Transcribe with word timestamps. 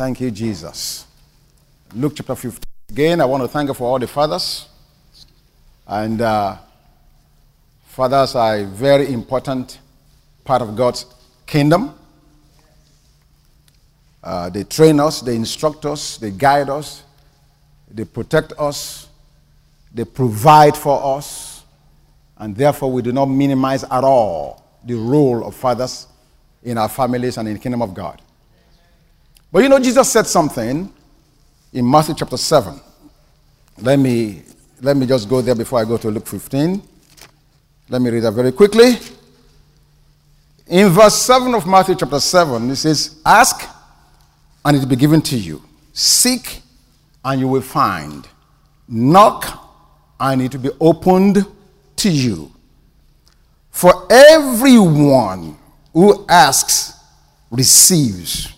Thank 0.00 0.18
you, 0.22 0.30
Jesus. 0.30 1.06
Luke 1.92 2.14
chapter 2.16 2.34
15. 2.34 2.62
Again, 2.88 3.20
I 3.20 3.26
want 3.26 3.42
to 3.42 3.48
thank 3.48 3.68
you 3.68 3.74
for 3.74 3.84
all 3.84 3.98
the 3.98 4.06
fathers. 4.06 4.66
And 5.86 6.22
uh, 6.22 6.56
fathers 7.84 8.34
are 8.34 8.60
a 8.60 8.64
very 8.64 9.12
important 9.12 9.78
part 10.42 10.62
of 10.62 10.74
God's 10.74 11.04
kingdom. 11.44 11.94
Uh, 14.24 14.48
they 14.48 14.64
train 14.64 15.00
us, 15.00 15.20
they 15.20 15.36
instruct 15.36 15.84
us, 15.84 16.16
they 16.16 16.30
guide 16.30 16.70
us, 16.70 17.02
they 17.90 18.06
protect 18.06 18.54
us, 18.58 19.06
they 19.92 20.06
provide 20.06 20.78
for 20.78 21.18
us, 21.18 21.62
and 22.38 22.56
therefore 22.56 22.90
we 22.90 23.02
do 23.02 23.12
not 23.12 23.26
minimize 23.26 23.84
at 23.84 24.02
all 24.02 24.64
the 24.82 24.94
role 24.94 25.46
of 25.46 25.54
fathers 25.54 26.06
in 26.62 26.78
our 26.78 26.88
families 26.88 27.36
and 27.36 27.46
in 27.46 27.52
the 27.52 27.60
kingdom 27.60 27.82
of 27.82 27.92
God. 27.92 28.22
But 29.52 29.62
you 29.62 29.68
know, 29.68 29.78
Jesus 29.78 30.10
said 30.10 30.26
something 30.26 30.92
in 31.72 31.90
Matthew 31.90 32.14
chapter 32.14 32.36
7. 32.36 32.80
Let 33.78 33.98
me, 33.98 34.42
let 34.80 34.96
me 34.96 35.06
just 35.06 35.28
go 35.28 35.40
there 35.40 35.54
before 35.54 35.80
I 35.80 35.84
go 35.84 35.96
to 35.96 36.08
Luke 36.10 36.26
15. 36.26 36.82
Let 37.88 38.02
me 38.02 38.10
read 38.10 38.20
that 38.20 38.32
very 38.32 38.52
quickly. 38.52 38.96
In 40.68 40.88
verse 40.90 41.16
7 41.16 41.52
of 41.54 41.66
Matthew 41.66 41.96
chapter 41.96 42.20
7, 42.20 42.70
it 42.70 42.76
says, 42.76 43.20
Ask 43.26 43.68
and 44.64 44.76
it 44.76 44.80
will 44.80 44.86
be 44.88 44.96
given 44.96 45.20
to 45.22 45.36
you. 45.36 45.62
Seek 45.92 46.62
and 47.24 47.40
you 47.40 47.48
will 47.48 47.60
find. 47.60 48.28
Knock 48.86 49.68
and 50.20 50.42
it 50.42 50.54
will 50.54 50.62
be 50.62 50.76
opened 50.80 51.44
to 51.96 52.10
you. 52.10 52.52
For 53.70 54.06
everyone 54.10 55.56
who 55.92 56.24
asks 56.28 56.94
receives, 57.50 58.52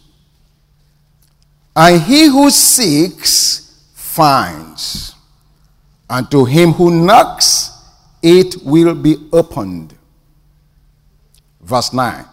and 1.75 2.03
he 2.03 2.27
who 2.27 2.51
seeks 2.51 3.91
finds, 3.95 5.15
and 6.11 6.31
to 6.31 6.45
him 6.45 6.73
who 6.73 6.91
knocks 7.05 7.71
it 8.23 8.57
will 8.63 8.95
be 8.95 9.17
opened. 9.33 9.97
Verse 11.61 11.93
9. 11.93 12.25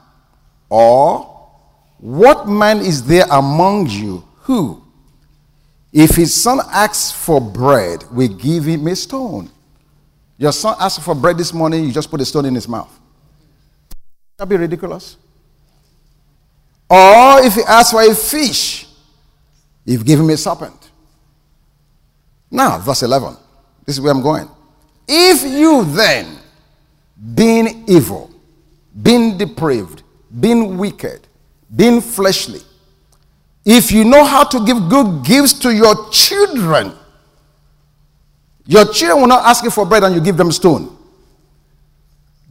Or 0.70 1.26
what 1.98 2.48
man 2.48 2.80
is 2.80 3.06
there 3.06 3.26
among 3.32 3.88
you 3.88 4.24
who, 4.42 4.84
if 5.92 6.12
his 6.12 6.42
son 6.42 6.60
asks 6.72 7.12
for 7.12 7.42
bread, 7.42 8.04
will 8.12 8.28
give 8.28 8.66
him 8.66 8.88
a 8.88 8.96
stone? 8.96 9.50
Your 10.38 10.52
son 10.52 10.76
asks 10.80 11.04
for 11.04 11.16
bread 11.16 11.38
this 11.38 11.54
morning, 11.54 11.84
you 11.86 11.92
just 11.92 12.10
put 12.12 12.22
a 12.22 12.26
stone 12.26 12.46
in 12.46 12.56
his 12.56 12.68
mouth. 12.68 12.98
That'd 14.38 14.50
be 14.50 14.58
ridiculous. 14.58 15.18
Or 16.90 17.42
if 17.42 17.56
he 17.56 17.62
asks 17.64 17.92
for 17.92 18.02
a 18.02 18.16
fish, 18.16 18.88
you 19.90 20.04
give 20.04 20.20
him 20.20 20.30
a 20.30 20.38
serpent. 20.38 20.92
Now, 22.52 22.78
verse 22.78 23.04
11. 23.04 23.36
This 23.86 23.96
is 23.98 24.02
where 24.02 24.12
I'm 24.14 24.22
going. 24.22 24.48
If 25.08 25.44
you 25.44 25.84
then, 25.86 26.38
being 27.34 27.86
evil, 27.88 28.30
being 29.02 29.38
depraved, 29.38 30.04
being 30.40 30.78
wicked, 30.78 31.28
being 31.76 32.02
fleshly, 32.02 32.62
if 33.66 33.92
you 33.92 34.04
know 34.06 34.24
how 34.24 34.44
to 34.44 34.64
give 34.66 34.90
good 34.90 35.26
gifts 35.26 35.54
to 35.60 35.74
your 35.74 36.10
children, 36.12 36.94
your 38.66 38.86
children 38.94 39.22
will 39.22 39.28
not 39.28 39.46
ask 39.46 39.64
you 39.64 39.72
for 39.72 39.86
bread 39.86 40.04
and 40.04 40.14
you 40.14 40.22
give 40.22 40.38
them 40.38 40.52
stone. 40.52 40.96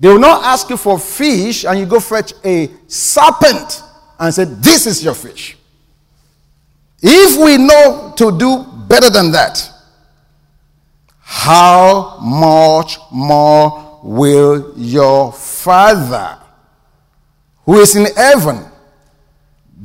They 0.01 0.09
will 0.09 0.19
not 0.19 0.45
ask 0.45 0.69
you 0.71 0.77
for 0.77 0.99
fish 0.99 1.65
and 1.65 1.79
you 1.79 1.87
go 1.87 2.01
fetch 2.01 2.33
a 2.45 2.71
serpent 2.87 3.83
and 4.19 4.33
say, 4.33 4.45
This 4.45 4.87
is 4.87 5.03
your 5.03 5.15
fish. 5.15 5.58
If 7.01 7.39
we 7.43 7.57
know 7.57 8.13
to 8.17 8.37
do 8.37 8.65
better 8.89 9.11
than 9.11 9.31
that, 9.33 9.71
how 11.21 12.19
much 12.21 12.99
more 13.13 14.01
will 14.03 14.73
your 14.77 15.33
Father 15.33 16.39
who 17.65 17.79
is 17.79 17.95
in 17.95 18.07
heaven 18.15 18.65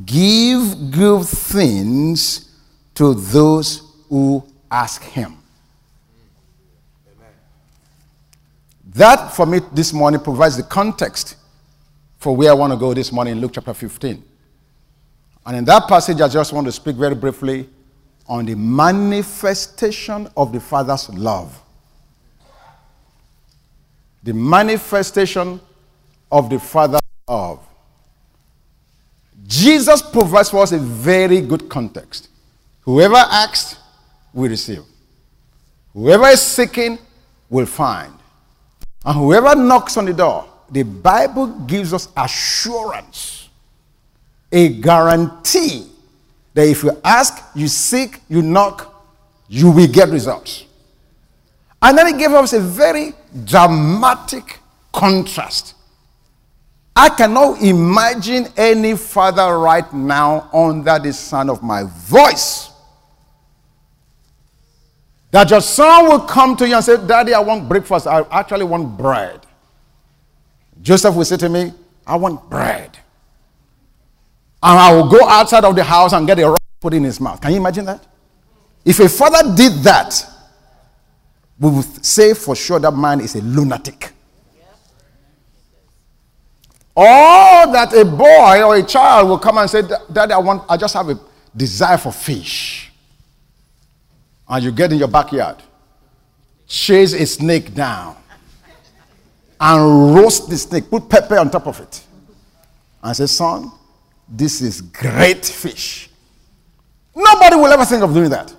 give 0.04 0.90
good 0.90 1.26
things 1.26 2.50
to 2.94 3.14
those 3.14 3.82
who 4.08 4.44
ask 4.70 5.02
him? 5.02 5.36
That, 8.94 9.34
for 9.34 9.44
me, 9.44 9.60
this 9.72 9.92
morning 9.92 10.20
provides 10.20 10.56
the 10.56 10.62
context 10.62 11.36
for 12.18 12.34
where 12.34 12.50
I 12.50 12.54
want 12.54 12.72
to 12.72 12.76
go 12.78 12.94
this 12.94 13.10
morning 13.12 13.32
in 13.32 13.40
Luke 13.40 13.52
chapter 13.54 13.74
15. 13.74 14.22
And 15.46 15.56
in 15.58 15.64
that 15.66 15.88
passage, 15.88 16.20
I 16.20 16.28
just 16.28 16.52
want 16.52 16.66
to 16.66 16.72
speak 16.72 16.96
very 16.96 17.14
briefly 17.14 17.68
on 18.26 18.46
the 18.46 18.54
manifestation 18.54 20.28
of 20.36 20.52
the 20.52 20.60
Father's 20.60 21.08
love. 21.10 21.60
The 24.22 24.32
manifestation 24.32 25.60
of 26.32 26.48
the 26.48 26.58
Father's 26.58 27.00
love. 27.28 27.60
Jesus 29.46 30.00
provides 30.00 30.50
for 30.50 30.62
us 30.62 30.72
a 30.72 30.78
very 30.78 31.42
good 31.42 31.68
context. 31.68 32.28
Whoever 32.82 33.16
asks 33.16 33.76
will 34.32 34.48
receive. 34.48 34.82
Whoever 35.92 36.28
is 36.28 36.40
seeking 36.40 36.98
will 37.50 37.66
find. 37.66 38.12
And 39.04 39.16
whoever 39.16 39.54
knocks 39.54 39.96
on 39.96 40.06
the 40.06 40.14
door, 40.14 40.48
the 40.70 40.82
Bible 40.82 41.46
gives 41.46 41.92
us 41.92 42.08
assurance, 42.16 43.43
a 44.54 44.68
guarantee 44.68 45.86
that 46.54 46.68
if 46.68 46.84
you 46.84 46.92
ask, 47.02 47.42
you 47.56 47.66
seek, 47.66 48.20
you 48.28 48.40
knock, 48.40 49.04
you 49.48 49.70
will 49.70 49.88
get 49.88 50.08
results. 50.08 50.64
And 51.82 51.98
then 51.98 52.06
he 52.06 52.12
gave 52.18 52.30
us 52.30 52.52
a 52.52 52.60
very 52.60 53.12
dramatic 53.44 54.60
contrast. 54.92 55.74
I 56.94 57.08
cannot 57.08 57.60
imagine 57.60 58.46
any 58.56 58.96
father 58.96 59.58
right 59.58 59.92
now 59.92 60.48
under 60.54 61.00
the 61.00 61.12
sound 61.12 61.50
of 61.50 61.60
my 61.60 61.82
voice 61.82 62.70
that 65.32 65.50
your 65.50 65.60
son 65.60 66.08
will 66.08 66.20
come 66.20 66.54
to 66.56 66.68
you 66.68 66.76
and 66.76 66.84
say, 66.84 66.96
Daddy, 67.04 67.34
I 67.34 67.40
want 67.40 67.68
breakfast. 67.68 68.06
I 68.06 68.24
actually 68.30 68.64
want 68.64 68.96
bread. 68.96 69.44
Joseph 70.80 71.16
will 71.16 71.24
say 71.24 71.36
to 71.38 71.48
me, 71.48 71.72
I 72.06 72.14
want 72.14 72.48
bread. 72.48 72.96
And 74.64 74.78
I 74.78 74.94
will 74.94 75.08
go 75.08 75.28
outside 75.28 75.64
of 75.64 75.76
the 75.76 75.84
house 75.84 76.14
and 76.14 76.26
get 76.26 76.38
a 76.38 76.48
rock 76.48 76.62
put 76.80 76.94
in 76.94 77.04
his 77.04 77.20
mouth. 77.20 77.40
Can 77.40 77.50
you 77.50 77.58
imagine 77.58 77.84
that? 77.84 78.04
If 78.84 78.98
a 78.98 79.08
father 79.08 79.54
did 79.54 79.72
that, 79.84 80.24
we 81.60 81.70
would 81.70 82.04
say 82.04 82.32
for 82.34 82.56
sure 82.56 82.80
that 82.80 82.90
man 82.92 83.20
is 83.20 83.34
a 83.34 83.42
lunatic. 83.42 84.10
Or 86.96 87.04
that 87.04 87.92
a 87.92 88.04
boy 88.04 88.62
or 88.62 88.76
a 88.76 88.82
child 88.82 89.28
will 89.28 89.38
come 89.38 89.58
and 89.58 89.68
say, 89.68 89.82
Daddy, 90.10 90.32
I 90.32 90.38
want, 90.38 90.62
I 90.68 90.76
just 90.76 90.94
have 90.94 91.10
a 91.10 91.20
desire 91.54 91.98
for 91.98 92.12
fish 92.12 92.90
and 94.48 94.64
you 94.64 94.70
get 94.72 94.92
in 94.92 94.98
your 94.98 95.08
backyard, 95.08 95.56
chase 96.66 97.12
a 97.12 97.26
snake 97.26 97.74
down, 97.74 98.16
and 99.60 100.14
roast 100.14 100.48
the 100.50 100.56
snake, 100.56 100.90
put 100.90 101.08
pepper 101.08 101.38
on 101.38 101.50
top 101.50 101.66
of 101.66 101.80
it, 101.80 102.04
and 103.02 103.16
say, 103.16 103.26
Son, 103.26 103.70
this 104.28 104.60
is 104.60 104.80
great 104.80 105.44
fish. 105.44 106.10
Nobody 107.14 107.56
will 107.56 107.66
ever 107.66 107.84
think 107.84 108.02
of 108.02 108.12
doing 108.12 108.30
that. 108.30 108.54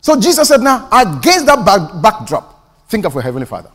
So 0.00 0.18
Jesus 0.20 0.48
said, 0.48 0.60
Now, 0.60 0.88
against 0.90 1.46
that 1.46 1.64
back, 1.64 2.02
backdrop, 2.02 2.88
think 2.88 3.06
of 3.06 3.14
your 3.14 3.22
Heavenly 3.22 3.46
Father. 3.46 3.70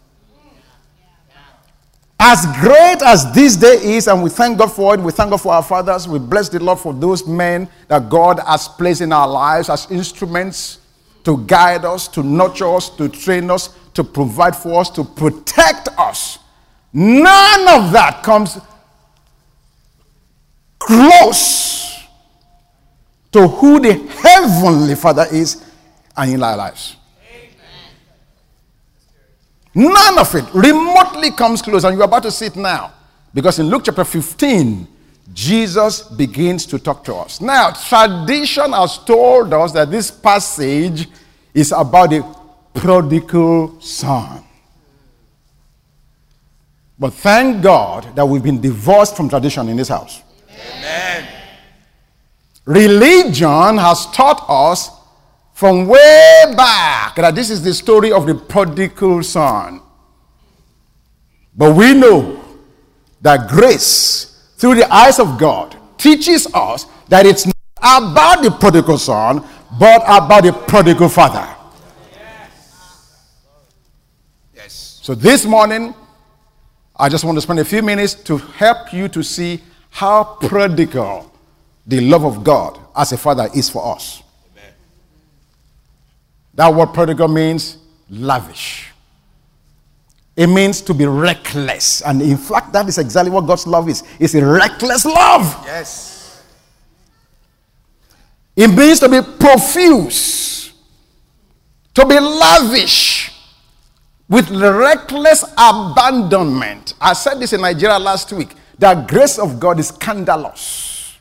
As 2.20 2.46
great 2.60 3.02
as 3.04 3.32
this 3.34 3.56
day 3.56 3.76
is, 3.96 4.08
and 4.08 4.24
we 4.24 4.30
thank 4.30 4.58
God 4.58 4.72
for 4.72 4.96
it, 4.96 5.00
we 5.00 5.12
thank 5.12 5.30
God 5.30 5.38
for 5.38 5.54
our 5.54 5.62
fathers, 5.62 6.08
we 6.08 6.18
bless 6.18 6.50
the 6.50 6.60
Lord 6.60 6.80
for 6.80 6.92
those 6.94 7.28
men 7.28 7.70
that 7.88 8.10
God 8.10 8.40
has 8.40 8.68
placed 8.68 9.02
in 9.02 9.14
our 9.14 9.28
lives 9.28 9.70
as 9.70 9.90
instruments 9.92 10.80
to 11.24 11.38
guide 11.46 11.86
us, 11.86 12.08
to 12.08 12.24
nurture 12.24 12.74
us, 12.74 12.90
to 12.92 13.08
train 13.08 13.52
us, 13.52 13.70
to 13.94 14.04
provide 14.04 14.56
for 14.56 14.82
us, 14.82 14.90
to 14.90 15.04
protect 15.04 15.90
us. 15.98 16.40
None 16.92 17.62
of 17.68 17.92
that 17.92 18.24
comes 18.24 18.58
close 20.88 22.02
to 23.34 23.46
who 23.46 23.80
the 23.82 23.94
Heavenly 23.94 24.96
Father 24.96 25.26
is 25.30 25.62
and 26.16 26.32
in 26.32 26.42
our 26.42 26.56
lives. 26.56 26.96
None 29.76 30.18
of 30.18 30.34
it 30.34 30.46
remotely 30.54 31.32
comes 31.32 31.62
close, 31.62 31.84
and 31.84 31.96
you're 31.96 32.06
about 32.06 32.24
to 32.24 32.32
see 32.32 32.46
it 32.46 32.56
now. 32.56 32.94
Because 33.34 33.60
in 33.60 33.68
Luke 33.68 33.84
chapter 33.84 34.06
15, 34.06 34.88
Jesus 35.34 36.02
begins 36.02 36.66
to 36.66 36.80
talk 36.80 37.04
to 37.04 37.16
us. 37.16 37.42
Now, 37.42 37.72
tradition 37.72 38.72
has 38.72 38.98
told 38.98 39.54
us 39.54 39.74
that 39.74 39.92
this 39.92 40.10
passage 40.10 41.08
is 41.54 41.74
about 41.74 42.12
the 42.12 42.26
prodigal 42.74 43.80
son. 43.82 44.44
But 46.98 47.14
thank 47.14 47.62
God 47.62 48.16
that 48.16 48.26
we've 48.26 48.42
been 48.42 48.62
divorced 48.62 49.16
from 49.18 49.30
tradition 49.30 49.68
in 49.70 49.78
this 49.78 49.90
house. 49.90 50.24
Amen. 50.60 51.28
Religion 52.66 53.78
has 53.78 54.06
taught 54.08 54.44
us 54.50 54.92
from 55.54 55.88
way 55.88 56.44
back 56.56 57.16
that 57.16 57.34
this 57.34 57.50
is 57.50 57.64
the 57.64 57.74
story 57.74 58.12
of 58.12 58.28
the 58.28 58.36
prodigal 58.36 59.24
son. 59.24 59.82
But 61.56 61.76
we 61.76 61.94
know 61.94 62.44
that 63.22 63.50
grace, 63.50 64.54
through 64.58 64.76
the 64.76 64.94
eyes 64.94 65.20
of 65.20 65.40
God, 65.40 65.76
teaches 65.98 66.48
us 66.54 66.86
that 67.10 67.26
it's 67.26 67.46
not 67.48 67.56
about 67.82 68.44
the 68.44 68.52
prodigal 68.52 68.98
son, 68.98 69.44
but 69.80 70.04
about 70.04 70.44
the 70.44 70.54
prodigal 70.54 71.10
father. 71.10 71.48
Yes. 74.56 75.00
So 75.02 75.16
this 75.16 75.46
morning, 75.46 75.96
I 76.96 77.10
just 77.10 77.24
want 77.24 77.38
to 77.38 77.42
spend 77.42 77.60
a 77.60 77.66
few 77.66 77.82
minutes 77.82 78.14
to 78.14 78.38
help 78.38 78.94
you 78.94 79.08
to 79.08 79.24
see 79.24 79.62
how 79.98 80.24
prodigal 80.24 81.26
the 81.88 82.00
love 82.02 82.24
of 82.24 82.44
God 82.44 82.80
as 82.96 83.14
a 83.14 83.18
father 83.18 83.50
is 83.56 83.68
for 83.68 83.96
us. 83.96 84.22
Amen. 84.52 84.72
That 86.54 86.72
word 86.72 86.94
prodigal 86.94 87.28
means 87.28 87.78
lavish. 88.08 88.92
It 90.36 90.46
means 90.46 90.82
to 90.82 90.94
be 90.94 91.08
reckless. 91.08 92.04
And 92.04 92.22
in 92.22 92.38
fact, 92.38 92.74
that 92.74 92.88
is 92.88 93.00
exactly 93.00 93.32
what 93.32 93.48
God's 93.48 93.66
love 93.66 93.90
is. 93.90 94.04
It's 94.20 94.36
a 94.36 94.46
reckless 94.46 95.04
love. 95.04 95.64
Yes. 95.66 96.44
It 98.56 98.68
means 98.68 99.00
to 99.00 99.10
be 99.10 99.20
profuse, 99.40 100.74
to 101.96 102.06
be 102.06 102.20
lavish, 102.20 103.32
with 104.30 104.52
reckless 104.52 105.44
abandonment. 105.58 106.94
I 107.02 107.14
said 107.14 107.40
this 107.40 107.54
in 107.54 107.62
Nigeria 107.62 107.98
last 107.98 108.32
week. 108.32 108.50
The 108.80 108.94
grace 109.08 109.40
of 109.40 109.60
God 109.60 109.80
is 109.80 109.88
scandalous. 109.88 111.18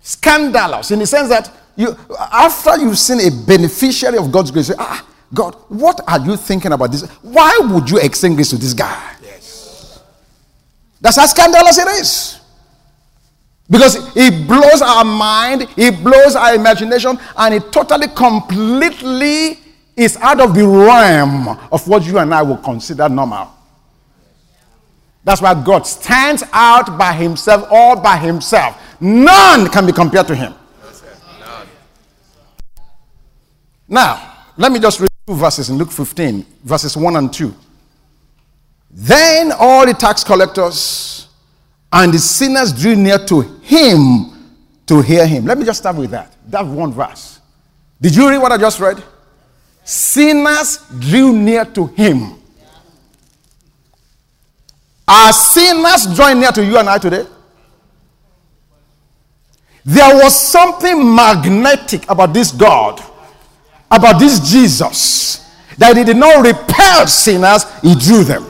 Scandalous 0.00 0.90
in 0.90 0.98
the 0.98 1.06
sense 1.06 1.28
that 1.28 1.50
you, 1.76 1.96
after 2.30 2.76
you've 2.78 2.98
seen 2.98 3.20
a 3.20 3.46
beneficiary 3.46 4.18
of 4.18 4.30
God's 4.30 4.50
grace, 4.50 4.70
ah, 4.78 5.04
God, 5.32 5.56
what 5.68 6.00
are 6.06 6.20
you 6.20 6.36
thinking 6.36 6.72
about 6.72 6.92
this? 6.92 7.08
Why 7.22 7.58
would 7.62 7.90
you 7.90 7.98
extend 7.98 8.36
grace 8.36 8.50
to 8.50 8.56
this 8.56 8.74
guy? 8.74 9.16
Yes. 9.22 10.00
That's 11.00 11.16
how 11.16 11.26
scandalous 11.26 11.78
it 11.78 11.88
is. 12.00 12.40
Because 13.68 14.14
it 14.14 14.46
blows 14.46 14.82
our 14.82 15.04
mind, 15.04 15.66
it 15.76 16.04
blows 16.04 16.36
our 16.36 16.54
imagination, 16.54 17.18
and 17.36 17.54
it 17.54 17.72
totally, 17.72 18.08
completely 18.08 19.58
is 19.96 20.16
out 20.18 20.40
of 20.40 20.54
the 20.54 20.66
realm 20.66 21.48
of 21.72 21.86
what 21.88 22.04
you 22.04 22.18
and 22.18 22.34
I 22.34 22.42
would 22.42 22.62
consider 22.62 23.08
normal. 23.08 23.50
That's 25.24 25.40
why 25.40 25.54
God 25.62 25.86
stands 25.86 26.44
out 26.52 26.98
by 26.98 27.12
himself, 27.14 27.66
all 27.70 28.00
by 28.00 28.18
himself. 28.18 28.78
None 29.00 29.68
can 29.70 29.86
be 29.86 29.92
compared 29.92 30.26
to 30.28 30.34
him. 30.34 30.54
Now, 33.88 34.34
let 34.56 34.70
me 34.70 34.78
just 34.78 35.00
read 35.00 35.10
two 35.26 35.34
verses 35.34 35.70
in 35.70 35.76
Luke 35.76 35.90
15, 35.90 36.44
verses 36.62 36.96
1 36.96 37.16
and 37.16 37.32
2. 37.32 37.54
Then 38.90 39.52
all 39.58 39.84
the 39.86 39.94
tax 39.94 40.22
collectors 40.22 41.28
and 41.92 42.12
the 42.12 42.18
sinners 42.18 42.72
drew 42.72 42.94
near 42.94 43.18
to 43.18 43.40
him 43.40 44.32
to 44.86 45.00
hear 45.00 45.26
him. 45.26 45.46
Let 45.46 45.58
me 45.58 45.64
just 45.64 45.80
start 45.80 45.96
with 45.96 46.10
that. 46.10 46.34
That 46.46 46.66
one 46.66 46.92
verse. 46.92 47.40
Did 48.00 48.14
you 48.14 48.28
read 48.28 48.38
what 48.38 48.52
I 48.52 48.58
just 48.58 48.78
read? 48.80 49.02
Sinners 49.84 50.78
drew 50.98 51.32
near 51.32 51.64
to 51.64 51.86
him. 51.86 52.40
Are 55.06 55.32
sinners 55.32 56.14
drawing 56.14 56.40
near 56.40 56.52
to 56.52 56.64
you 56.64 56.78
and 56.78 56.88
I 56.88 56.98
today? 56.98 57.26
There 59.84 60.16
was 60.16 60.38
something 60.38 61.14
magnetic 61.14 62.08
about 62.08 62.32
this 62.32 62.50
God, 62.50 63.02
about 63.90 64.18
this 64.18 64.40
Jesus, 64.40 65.46
that 65.76 65.96
he 65.96 66.04
did 66.04 66.16
not 66.16 66.44
repel 66.44 67.06
sinners, 67.06 67.64
he 67.82 67.94
drew 67.94 68.24
them. 68.24 68.46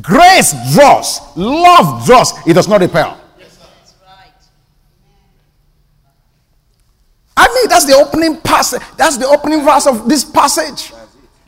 Grace 0.00 0.52
draws, 0.74 1.20
love 1.36 2.04
draws, 2.06 2.32
it 2.46 2.54
does 2.54 2.66
not 2.66 2.80
repel. 2.80 3.20
I 7.36 7.48
mean, 7.54 7.68
that's 7.68 7.86
the 7.86 7.94
opening 7.94 8.36
passage. 8.40 8.82
That's 8.96 9.16
the 9.16 9.26
opening 9.26 9.64
verse 9.64 9.86
of 9.86 10.08
this 10.08 10.24
passage. 10.24 10.92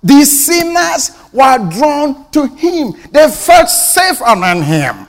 The 0.02 0.24
sinners 0.24 1.12
were 1.32 1.58
drawn 1.70 2.30
to 2.32 2.46
him. 2.46 2.92
They 3.10 3.30
felt 3.30 3.68
safe 3.68 4.20
around 4.20 4.62
him. 4.62 5.06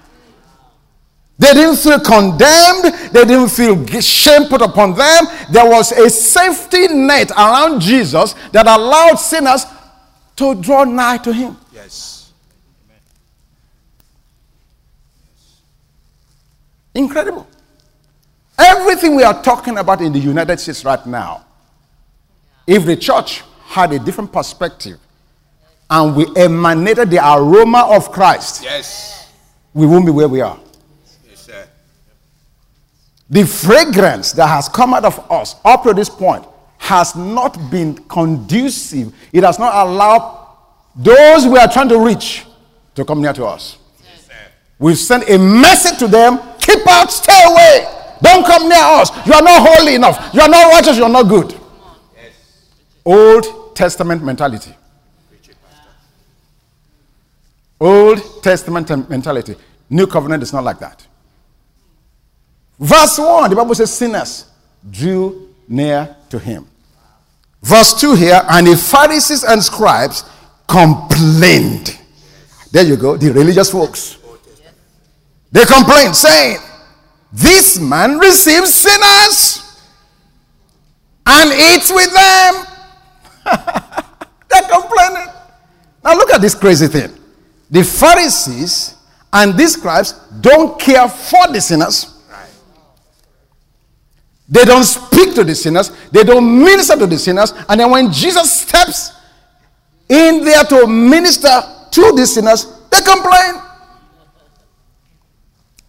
They 1.40 1.54
didn't 1.54 1.78
feel 1.78 2.00
condemned. 2.00 3.12
They 3.12 3.26
didn't 3.26 3.50
feel 3.50 3.86
shame 4.00 4.48
put 4.48 4.62
upon 4.62 4.96
them. 4.96 5.26
There 5.52 5.68
was 5.68 5.92
a 5.92 6.10
safety 6.10 6.88
net 6.90 7.32
around 7.32 7.82
Jesus 7.82 8.34
that 8.52 8.68
allowed 8.68 9.16
sinners 9.16 9.66
to 10.36 10.56
draw 10.56 10.84
nigh 10.84 11.18
to 11.18 11.34
him. 11.34 11.58
Yes. 11.74 12.32
Incredible. 16.94 17.48
Everything 18.58 19.16
we 19.16 19.24
are 19.24 19.42
talking 19.42 19.78
about 19.80 20.02
in 20.02 20.14
the 20.14 20.20
United 20.20 20.60
States 20.60 20.86
right 20.86 21.04
now, 21.08 21.44
if 22.68 22.86
the 22.86 22.96
church 22.96 23.44
had 23.74 23.92
a 23.92 24.00
different 24.00 24.32
perspective 24.32 24.98
and 25.90 26.16
we 26.16 26.26
emanated 26.36 27.10
the 27.10 27.18
aroma 27.18 27.88
of 27.90 28.12
Christ, 28.12 28.64
yes, 28.64 29.32
we 29.74 29.86
won't 29.86 30.06
be 30.06 30.12
where 30.12 30.28
we 30.28 30.42
are. 30.42 30.60
Yes, 31.30 31.40
sir. 31.42 31.68
The 33.30 33.46
fragrance 33.46 34.32
that 34.34 34.48
has 34.48 34.70
come 34.70 34.94
out 34.94 35.06
of 35.06 35.20
us 35.32 35.56
up 35.66 35.84
to 35.84 35.94
this 35.94 36.10
point 36.10 36.46
has 36.78 37.16
not 37.16 37.58
been 37.72 37.96
conducive. 38.08 39.14
It 39.32 39.44
has 39.44 39.58
not 39.58 39.74
allowed 39.88 40.48
those 40.96 41.48
we 41.48 41.58
are 41.58 41.68
trying 41.68 41.90
to 41.90 41.98
reach 42.00 42.46
to 42.96 43.04
come 43.04 43.22
near 43.22 43.34
to 43.34 43.46
us. 43.46 43.78
Yes, 44.04 44.30
We've 44.78 44.98
sent 44.98 45.28
a 45.30 45.38
message 45.40 45.98
to 46.00 46.08
them 46.08 46.40
keep 46.60 46.88
out, 46.88 47.12
stay 47.12 47.40
away. 47.50 47.88
Don't 48.22 48.46
come 48.46 48.70
near 48.70 48.78
us. 48.80 49.10
You 49.28 49.34
are 49.34 49.42
not 49.42 49.68
holy 49.68 49.96
enough. 49.96 50.30
You 50.34 50.42
are 50.42 50.50
not 50.50 50.72
righteous. 50.72 50.98
You 50.98 51.04
are 51.04 51.10
not 51.10 51.24
good. 51.24 51.52
Yes. 52.16 52.32
Old 53.74 53.78
Testament 53.78 54.24
mentality. 54.24 54.72
Old 57.80 58.44
Testament 58.44 59.10
mentality. 59.10 59.56
New 59.90 60.06
covenant 60.06 60.44
is 60.44 60.54
not 60.54 60.64
like 60.64 60.78
that. 60.78 61.08
Verse 62.80 63.18
1, 63.18 63.50
the 63.50 63.56
Bible 63.56 63.74
says, 63.74 63.92
sinners 63.92 64.46
drew 64.92 65.50
near 65.68 66.16
to 66.30 66.38
him. 66.38 66.68
Verse 67.64 68.00
2 68.00 68.14
here, 68.16 68.42
and 68.48 68.68
the 68.68 68.78
Pharisees 68.78 69.44
and 69.44 69.64
scribes 69.64 70.24
complained. 70.68 71.98
There 72.72 72.86
you 72.86 72.96
go, 72.96 73.18
the 73.18 73.32
religious 73.32 73.72
folks. 73.72 74.20
They 75.52 75.66
complained, 75.66 76.16
saying, 76.16 76.58
This 77.32 77.80
man 77.80 78.20
receives 78.20 78.72
sinners 78.72 79.82
and 81.26 81.52
eats 81.52 81.92
with 81.92 82.14
them. 82.14 82.73
They're 83.44 84.70
complaining. 84.70 85.28
Now 86.04 86.16
look 86.16 86.32
at 86.32 86.42
this 86.42 86.56
crazy 86.56 86.88
thing. 86.88 87.18
The 87.70 87.84
Pharisees 87.84 88.96
and 89.32 89.58
these 89.58 89.74
scribes 89.74 90.14
don't 90.42 90.80
care 90.80 91.08
for 91.08 91.48
the 91.48 91.60
sinners. 91.60 92.10
They 94.48 94.66
don't 94.66 94.84
speak 94.84 95.34
to 95.36 95.44
the 95.44 95.56
sinners. 95.56 95.92
They 96.12 96.24
don't 96.24 96.64
minister 96.64 96.96
to 96.98 97.08
the 97.08 97.18
sinners. 97.18 97.54
And 97.68 97.80
then 97.80 97.90
when 97.90 98.12
Jesus 98.12 98.62
steps 98.62 99.12
in 100.08 100.44
there 100.44 100.64
to 100.66 100.86
minister 100.86 101.50
to 101.92 102.12
the 102.12 102.26
sinners, 102.28 102.68
they 102.92 103.02
complain. 103.02 103.62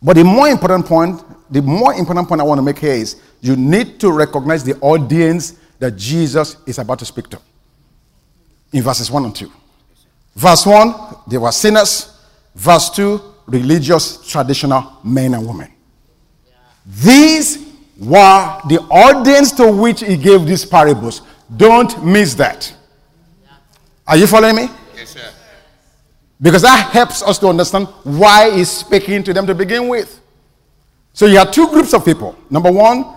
But 0.01 0.17
the 0.17 0.25
more 0.25 0.49
important 0.49 0.87
point, 0.87 1.23
the 1.51 1.61
more 1.61 1.93
important 1.95 2.29
point 2.29 2.41
I 2.41 2.45
want 2.45 2.59
to 2.59 2.63
make 2.63 2.79
here 2.79 2.93
is 2.93 3.17
you 3.41 3.57
need 3.57 4.01
to 4.01 4.13
recognize 4.13 4.65
the 4.65 4.79
audience 4.81 5.55
that 5.85 5.97
Jesus 5.97 6.57
is 6.65 6.79
about 6.79 6.99
to 6.99 7.05
speak 7.05 7.29
to. 7.29 7.39
In 8.73 8.83
verses 8.83 9.11
1 9.11 9.27
and 9.27 9.37
2. 9.37 9.53
Verse 10.35 10.65
1, 10.65 10.95
they 11.27 11.37
were 11.37 11.53
sinners. 11.53 12.19
Verse 12.55 12.89
2, 12.89 13.21
religious, 13.47 14.27
traditional 14.27 14.99
men 15.05 15.35
and 15.35 15.47
women. 15.47 15.71
These 16.87 17.59
were 17.99 18.61
the 18.67 18.81
audience 18.91 19.53
to 19.53 19.71
which 19.71 20.01
he 20.01 20.17
gave 20.17 20.47
these 20.47 20.65
parables. 20.65 21.21
Don't 21.55 22.03
miss 22.03 22.33
that. 22.35 22.75
Are 24.07 24.17
you 24.17 24.27
following 24.27 24.57
me? 24.57 24.69
Yes, 24.97 25.11
sir. 25.11 25.31
Because 26.41 26.63
that 26.63 26.91
helps 26.93 27.23
us 27.23 27.39
to 27.41 27.49
understand 27.49 27.89
why 28.05 28.51
he's 28.51 28.71
speaking 28.71 29.23
to 29.23 29.35
them 29.35 29.47
to 29.47 29.55
begin 29.55 29.89
with. 29.89 30.19
So 31.13 31.27
you 31.27 31.37
have 31.37 31.53
two 31.53 31.69
groups 31.69 31.93
of 31.93 32.07
people. 32.07 32.37
Number 32.49 32.73
one, 32.73 33.14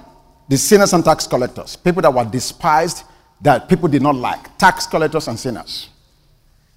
the 0.48 0.58
sinners 0.58 0.94
and 0.94 1.04
tax 1.04 1.28
collectors, 1.28 1.76
people 1.76 2.02
that 2.02 2.14
were 2.14 2.26
despised, 2.26 3.04
that 3.42 3.68
people 3.68 3.88
did 3.88 4.02
not 4.02 4.16
like, 4.16 4.58
tax 4.58 4.88
collectors 4.88 5.28
and 5.28 5.40
sinners. 5.40 5.90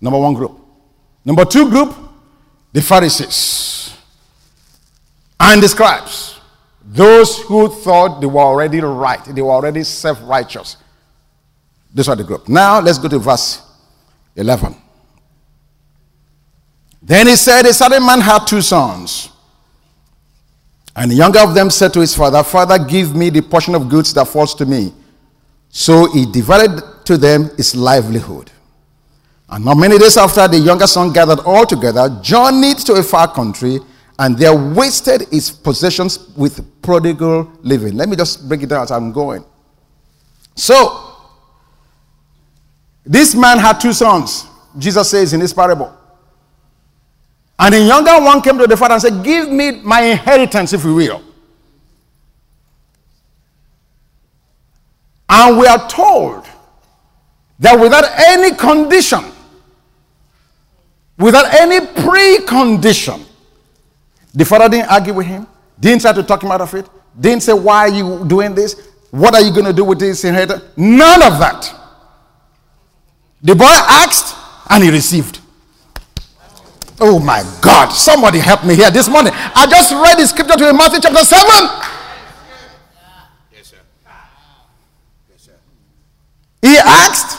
Number 0.00 0.19
one 0.19 0.35
group. 0.35 0.59
Number 1.25 1.45
two 1.45 1.69
group, 1.71 1.95
the 2.73 2.83
Pharisees. 2.83 3.97
and 5.39 5.62
the 5.62 5.69
scribes, 5.69 6.39
those 6.85 7.39
who 7.43 7.69
thought 7.69 8.21
they 8.21 8.27
were 8.27 8.41
already 8.41 8.81
right, 8.81 9.25
they 9.25 9.43
were 9.43 9.50
already 9.53 9.85
self 9.85 10.19
righteous. 10.25 10.77
This 11.93 12.09
was 12.09 12.17
the 12.19 12.25
group. 12.25 12.49
Now 12.49 12.81
let's 12.81 12.99
go 12.99 13.09
to 13.09 13.19
verse 13.19 13.62
11. 14.37 14.77
Then 17.03 17.27
he 17.27 17.37
said, 17.37 17.67
A 17.67 17.73
certain 17.73 18.05
man 18.05 18.21
had 18.21 18.45
two 18.47 18.61
sons. 18.62 19.31
And 20.97 21.11
the 21.11 21.15
younger 21.15 21.41
of 21.41 21.55
them 21.55 21.71
said 21.71 21.93
to 21.95 22.01
his 22.01 22.15
father, 22.15 22.43
Father, 22.43 22.79
give 22.79 23.15
me 23.15 23.31
the 23.31 23.43
portion 23.43 23.75
of 23.75 23.89
goods 23.89 24.13
that 24.15 24.27
falls 24.27 24.55
to 24.57 24.67
me. 24.67 24.93
So 25.69 26.11
he 26.13 26.27
divided 26.27 26.83
to 27.05 27.17
them 27.17 27.51
his 27.57 27.77
livelihood. 27.77 28.51
And 29.49 29.65
not 29.65 29.77
many 29.77 29.99
days 29.99 30.17
after, 30.17 30.47
the 30.47 30.59
younger 30.59 30.87
son 30.87 31.13
gathered 31.13 31.41
all 31.41 31.67
together, 31.67 32.19
journeyed 32.23 32.79
to 32.79 32.95
a 32.95 33.03
far 33.03 33.33
country, 33.33 33.79
and 34.19 34.37
there 34.37 34.55
wasted 34.55 35.23
his 35.31 35.51
possessions 35.51 36.29
with 36.37 36.83
prodigal 36.83 37.51
living. 37.63 37.97
Let 37.97 38.09
me 38.09 38.17
just 38.17 38.49
break 38.49 38.63
it 38.63 38.69
down 38.69 38.83
as 38.83 38.91
I'm 38.91 39.13
going. 39.13 39.45
So, 40.55 41.17
this 43.05 43.35
man 43.35 43.59
had 43.59 43.81
two 43.81 43.93
sons, 43.93 44.47
Jesus 44.79 45.11
says 45.11 45.33
in 45.33 45.41
this 45.41 45.53
parable. 45.53 45.97
And 47.62 47.75
the 47.75 47.81
younger 47.83 48.19
one 48.25 48.40
came 48.40 48.57
to 48.57 48.67
the 48.67 48.75
father 48.75 48.95
and 48.95 49.02
said, 49.02 49.23
Give 49.23 49.50
me 49.50 49.73
my 49.83 50.00
inheritance, 50.00 50.73
if 50.73 50.83
you 50.83 50.95
will. 50.95 51.23
And 55.29 55.59
we 55.59 55.67
are 55.67 55.87
told 55.87 56.47
that 57.59 57.79
without 57.79 58.05
any 58.29 58.57
condition, 58.57 59.21
without 61.19 61.52
any 61.55 61.81
precondition, 61.87 63.26
the 64.35 64.47
father 64.47 64.71
didn't 64.71 64.90
argue 64.90 65.12
with 65.12 65.26
him, 65.26 65.47
didn't 65.79 66.00
try 66.00 66.14
to 66.14 66.23
talk 66.23 66.43
him 66.43 66.50
out 66.50 66.62
of 66.62 66.73
it, 66.75 66.88
didn't 67.21 67.43
say, 67.43 67.52
Why 67.52 67.81
are 67.81 67.88
you 67.90 68.25
doing 68.26 68.55
this? 68.55 68.88
What 69.11 69.35
are 69.35 69.43
you 69.43 69.52
going 69.52 69.67
to 69.67 69.75
do 69.75 69.85
with 69.85 69.99
this 69.99 70.25
inheritance? 70.25 70.62
None 70.79 71.23
of 71.23 71.38
that. 71.38 71.75
The 73.43 73.55
boy 73.55 73.67
asked 73.67 74.35
and 74.71 74.83
he 74.83 74.90
received. 74.90 75.40
Oh 77.00 77.19
my 77.19 77.42
God. 77.62 77.88
Somebody 77.90 78.38
help 78.38 78.64
me 78.64 78.75
here 78.75 78.90
this 78.90 79.09
morning. 79.09 79.33
I 79.35 79.66
just 79.66 79.92
read 79.92 80.19
the 80.19 80.26
scripture 80.26 80.57
to 80.57 80.64
you 80.66 80.75
Matthew 80.75 81.00
chapter 81.00 81.25
7. 81.25 81.47
Yes, 83.52 83.66
sir. 83.69 83.76
Yes, 85.30 85.42
sir. 85.42 85.52
He 86.61 86.76
asked, 86.76 87.38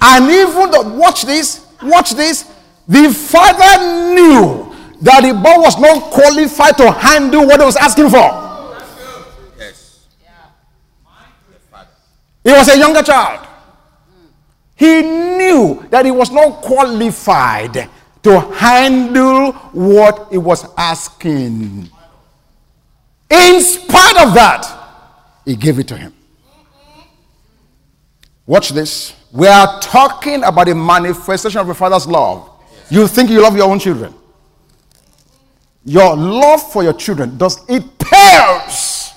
and 0.00 0.30
even 0.30 0.70
though, 0.70 0.94
watch 0.96 1.24
this, 1.24 1.66
watch 1.82 2.12
this. 2.12 2.44
The 2.86 3.10
father 3.12 4.14
knew 4.14 4.74
that 5.00 5.22
the 5.22 5.32
boy 5.32 5.58
was 5.58 5.78
not 5.80 6.12
qualified 6.12 6.76
to 6.78 6.90
handle 6.92 7.46
what 7.46 7.58
he 7.58 7.66
was 7.66 7.76
asking 7.76 8.10
for. 8.10 8.44
Yes. 9.58 10.06
He 12.44 12.52
was 12.52 12.68
a 12.68 12.78
younger 12.78 13.02
child. 13.02 13.46
He 14.76 15.02
knew 15.02 15.86
that 15.90 16.04
he 16.04 16.10
was 16.10 16.30
not 16.30 16.60
qualified 16.60 17.88
to 18.24 18.40
handle 18.40 19.52
what 19.72 20.28
he 20.30 20.38
was 20.38 20.66
asking. 20.76 21.88
In 23.30 23.60
spite 23.60 24.26
of 24.26 24.34
that, 24.34 24.66
he 25.44 25.56
gave 25.56 25.78
it 25.78 25.88
to 25.88 25.96
him. 25.96 26.12
Watch 28.46 28.70
this. 28.70 29.14
We 29.32 29.46
are 29.46 29.80
talking 29.80 30.42
about 30.42 30.66
the 30.66 30.74
manifestation 30.74 31.60
of 31.60 31.68
a 31.68 31.74
father's 31.74 32.06
love. 32.06 32.50
You 32.90 33.06
think 33.08 33.30
you 33.30 33.42
love 33.42 33.56
your 33.56 33.70
own 33.70 33.78
children. 33.78 34.14
Your 35.84 36.16
love 36.16 36.72
for 36.72 36.82
your 36.82 36.92
children 36.94 37.36
does 37.36 37.58
it 37.68 37.82
pales 37.98 39.12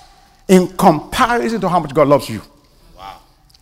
in 0.47 0.67
comparison 0.69 1.61
to 1.61 1.69
how 1.69 1.79
much 1.79 1.93
God 1.93 2.07
loves 2.07 2.29
you. 2.29 2.41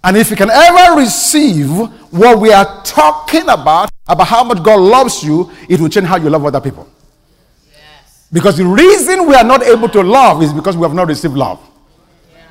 And 0.06 0.16
if 0.18 0.30
you 0.30 0.36
can 0.36 0.52
ever 0.52 1.00
receive 1.00 1.72
what 2.12 2.40
we 2.40 2.54
are 2.54 2.84
talking 2.84 3.50
about, 3.50 3.90
about 4.08 4.28
how 4.28 4.44
much 4.44 4.62
God 4.62 4.80
loves 4.80 5.24
you, 5.24 5.52
it 5.68 5.80
will 5.82 5.90
change 5.90 6.06
how 6.06 6.18
you 6.18 6.30
love 6.30 6.46
other 6.46 6.62
people. 6.62 6.88
Yes. 7.72 8.28
Because 8.32 8.56
the 8.56 8.68
reason 8.68 9.28
we 9.28 9.34
are 9.34 9.44
not 9.44 9.64
able 9.64 9.90
to 9.90 10.04
love 10.04 10.44
is 10.44 10.54
because 10.54 10.78
we 10.78 10.84
have 10.84 10.94
not 10.94 11.08
received 11.08 11.34
love. 11.34 11.60
Yeah. 12.32 12.44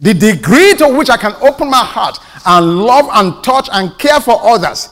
The 0.00 0.12
degree 0.12 0.74
to 0.74 0.88
which 0.88 1.08
I 1.08 1.16
can 1.16 1.32
open 1.40 1.70
my 1.70 1.82
heart 1.82 2.18
and 2.44 2.78
love 2.82 3.08
and 3.10 3.42
touch 3.42 3.70
and 3.72 3.98
care 3.98 4.20
for 4.20 4.38
others 4.42 4.90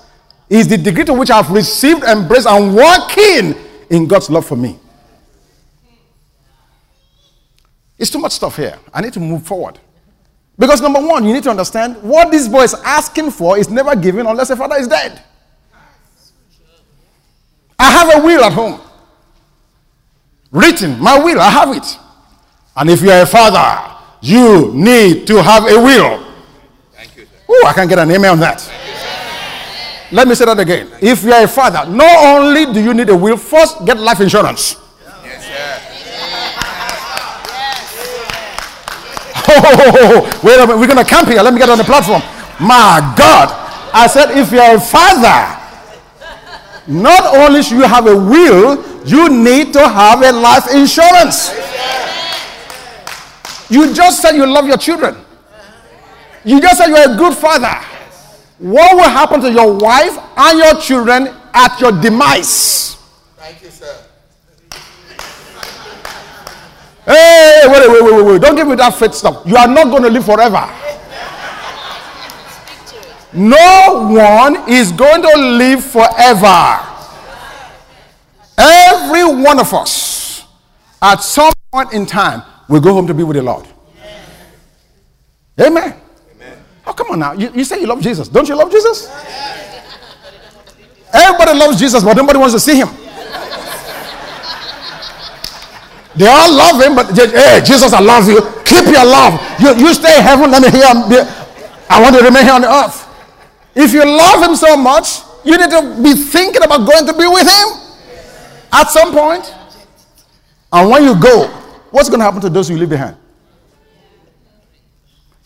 is 0.48 0.68
the 0.68 0.78
degree 0.78 1.04
to 1.04 1.12
which 1.12 1.30
I've 1.30 1.50
received, 1.50 2.02
embraced, 2.02 2.46
and 2.46 2.74
working 2.74 3.54
in 3.90 4.06
God's 4.06 4.30
love 4.30 4.46
for 4.46 4.56
me. 4.56 4.78
It's 7.98 8.10
too 8.10 8.20
much 8.20 8.32
stuff 8.32 8.56
here. 8.56 8.78
I 8.94 9.02
need 9.02 9.12
to 9.12 9.20
move 9.20 9.42
forward. 9.46 9.78
Because 10.58 10.80
number 10.80 11.00
one, 11.00 11.24
you 11.24 11.32
need 11.32 11.44
to 11.44 11.50
understand 11.50 12.02
what 12.02 12.30
this 12.32 12.48
boy 12.48 12.62
is 12.62 12.74
asking 12.84 13.30
for 13.30 13.56
is 13.56 13.68
never 13.70 13.94
given 13.94 14.26
unless 14.26 14.48
the 14.48 14.56
father 14.56 14.76
is 14.76 14.88
dead. 14.88 15.22
I 17.78 17.90
have 17.92 18.18
a 18.18 18.26
will 18.26 18.42
at 18.42 18.52
home. 18.52 18.80
Written, 20.50 20.98
my 20.98 21.22
will, 21.22 21.40
I 21.40 21.50
have 21.50 21.76
it. 21.76 21.96
And 22.76 22.90
if 22.90 23.02
you're 23.02 23.22
a 23.22 23.26
father, 23.26 23.96
you 24.20 24.72
need 24.74 25.26
to 25.28 25.40
have 25.42 25.64
a 25.64 25.78
will. 25.80 26.26
Thank 26.92 27.16
you, 27.16 27.26
sir. 27.26 27.30
Oh, 27.48 27.66
I 27.68 27.72
can 27.72 27.86
get 27.86 27.98
an 28.00 28.10
amen 28.10 28.30
on 28.32 28.40
that. 28.40 28.68
Let 30.10 30.26
me 30.26 30.34
say 30.34 30.46
that 30.46 30.58
again. 30.58 30.90
If 31.00 31.22
you're 31.22 31.44
a 31.44 31.46
father, 31.46 31.88
not 31.88 32.36
only 32.36 32.72
do 32.72 32.82
you 32.82 32.94
need 32.94 33.10
a 33.10 33.16
will, 33.16 33.36
first 33.36 33.84
get 33.84 33.98
life 33.98 34.20
insurance. 34.20 34.76
Oh, 39.50 40.40
wait 40.44 40.56
a 40.56 40.66
minute, 40.66 40.78
we're 40.78 40.86
going 40.86 40.98
to 40.98 41.04
camp 41.04 41.28
here. 41.28 41.42
Let 41.42 41.52
me 41.52 41.58
get 41.60 41.68
on 41.68 41.78
the 41.78 41.84
platform. 41.84 42.22
My 42.60 43.14
God. 43.16 43.48
I 43.92 44.06
said, 44.06 44.36
if 44.36 44.52
you're 44.52 44.76
a 44.76 44.80
father, 44.80 45.56
not 46.86 47.36
only 47.36 47.62
should 47.62 47.78
you 47.78 47.84
have 47.84 48.06
a 48.06 48.16
will, 48.16 48.84
you 49.06 49.28
need 49.28 49.72
to 49.72 49.80
have 49.88 50.22
a 50.22 50.32
life 50.32 50.72
insurance. 50.74 51.52
You 53.70 53.94
just 53.94 54.22
said 54.22 54.32
you 54.32 54.46
love 54.46 54.66
your 54.66 54.78
children. 54.78 55.16
You 56.44 56.60
just 56.60 56.78
said 56.78 56.88
you're 56.88 57.14
a 57.14 57.16
good 57.16 57.34
father. 57.34 57.74
What 58.58 58.96
will 58.96 59.02
happen 59.08 59.40
to 59.42 59.52
your 59.52 59.74
wife 59.74 60.16
and 60.36 60.58
your 60.58 60.80
children 60.80 61.28
at 61.52 61.78
your 61.80 61.92
demise? 61.92 62.96
Thank 63.36 63.62
you, 63.62 63.70
sir. 63.70 64.07
Hey, 67.08 67.62
wait, 67.66 67.88
wait, 67.88 68.02
wait, 68.02 68.14
wait, 68.14 68.24
wait. 68.24 68.42
Don't 68.42 68.54
give 68.54 68.68
me 68.68 68.74
that 68.76 68.94
faith 68.94 69.14
stuff. 69.14 69.40
You 69.46 69.56
are 69.56 69.66
not 69.66 69.84
going 69.84 70.02
to 70.02 70.10
live 70.10 70.26
forever. 70.26 70.68
No 73.32 74.08
one 74.10 74.68
is 74.68 74.92
going 74.92 75.22
to 75.22 75.34
live 75.38 75.82
forever. 75.82 76.84
Every 78.58 79.24
one 79.24 79.58
of 79.58 79.72
us, 79.72 80.44
at 81.00 81.22
some 81.22 81.52
point 81.72 81.94
in 81.94 82.04
time, 82.04 82.42
will 82.68 82.80
go 82.80 82.92
home 82.92 83.06
to 83.06 83.14
be 83.14 83.22
with 83.22 83.36
the 83.36 83.42
Lord. 83.42 83.66
Amen. 85.58 85.94
Amen. 86.34 86.58
Oh, 86.86 86.92
come 86.92 87.12
on 87.12 87.20
now. 87.20 87.32
You, 87.32 87.50
you 87.54 87.64
say 87.64 87.80
you 87.80 87.86
love 87.86 88.02
Jesus. 88.02 88.28
Don't 88.28 88.46
you 88.46 88.54
love 88.54 88.70
Jesus? 88.70 89.10
Everybody 91.14 91.58
loves 91.58 91.78
Jesus, 91.78 92.04
but 92.04 92.14
nobody 92.14 92.38
wants 92.38 92.52
to 92.52 92.60
see 92.60 92.76
him. 92.76 92.88
They 96.18 96.26
all 96.26 96.52
love 96.52 96.82
him, 96.82 96.96
but 96.96 97.16
hey, 97.16 97.60
Jesus, 97.64 97.92
I 97.92 98.00
love 98.00 98.26
you. 98.26 98.42
Keep 98.64 98.86
your 98.86 99.06
love. 99.06 99.38
You, 99.60 99.86
you 99.86 99.94
stay 99.94 100.18
in 100.18 100.22
heaven. 100.22 100.50
Let 100.50 100.62
me 100.62 100.70
hear. 100.70 100.84
I 101.88 102.02
want 102.02 102.16
to 102.16 102.22
remain 102.24 102.42
here 102.42 102.54
on 102.54 102.62
the 102.62 102.72
earth. 102.72 103.06
If 103.76 103.92
you 103.92 104.04
love 104.04 104.42
him 104.42 104.56
so 104.56 104.76
much, 104.76 105.20
you 105.44 105.56
need 105.56 105.70
to 105.70 106.02
be 106.02 106.14
thinking 106.14 106.62
about 106.64 106.88
going 106.88 107.06
to 107.06 107.12
be 107.12 107.26
with 107.28 107.46
him 107.46 107.68
at 108.72 108.90
some 108.90 109.12
point. 109.12 109.54
And 110.72 110.90
when 110.90 111.04
you 111.04 111.18
go, 111.20 111.46
what's 111.92 112.08
going 112.08 112.18
to 112.18 112.24
happen 112.24 112.40
to 112.40 112.50
those 112.50 112.68
you 112.68 112.76
leave 112.76 112.90
behind? 112.90 113.16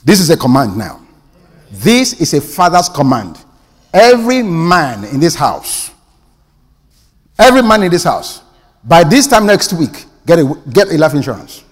This 0.02 0.21
is 0.21 0.31
a 0.31 0.37
command 0.37 0.76
now. 0.76 1.00
This 1.71 2.14
is 2.21 2.33
a 2.33 2.41
father's 2.41 2.88
command. 2.88 3.38
Every 3.93 4.43
man 4.43 5.05
in 5.05 5.21
this 5.21 5.35
house, 5.35 5.91
every 7.38 7.62
man 7.62 7.83
in 7.83 7.91
this 7.91 8.05
house, 8.05 8.41
by 8.83 9.05
this 9.05 9.26
time 9.26 9.45
next 9.47 9.75
week, 9.75 10.07
Get 10.25 10.38
a, 10.38 10.59
get 10.73 10.88
a 10.93 10.99
life 10.99 11.14
insurance. 11.14 11.64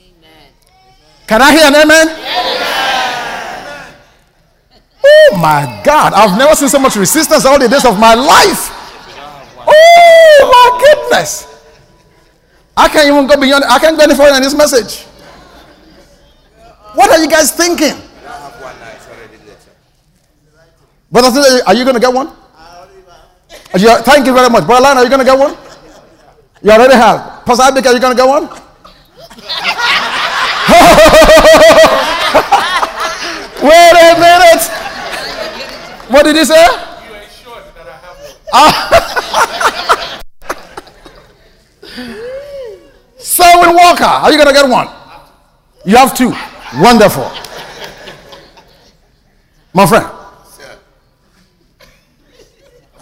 Amen. 0.00 0.52
Can 1.26 1.40
I 1.40 1.52
hear 1.52 1.66
an 1.66 1.74
amen? 1.74 2.08
amen? 2.08 2.62
Oh 5.04 5.38
my 5.40 5.82
God, 5.84 6.12
I've 6.12 6.38
never 6.38 6.54
seen 6.54 6.68
so 6.68 6.78
much 6.78 6.96
resistance 6.96 7.44
all 7.44 7.58
the 7.58 7.68
days 7.68 7.84
of 7.84 7.98
my 7.98 8.14
life. 8.14 8.70
Oh 9.66 10.38
my 10.52 10.68
goodness. 10.80 11.48
I 12.76 12.88
can't 12.88 13.08
even 13.08 13.26
go 13.26 13.40
beyond, 13.40 13.64
I 13.64 13.78
can't 13.78 13.96
go 13.96 14.04
any 14.04 14.14
further 14.14 14.36
in 14.36 14.42
this 14.42 14.54
message. 14.54 15.04
What 16.94 17.10
are 17.10 17.18
you 17.18 17.28
guys 17.28 17.52
thinking? 17.52 17.96
Brother, 21.10 21.40
are 21.66 21.74
you 21.74 21.84
going 21.84 21.94
to 21.94 22.00
get 22.00 22.12
one? 22.12 22.32
Thank 23.72 24.26
you 24.26 24.34
very 24.34 24.48
much. 24.48 24.66
Brother 24.66 24.82
Line, 24.82 24.96
are 24.98 25.04
you 25.04 25.10
going 25.10 25.20
to 25.20 25.24
get 25.24 25.38
one? 25.38 25.56
You 26.62 26.70
already 26.70 26.94
have. 26.94 27.31
Pastor 27.44 27.64
Abika, 27.64 27.86
are 27.86 27.94
you 27.94 28.00
going 28.00 28.16
to 28.16 28.22
get 28.22 28.28
one? 28.28 28.48
Wait 33.62 33.94
a 33.96 34.14
minute. 34.18 34.64
What 36.08 36.24
did 36.24 36.36
he 36.36 36.44
say? 36.44 36.54
You 36.54 37.14
ensured 37.14 37.64
that 37.74 37.86
I 37.88 37.96
have 38.02 38.16
one. 41.82 43.18
Selwyn 43.18 43.74
Walker, 43.74 44.04
are 44.04 44.30
you 44.30 44.38
going 44.38 44.48
to 44.48 44.54
get 44.54 44.68
one? 44.68 44.88
You 45.84 45.96
have 45.96 46.14
two. 46.14 46.32
Wonderful. 46.80 47.30
My 49.74 49.86
friend. 49.86 50.21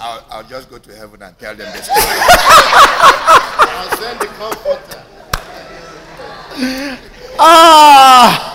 I'll, 0.00 0.24
I'll 0.30 0.44
just 0.44 0.70
go 0.70 0.78
to 0.78 0.96
heaven 0.96 1.20
and 1.22 1.38
tell 1.38 1.54
them 1.54 1.70
this. 1.72 1.88
I'll 1.92 3.96
send 3.98 4.20
the 4.20 4.26
comforter. 4.26 5.02
Ah. 7.38 8.46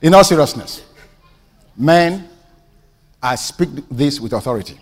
In 0.00 0.14
all 0.14 0.24
seriousness, 0.24 0.84
men, 1.76 2.28
I 3.22 3.34
speak 3.34 3.68
this 3.90 4.20
with 4.20 4.32
authority. 4.32 4.78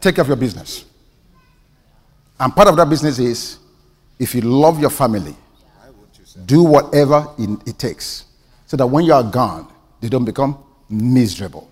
Take 0.00 0.16
care 0.16 0.22
of 0.22 0.28
your 0.28 0.36
business. 0.36 0.84
And 2.38 2.54
part 2.54 2.68
of 2.68 2.76
that 2.76 2.88
business 2.88 3.18
is 3.18 3.58
if 4.18 4.34
you 4.34 4.42
love 4.42 4.80
your 4.80 4.90
family, 4.90 5.34
do 6.46 6.62
whatever 6.62 7.28
it 7.66 7.78
takes 7.78 8.24
so 8.66 8.76
that 8.76 8.86
when 8.86 9.04
you 9.04 9.12
are 9.12 9.22
gone, 9.22 9.69
they 10.00 10.08
don't 10.08 10.24
become 10.24 10.58
miserable. 10.88 11.70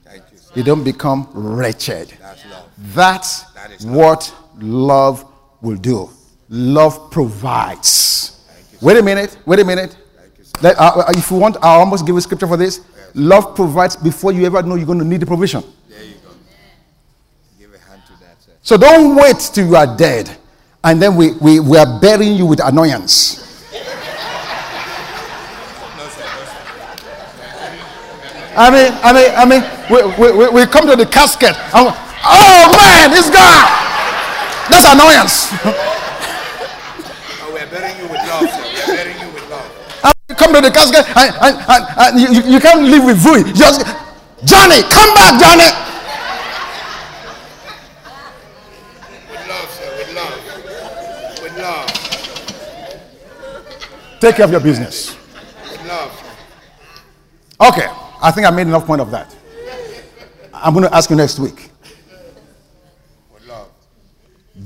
They 0.54 0.62
don't 0.62 0.84
become 0.84 1.28
wretched. 1.32 2.12
That's, 2.78 3.42
That's 3.52 3.84
what 3.84 4.34
love 4.58 5.24
will 5.60 5.76
do. 5.76 6.10
Love 6.48 7.10
provides. 7.10 8.46
Wait 8.80 8.96
a 8.96 9.02
minute. 9.02 9.36
Wait 9.44 9.60
a 9.60 9.64
minute. 9.64 9.96
That, 10.62 10.76
uh, 10.78 10.92
uh, 11.06 11.12
if 11.16 11.30
you 11.30 11.36
want, 11.36 11.56
I'll 11.62 11.80
almost 11.80 12.06
give 12.06 12.16
a 12.16 12.20
scripture 12.20 12.46
for 12.46 12.56
this. 12.56 12.80
Love 13.14 13.54
provides 13.54 13.96
before 13.96 14.32
you 14.32 14.44
ever 14.46 14.62
know 14.62 14.74
you're 14.74 14.86
going 14.86 14.98
to 14.98 15.04
need 15.04 15.20
the 15.20 15.26
provision. 15.26 15.62
There 15.88 16.02
you 16.02 16.14
go. 16.14 16.30
Give 17.58 17.74
a 17.74 17.78
hand 17.78 18.02
to 18.06 18.12
that. 18.24 18.40
Sir. 18.42 18.52
So 18.62 18.76
don't 18.76 19.14
wait 19.16 19.38
till 19.52 19.66
you 19.68 19.76
are 19.76 19.96
dead 19.96 20.36
and 20.84 21.00
then 21.00 21.16
we, 21.16 21.32
we, 21.34 21.60
we 21.60 21.78
are 21.78 22.00
burying 22.00 22.36
you 22.36 22.46
with 22.46 22.60
annoyance. 22.64 23.47
I 28.58 28.74
mean, 28.74 28.90
I 29.06 29.12
mean, 29.14 29.30
I 29.38 29.44
mean, 29.46 29.62
we, 29.86 30.02
we, 30.18 30.48
we 30.50 30.66
come 30.66 30.84
to 30.90 30.96
the 30.96 31.06
casket 31.06 31.54
and, 31.54 31.94
oh 31.94 32.66
man, 32.74 33.14
it's 33.14 33.30
gone. 33.30 33.70
That's 34.66 34.82
annoyance. 34.82 35.46
Oh, 37.38 37.54
we're 37.54 37.70
burying 37.70 37.94
you 38.02 38.10
with 38.10 38.18
love, 38.26 38.50
sir. 38.50 38.66
We're 38.66 38.98
burying 38.98 39.20
you 39.22 39.30
with 39.30 39.48
love. 39.48 39.70
I 40.02 40.10
mean, 40.10 40.34
come 40.36 40.52
to 40.54 40.60
the 40.60 40.72
casket 40.74 41.06
and, 41.06 41.36
and, 41.38 41.54
and, 41.70 41.86
and 42.02 42.18
you, 42.18 42.42
you, 42.54 42.58
can't 42.58 42.82
live 42.82 43.04
with 43.04 43.18
vui. 43.22 43.46
Just 43.54 43.86
Johnny, 44.44 44.82
come 44.90 45.14
back, 45.14 45.38
Johnny. 45.38 45.70
With 49.30 49.46
love, 49.46 49.70
sir. 49.70 49.86
With 50.02 50.10
love. 50.18 50.34
With 51.46 51.54
love. 51.62 51.86
Take 54.18 54.34
care 54.34 54.46
of 54.46 54.50
your 54.50 54.60
business. 54.60 55.14
With 55.70 55.86
love. 55.86 56.10
Okay, 57.60 57.86
I 58.20 58.30
think 58.30 58.46
I 58.46 58.50
made 58.50 58.66
enough 58.66 58.86
point 58.86 59.00
of 59.00 59.10
that. 59.10 59.34
I'm 60.52 60.74
going 60.74 60.86
to 60.86 60.94
ask 60.94 61.08
you 61.08 61.16
next 61.16 61.38
week. 61.38 61.70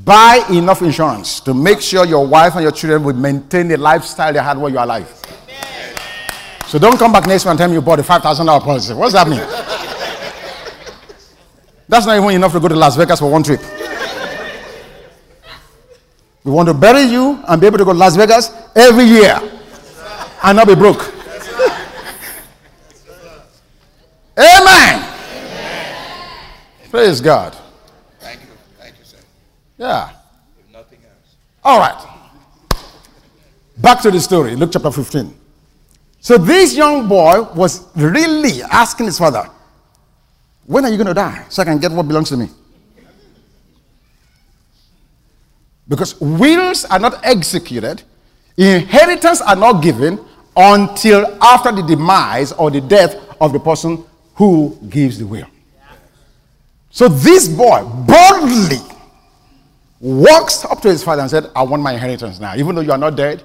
Buy 0.05 0.45
enough 0.51 0.83
insurance 0.83 1.39
to 1.41 1.55
make 1.55 1.81
sure 1.81 2.05
your 2.07 2.27
wife 2.27 2.55
and 2.55 2.63
your 2.63 2.73
children 2.73 3.05
will 3.05 3.15
maintain 3.15 3.69
the 3.69 3.77
lifestyle 3.77 4.33
they 4.33 4.38
had 4.38 4.57
while 4.57 4.71
you 4.71 4.79
are 4.79 4.85
alive. 4.85 5.09
So 6.67 6.79
don't 6.79 6.99
come 6.99 7.12
back 7.12 7.27
next 7.27 7.45
month 7.45 7.53
and 7.53 7.59
tell 7.59 7.69
me 7.69 7.75
you 7.75 7.83
bought 7.83 8.01
a 8.01 8.03
$5,000 8.03 8.62
policy. 8.62 8.95
What's 8.95 9.12
that 9.12 9.29
mean? 9.29 9.41
That's 11.87 12.07
not 12.07 12.17
even 12.17 12.31
enough 12.31 12.53
to 12.53 12.61
go 12.61 12.69
to 12.69 12.75
Las 12.75 12.97
Vegas 12.97 13.21
for 13.21 13.31
one 13.31 13.43
trip. 13.43 13.61
We 16.43 16.51
want 16.51 16.69
to 16.69 16.75
bury 16.75 17.03
you 17.03 17.43
and 17.47 17.61
be 17.61 17.67
able 17.67 17.79
to 17.79 17.85
go 17.85 17.93
to 17.93 17.99
Las 17.99 18.17
Vegas 18.17 18.51
every 18.75 19.05
year 19.05 19.38
and 20.43 20.57
not 20.57 20.67
be 20.67 20.75
broke. 20.75 21.22
Amen. 24.38 25.03
Amen. 25.03 25.97
Praise 26.90 27.21
God. 27.21 27.57
Thank 28.21 28.40
you. 28.40 28.47
Thank 28.79 28.99
you, 28.99 29.05
sir. 29.05 29.18
Yeah. 29.77 30.11
If 30.59 30.73
nothing 30.73 31.01
else. 31.05 31.37
All 31.62 31.79
right. 31.79 32.09
Back 33.79 34.01
to 34.03 34.11
the 34.11 34.21
story, 34.21 34.57
Luke 34.57 34.71
chapter 34.73 34.90
15. 34.90 35.35
So 36.21 36.38
this 36.38 36.77
young 36.77 37.09
boy 37.09 37.42
was 37.55 37.88
really 37.97 38.62
asking 38.62 39.07
his 39.07 39.18
father, 39.18 39.51
When 40.66 40.85
are 40.85 40.90
you 40.90 40.97
going 40.97 41.09
to 41.09 41.14
die 41.14 41.45
so 41.49 41.62
I 41.62 41.64
can 41.64 41.79
get 41.79 41.90
what 41.92 42.07
belongs 42.07 42.29
to 42.31 42.37
me? 42.37 42.49
Because 45.88 46.18
wills 46.21 46.85
are 46.87 46.99
not 46.99 47.21
executed, 47.25 48.03
inheritance 48.57 49.42
are 49.42 49.57
not 49.57 49.83
given 49.83 50.25
until 50.57 51.27
after 51.42 51.73
the 51.73 51.83
demise 51.83 52.53
or 52.53 52.71
the 52.71 52.81
death 52.81 53.16
of 53.40 53.53
the 53.53 53.59
person 53.61 54.05
who 54.35 54.79
gives 54.88 55.18
the 55.18 55.27
will. 55.27 55.47
So 56.90 57.09
this 57.09 57.49
boy 57.49 57.83
boldly 58.07 58.79
walks 59.99 60.64
up 60.64 60.81
to 60.83 60.88
his 60.88 61.03
father 61.03 61.23
and 61.23 61.31
said, 61.31 61.47
I 61.57 61.62
want 61.62 61.83
my 61.83 61.92
inheritance 61.95 62.38
now. 62.38 62.55
Even 62.57 62.75
though 62.75 62.83
you 62.83 62.92
are 62.92 62.99
not 62.99 63.16
dead, 63.16 63.42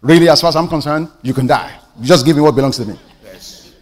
really, 0.00 0.28
as 0.28 0.40
far 0.40 0.48
as 0.48 0.56
I'm 0.56 0.68
concerned, 0.68 1.08
you 1.22 1.34
can 1.34 1.46
die. 1.46 1.78
Just 2.00 2.24
give 2.24 2.36
me 2.36 2.42
what 2.42 2.54
belongs 2.54 2.76
to 2.78 2.86
me. 2.86 2.98
Yes. 3.24 3.74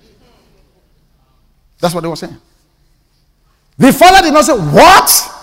That's 1.79 1.95
what 1.95 2.01
they 2.01 2.09
were 2.09 2.17
saying. 2.17 2.37
The 3.77 3.93
father 3.93 4.23
did 4.23 4.35
not 4.35 4.45
say, 4.45 4.55
What? 4.55 5.35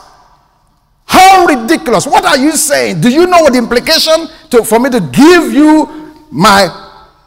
How 1.05 1.45
ridiculous. 1.45 2.05
What 2.08 2.25
are 2.25 2.38
you 2.38 2.51
saying? 2.53 2.99
Do 2.99 3.10
you 3.10 3.27
know 3.27 3.41
what 3.41 3.53
the 3.53 3.60
implication 3.60 4.27
to, 4.49 4.63
for 4.65 4.79
me 4.79 4.89
to 4.89 4.99
give 4.99 5.53
you 5.53 6.13
my 6.31 6.67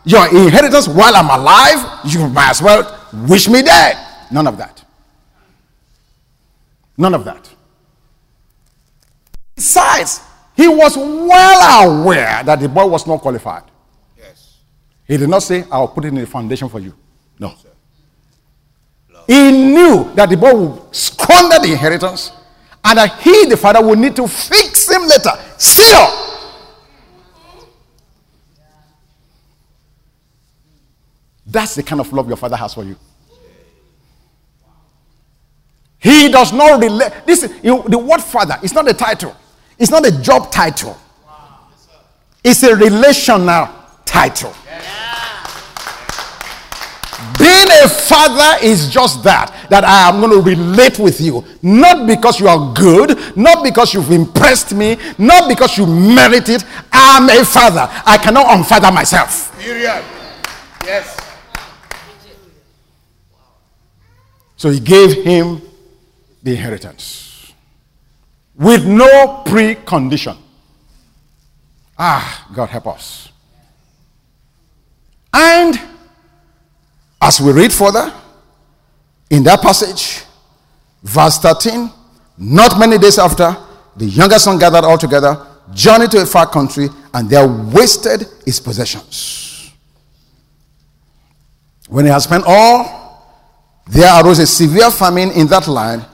your 0.04 0.26
inheritance 0.28 0.88
while 0.88 1.14
I'm 1.14 1.30
alive? 1.30 2.00
You 2.04 2.28
might 2.28 2.50
as 2.50 2.60
well 2.60 2.97
wish 3.12 3.48
me 3.48 3.62
dead. 3.62 3.96
None 4.30 4.46
of 4.46 4.56
that. 4.58 4.84
None 6.96 7.14
of 7.14 7.24
that. 7.24 7.48
Besides, 9.54 10.20
he 10.56 10.68
was 10.68 10.96
well 10.96 12.02
aware 12.02 12.42
that 12.44 12.60
the 12.60 12.68
boy 12.68 12.86
was 12.86 13.06
not 13.06 13.20
qualified. 13.20 13.62
Yes. 14.16 14.58
He 15.06 15.16
did 15.16 15.28
not 15.28 15.42
say, 15.42 15.64
I'll 15.70 15.88
put 15.88 16.04
it 16.04 16.08
in 16.08 16.16
the 16.16 16.26
foundation 16.26 16.68
for 16.68 16.80
you. 16.80 16.94
No. 17.38 17.54
He 19.26 19.52
knew 19.52 20.12
that 20.14 20.30
the 20.30 20.36
boy 20.36 20.54
would 20.54 20.94
squander 20.94 21.58
the 21.58 21.72
inheritance 21.72 22.32
and 22.82 22.98
that 22.98 23.20
he, 23.20 23.44
the 23.46 23.56
father, 23.56 23.86
would 23.86 23.98
need 23.98 24.16
to 24.16 24.26
fix 24.26 24.90
him 24.90 25.02
later. 25.02 25.30
Still. 25.58 26.27
That's 31.50 31.74
the 31.74 31.82
kind 31.82 32.00
of 32.00 32.12
love 32.12 32.28
your 32.28 32.36
father 32.36 32.56
has 32.56 32.74
for 32.74 32.84
you. 32.84 32.96
He 35.98 36.28
does 36.30 36.52
not 36.52 36.80
relate. 36.80 37.12
This 37.26 37.52
you 37.62 37.82
the 37.88 37.98
word 37.98 38.20
father 38.20 38.56
It's 38.62 38.74
not 38.74 38.88
a 38.88 38.94
title. 38.94 39.34
It's 39.78 39.90
not 39.90 40.06
a 40.06 40.22
job 40.22 40.52
title. 40.52 40.96
It's 42.44 42.62
a 42.62 42.74
relational 42.74 43.68
title. 44.04 44.54
Being 47.38 47.68
a 47.84 47.88
father 47.88 48.64
is 48.64 48.90
just 48.90 49.22
that, 49.24 49.66
that 49.70 49.84
I 49.84 50.08
am 50.08 50.20
going 50.20 50.32
to 50.32 50.40
relate 50.40 50.98
with 50.98 51.20
you. 51.20 51.44
Not 51.62 52.06
because 52.06 52.40
you 52.40 52.48
are 52.48 52.74
good, 52.74 53.36
not 53.36 53.62
because 53.62 53.94
you've 53.94 54.10
impressed 54.10 54.74
me, 54.74 54.96
not 55.18 55.48
because 55.48 55.78
you 55.78 55.86
merit 55.86 56.48
it. 56.48 56.64
I'm 56.92 57.28
a 57.28 57.44
father. 57.44 57.88
I 58.04 58.18
cannot 58.18 58.46
unfather 58.46 58.92
myself. 58.92 59.56
Period. 59.60 60.02
Yes. 60.84 61.27
So 64.58 64.70
he 64.70 64.80
gave 64.80 65.22
him 65.24 65.62
the 66.42 66.50
inheritance 66.50 67.52
with 68.56 68.84
no 68.84 69.44
precondition. 69.46 70.36
Ah, 71.96 72.48
God 72.52 72.68
help 72.68 72.88
us. 72.88 73.30
And 75.32 75.80
as 77.22 77.40
we 77.40 77.52
read 77.52 77.72
further 77.72 78.12
in 79.30 79.44
that 79.44 79.62
passage, 79.62 80.24
verse 81.04 81.38
13, 81.38 81.90
not 82.38 82.80
many 82.80 82.98
days 82.98 83.18
after, 83.18 83.56
the 83.96 84.06
younger 84.06 84.40
son 84.40 84.58
gathered 84.58 84.84
all 84.84 84.98
together, 84.98 85.46
journeyed 85.72 86.10
to 86.10 86.22
a 86.22 86.26
far 86.26 86.48
country, 86.48 86.88
and 87.14 87.30
there 87.30 87.46
wasted 87.46 88.26
his 88.44 88.58
possessions. 88.58 89.72
When 91.88 92.06
he 92.06 92.10
had 92.10 92.18
spent 92.18 92.42
all, 92.44 93.07
there 93.88 94.22
arose 94.22 94.38
a 94.38 94.46
severe 94.46 94.90
famine 94.90 95.30
in 95.32 95.46
that 95.48 95.66
land, 95.66 96.04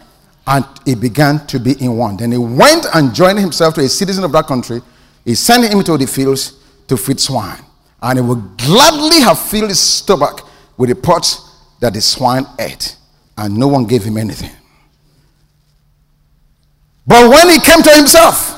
And 0.47 0.65
he 0.85 0.95
began 0.95 1.47
to 1.47 1.59
be 1.59 1.73
in 1.83 1.97
want. 1.97 2.21
Then 2.21 2.33
he 2.33 2.39
went 2.39 2.87
and 2.95 3.15
joined 3.15 3.39
himself 3.39 3.75
to 3.75 3.81
a 3.81 3.89
citizen 3.89 4.25
of 4.25 4.33
that 4.33 4.47
country. 4.47 4.83
He 5.25 5.35
sent 5.35 5.73
him 5.73 5.83
to 5.83 5.97
the 5.97 6.07
fields 6.07 6.53
to 6.87 6.97
feed 6.97 7.19
swine. 7.19 7.63
And 8.03 8.19
he 8.19 8.25
would 8.25 8.59
gladly 8.59 9.21
have 9.21 9.39
filled 9.39 9.71
his 9.71 9.81
stomach 9.81 10.47
with 10.77 10.91
the 10.91 10.97
pots 10.97 11.51
that 11.81 11.95
the 11.95 12.01
swine 12.03 12.45
ate. 12.59 12.97
And 13.39 13.57
no 13.57 13.69
one 13.69 13.87
gave 13.87 14.05
him 14.05 14.19
anything. 14.19 14.51
But 17.07 17.31
when 17.31 17.49
he 17.49 17.59
came 17.59 17.83
to 17.83 17.91
himself, 17.91 18.55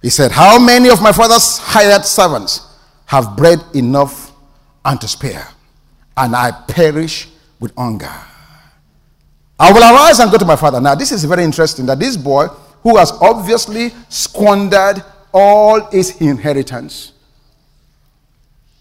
he 0.00 0.08
said, 0.10 0.32
How 0.32 0.58
many 0.58 0.88
of 0.88 1.02
my 1.02 1.12
father's 1.12 1.58
hired 1.58 2.04
servants 2.04 2.62
have 3.06 3.36
bread 3.36 3.58
enough 3.74 4.32
and 4.84 4.98
to 5.02 5.08
spare? 5.08 5.46
And 6.16 6.34
I 6.34 6.50
perish 6.50 7.28
with 7.60 7.74
hunger. 7.76 8.12
I 9.58 9.72
will 9.72 9.82
arise 9.82 10.20
and 10.20 10.30
go 10.30 10.38
to 10.38 10.44
my 10.44 10.56
father. 10.56 10.80
Now, 10.80 10.94
this 10.94 11.10
is 11.10 11.24
very 11.24 11.42
interesting 11.42 11.86
that 11.86 11.98
this 11.98 12.16
boy, 12.16 12.46
who 12.82 12.96
has 12.96 13.10
obviously 13.20 13.90
squandered 14.08 15.02
all 15.32 15.80
his 15.90 16.20
inheritance, 16.20 17.12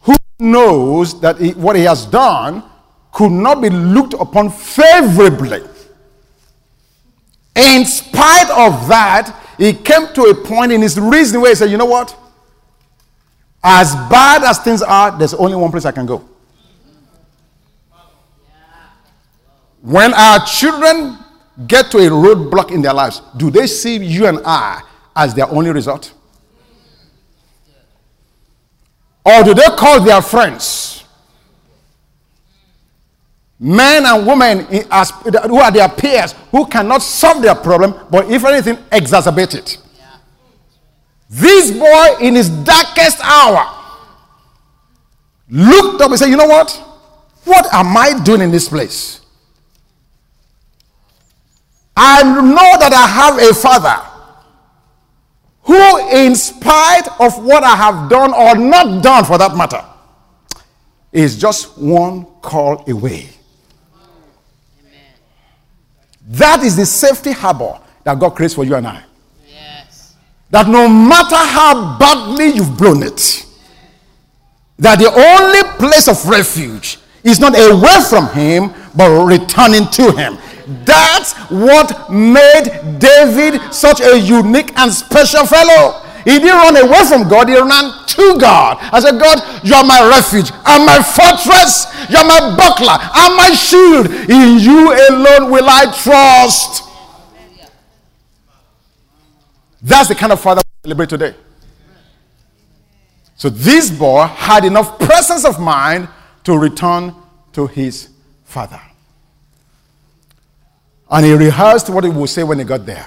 who 0.02 0.16
knows 0.40 1.20
that 1.22 1.40
he, 1.40 1.52
what 1.52 1.76
he 1.76 1.84
has 1.84 2.06
done 2.06 2.64
could 3.12 3.32
not 3.32 3.62
be 3.62 3.70
looked 3.70 4.14
upon 4.14 4.52
favorably. 4.52 5.62
In 7.56 7.86
spite 7.86 8.50
of 8.52 8.88
that, 8.88 9.36
he 9.58 9.74
came 9.74 10.14
to 10.14 10.24
a 10.26 10.36
point 10.36 10.72
in 10.72 10.84
his 10.84 11.00
reasoning 11.00 11.42
where 11.42 11.52
he 11.52 11.56
said, 11.56 11.72
You 11.72 11.78
know 11.78 11.86
what? 11.86 12.16
As 13.64 13.96
bad 14.10 14.44
as 14.44 14.60
things 14.60 14.84
are, 14.84 15.18
there's 15.18 15.34
only 15.34 15.56
one 15.56 15.72
place 15.72 15.86
I 15.86 15.92
can 15.92 16.06
go. 16.06 16.24
When 19.82 20.14
our 20.14 20.46
children 20.46 21.18
get 21.68 21.92
to 21.92 21.98
a 21.98 22.10
roadblock 22.10 22.72
in 22.72 22.82
their 22.82 22.94
lives, 22.94 23.22
do 23.38 23.50
they 23.50 23.68
see 23.68 23.98
you 23.98 24.28
and 24.28 24.40
I 24.46 24.82
as 25.16 25.34
their 25.34 25.50
only 25.50 25.72
resort? 25.72 26.14
Or 29.26 29.44
do 29.44 29.54
they 29.54 29.68
call 29.78 30.02
their 30.04 30.22
friends? 30.22 31.04
Men 33.60 34.06
and 34.06 34.26
women 34.28 34.60
who 34.66 35.58
are 35.58 35.72
their 35.72 35.90
peers 35.90 36.34
who 36.52 36.66
cannot 36.68 37.02
solve 37.02 37.42
their 37.42 37.56
problem, 37.56 37.94
but 38.10 38.30
if 38.32 38.46
anything, 38.46 38.76
exacerbate 38.92 39.56
it. 39.56 39.78
This 41.30 41.72
boy, 41.72 42.26
in 42.26 42.36
his 42.36 42.50
darkest 42.50 43.20
hour, 43.22 43.74
looked 45.50 46.02
up 46.02 46.12
and 46.12 46.20
said, 46.20 46.28
You 46.28 46.38
know 46.38 46.48
what? 46.48 46.72
What 47.44 47.66
am 47.74 47.98
I 47.98 48.22
doing 48.24 48.42
in 48.42 48.52
this 48.52 48.70
place? 48.70 49.22
I 52.00 52.22
know 52.22 52.78
that 52.80 52.94
I 52.94 53.08
have 53.08 53.40
a 53.40 53.54
father 53.56 54.00
who, 55.64 56.16
in 56.16 56.36
spite 56.36 57.08
of 57.20 57.44
what 57.44 57.64
I 57.64 57.76
have 57.76 58.08
done 58.08 58.34
or 58.34 58.56
not 58.56 59.04
done 59.04 59.26
for 59.26 59.40
that 59.40 59.58
matter, 59.58 59.84
is 61.12 61.36
just 61.38 61.76
one 61.76 62.26
call 62.42 62.88
away. 62.88 63.30
That 66.28 66.62
is 66.62 66.76
the 66.76 66.86
safety 66.86 67.32
harbor 67.32 67.80
that 68.04 68.20
God 68.20 68.32
creates 68.32 68.54
for 68.54 68.64
you 68.64 68.76
and 68.76 68.86
I. 68.86 69.04
Yes. 69.50 70.16
That 70.52 70.68
no 70.68 70.88
matter 70.88 71.36
how 71.36 71.98
badly 71.98 72.50
you've 72.50 72.78
blown 72.78 73.02
it, 73.02 73.46
that 74.78 75.00
the 75.00 75.08
only 75.12 75.64
place 75.80 76.08
of 76.08 76.24
refuge 76.30 77.00
is 77.24 77.40
not 77.40 77.56
away 77.58 77.98
from 78.08 78.28
Him, 78.30 78.72
but 78.96 79.10
returning 79.26 79.88
to 79.90 80.12
Him. 80.12 80.38
That's 80.68 81.34
what 81.50 82.12
made 82.12 83.00
David 83.00 83.74
such 83.74 84.02
a 84.02 84.20
unique 84.20 84.78
and 84.78 84.92
special 84.92 85.46
fellow. 85.46 86.04
He 86.26 86.40
didn't 86.40 86.58
run 86.58 86.76
away 86.76 87.06
from 87.06 87.30
God, 87.30 87.48
he 87.48 87.56
ran 87.56 88.06
to 88.08 88.38
God. 88.38 88.78
I 88.92 89.00
said, 89.00 89.18
God, 89.18 89.40
you 89.64 89.74
are 89.76 89.84
my 89.84 90.10
refuge 90.10 90.52
and 90.52 90.86
my 90.86 91.02
fortress. 91.02 91.88
You 92.10 92.18
are 92.18 92.26
my 92.26 92.56
buckler 92.58 92.98
and 93.00 93.38
my 93.38 93.52
shield. 93.54 94.08
In 94.30 94.60
you 94.60 94.92
alone 95.10 95.52
will 95.52 95.70
I 95.70 95.86
trust. 96.04 96.84
That's 99.82 100.10
the 100.10 100.16
kind 100.16 100.34
of 100.34 100.42
father 100.42 100.62
we 100.66 100.90
celebrate 100.90 101.10
today. 101.10 101.34
So 103.38 103.50
this 103.50 103.90
boy 103.90 104.26
had 104.26 104.66
enough 104.66 105.00
presence 105.00 105.46
of 105.46 105.62
mind 105.62 106.10
to 106.44 106.58
return 106.58 107.16
to 107.54 107.68
his 107.68 108.10
father. 108.44 108.82
And 111.10 111.26
he 111.26 111.34
rehearsed 111.34 111.90
what 111.90 112.04
he 112.04 112.10
would 112.10 112.30
say 112.30 112.44
when 112.44 112.60
he 112.60 112.66
got 112.66 112.86
there. 112.86 113.06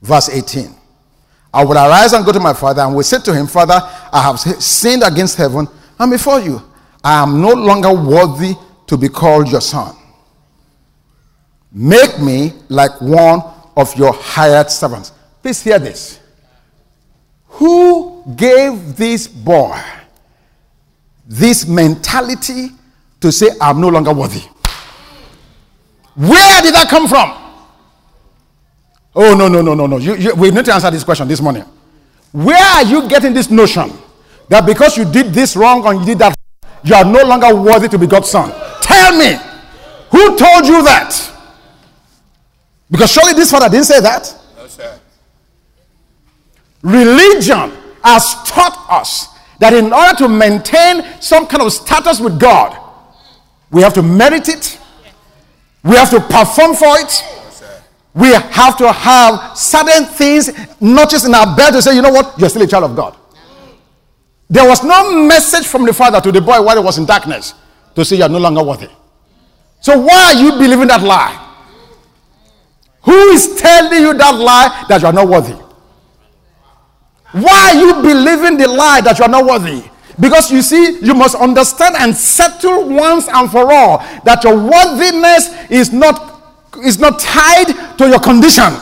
Verse 0.00 0.28
18 0.28 0.74
I 1.54 1.64
will 1.64 1.76
arise 1.76 2.12
and 2.14 2.24
go 2.24 2.32
to 2.32 2.40
my 2.40 2.54
father 2.54 2.82
and 2.82 2.94
will 2.94 3.02
say 3.02 3.18
to 3.20 3.34
him, 3.34 3.46
Father, 3.46 3.78
I 4.12 4.22
have 4.22 4.40
sinned 4.40 5.02
against 5.02 5.36
heaven 5.36 5.68
and 5.98 6.10
before 6.10 6.40
you. 6.40 6.62
I 7.04 7.22
am 7.22 7.40
no 7.42 7.50
longer 7.50 7.92
worthy 7.92 8.54
to 8.86 8.96
be 8.96 9.08
called 9.08 9.50
your 9.50 9.60
son. 9.60 9.94
Make 11.70 12.20
me 12.20 12.52
like 12.68 13.00
one 13.00 13.42
of 13.76 13.94
your 13.96 14.12
hired 14.12 14.70
servants. 14.70 15.12
Please 15.42 15.62
hear 15.62 15.78
this. 15.78 16.20
Who 17.48 18.24
gave 18.36 18.96
this 18.96 19.26
boy 19.26 19.78
this 21.26 21.66
mentality 21.66 22.68
to 23.20 23.30
say, 23.32 23.48
I'm 23.60 23.80
no 23.80 23.88
longer 23.88 24.12
worthy? 24.12 24.42
Where 26.14 26.62
did 26.62 26.74
that 26.74 26.88
come 26.88 27.08
from? 27.08 27.38
Oh, 29.14 29.34
no, 29.34 29.48
no, 29.48 29.60
no, 29.62 29.74
no, 29.74 29.86
no. 29.86 29.98
You, 29.98 30.16
you, 30.16 30.34
we 30.34 30.50
need 30.50 30.64
to 30.64 30.74
answer 30.74 30.90
this 30.90 31.04
question 31.04 31.28
this 31.28 31.40
morning. 31.40 31.64
Where 32.32 32.56
are 32.56 32.84
you 32.84 33.08
getting 33.08 33.34
this 33.34 33.50
notion 33.50 33.92
that 34.48 34.64
because 34.66 34.96
you 34.96 35.04
did 35.04 35.34
this 35.34 35.54
wrong 35.54 35.86
and 35.86 36.00
you 36.00 36.06
did 36.06 36.18
that, 36.18 36.34
you 36.82 36.94
are 36.94 37.04
no 37.04 37.22
longer 37.24 37.54
worthy 37.54 37.88
to 37.88 37.98
be 37.98 38.06
God's 38.06 38.30
son? 38.30 38.50
Tell 38.80 39.16
me, 39.16 39.36
who 40.10 40.36
told 40.36 40.66
you 40.66 40.82
that? 40.84 41.30
Because 42.90 43.10
surely 43.10 43.32
this 43.32 43.50
father 43.50 43.68
didn't 43.68 43.86
say 43.86 44.00
that. 44.00 44.34
No, 44.56 44.66
sir. 44.66 44.98
Religion 46.82 47.72
has 48.02 48.34
taught 48.44 48.86
us 48.90 49.28
that 49.58 49.72
in 49.72 49.92
order 49.92 50.16
to 50.18 50.28
maintain 50.28 51.04
some 51.20 51.46
kind 51.46 51.62
of 51.62 51.72
status 51.72 52.20
with 52.20 52.38
God, 52.38 52.78
we 53.70 53.82
have 53.82 53.94
to 53.94 54.02
merit 54.02 54.48
it, 54.48 54.78
we 55.84 55.96
have 55.96 56.10
to 56.10 56.20
perform 56.20 56.74
for 56.74 56.98
it. 56.98 57.24
We 58.14 58.28
have 58.32 58.76
to 58.76 58.92
have 58.92 59.56
certain 59.56 60.04
things 60.04 60.50
not 60.80 61.10
just 61.10 61.26
in 61.26 61.34
our 61.34 61.56
bed 61.56 61.70
to 61.72 61.82
say, 61.82 61.94
you 61.94 62.02
know 62.02 62.10
what, 62.10 62.38
you're 62.38 62.48
still 62.50 62.62
a 62.62 62.66
child 62.66 62.84
of 62.84 62.94
God. 62.94 63.16
There 64.50 64.68
was 64.68 64.84
no 64.84 65.24
message 65.26 65.66
from 65.66 65.86
the 65.86 65.94
father 65.94 66.20
to 66.20 66.30
the 66.30 66.40
boy 66.40 66.60
while 66.62 66.76
he 66.76 66.84
was 66.84 66.98
in 66.98 67.06
darkness 67.06 67.54
to 67.94 68.04
say 68.04 68.16
you're 68.16 68.28
no 68.28 68.38
longer 68.38 68.62
worthy. 68.62 68.88
So 69.80 69.98
why 69.98 70.34
are 70.34 70.34
you 70.34 70.52
believing 70.52 70.88
that 70.88 71.02
lie? 71.02 71.38
Who 73.04 73.30
is 73.30 73.56
telling 73.56 74.00
you 74.02 74.14
that 74.14 74.34
lie 74.34 74.84
that 74.88 75.00
you 75.00 75.06
are 75.06 75.12
not 75.12 75.26
worthy? 75.26 75.54
Why 77.32 77.72
are 77.72 77.74
you 77.74 77.94
believing 78.02 78.58
the 78.58 78.68
lie 78.68 79.00
that 79.00 79.18
you 79.18 79.24
are 79.24 79.30
not 79.30 79.46
worthy? 79.46 79.82
Because 80.20 80.50
you 80.50 80.62
see, 80.62 80.98
you 81.00 81.14
must 81.14 81.34
understand 81.34 81.96
and 81.98 82.14
settle 82.14 82.88
once 82.88 83.28
and 83.28 83.50
for 83.50 83.72
all 83.72 83.98
that 84.24 84.44
your 84.44 84.56
worthiness 84.56 85.48
is 85.70 85.92
not, 85.92 86.42
is 86.84 86.98
not 86.98 87.18
tied 87.18 87.98
to 87.98 88.08
your 88.08 88.20
condition. 88.20 88.72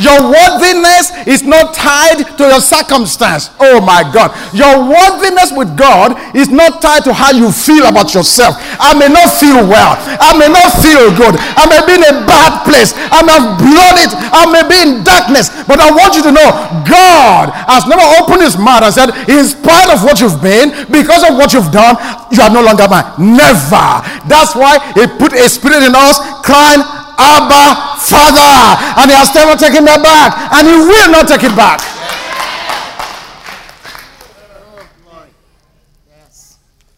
Your 0.00 0.32
worthiness 0.32 1.12
is 1.28 1.42
not 1.44 1.74
tied 1.76 2.24
to 2.38 2.44
your 2.48 2.64
circumstance. 2.64 3.50
Oh 3.60 3.80
my 3.84 4.00
God. 4.08 4.32
Your 4.56 4.88
worthiness 4.88 5.52
with 5.52 5.76
God 5.76 6.16
is 6.32 6.48
not 6.48 6.80
tied 6.80 7.04
to 7.04 7.12
how 7.12 7.32
you 7.32 7.52
feel 7.52 7.84
about 7.84 8.14
yourself. 8.16 8.56
I 8.80 8.96
may 8.96 9.12
not 9.12 9.28
feel 9.36 9.60
well. 9.68 10.00
I 10.00 10.32
may 10.40 10.48
not 10.48 10.72
feel 10.80 11.12
good. 11.12 11.36
I 11.36 11.68
may 11.68 11.84
be 11.84 12.00
in 12.00 12.04
a 12.08 12.24
bad 12.24 12.64
place. 12.64 12.96
I 12.96 13.20
may 13.20 13.36
have 13.36 13.60
blown 13.60 13.96
it. 14.00 14.12
I 14.16 14.48
may 14.48 14.64
be 14.64 14.78
in 14.80 15.04
darkness. 15.04 15.52
But 15.68 15.76
I 15.76 15.92
want 15.92 16.16
you 16.16 16.24
to 16.24 16.32
know 16.32 16.48
God 16.88 17.52
has 17.68 17.84
never 17.84 18.04
opened 18.16 18.40
his 18.40 18.56
mouth 18.56 18.88
and 18.88 18.94
said, 18.94 19.12
in 19.28 19.44
spite 19.44 19.92
of 19.92 20.00
what 20.04 20.24
you've 20.24 20.40
been, 20.40 20.72
because 20.88 21.20
of 21.20 21.36
what 21.36 21.52
you've 21.52 21.68
done, 21.68 22.00
you 22.32 22.40
are 22.40 22.48
no 22.48 22.64
longer 22.64 22.88
mine. 22.88 23.04
Never. 23.20 24.00
That's 24.24 24.56
why 24.56 24.80
he 24.96 25.04
put 25.20 25.36
a 25.36 25.48
spirit 25.52 25.84
in 25.84 25.92
us 25.92 26.16
crying, 26.40 26.80
Abba, 27.22 28.00
Father. 28.02 29.00
And 29.00 29.10
he 29.10 29.16
has 29.16 29.34
never 29.34 29.56
taken 29.56 29.84
that 29.86 30.02
back. 30.02 30.52
And 30.58 30.66
he 30.66 30.74
will 30.74 31.10
not 31.10 31.28
take 31.28 31.44
it 31.44 31.54
back. 31.56 31.80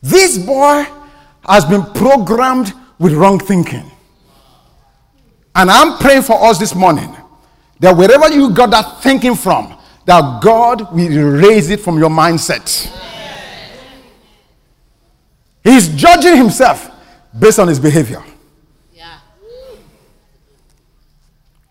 This 0.02 0.38
boy 0.38 0.86
has 1.46 1.64
been 1.64 1.82
programmed 1.94 2.72
with 2.98 3.12
wrong 3.14 3.38
thinking. 3.38 3.90
And 5.54 5.70
I'm 5.70 5.98
praying 5.98 6.22
for 6.22 6.42
us 6.44 6.58
this 6.58 6.74
morning 6.74 7.14
that 7.80 7.96
wherever 7.96 8.28
you 8.32 8.50
got 8.50 8.70
that 8.70 9.02
thinking 9.02 9.34
from, 9.34 9.76
that 10.04 10.42
God 10.42 10.92
will 10.94 11.10
erase 11.10 11.70
it 11.70 11.80
from 11.80 11.98
your 11.98 12.10
mindset. 12.10 12.90
He's 15.62 15.88
judging 15.88 16.36
himself 16.36 16.90
based 17.38 17.58
on 17.58 17.68
his 17.68 17.80
behavior. 17.80 18.22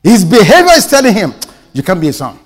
His 0.03 0.25
behavior 0.25 0.73
is 0.73 0.85
telling 0.85 1.13
him, 1.13 1.33
You 1.71 1.81
can't 1.81 1.99
be 1.99 2.09
a 2.09 2.13
son. 2.13 2.37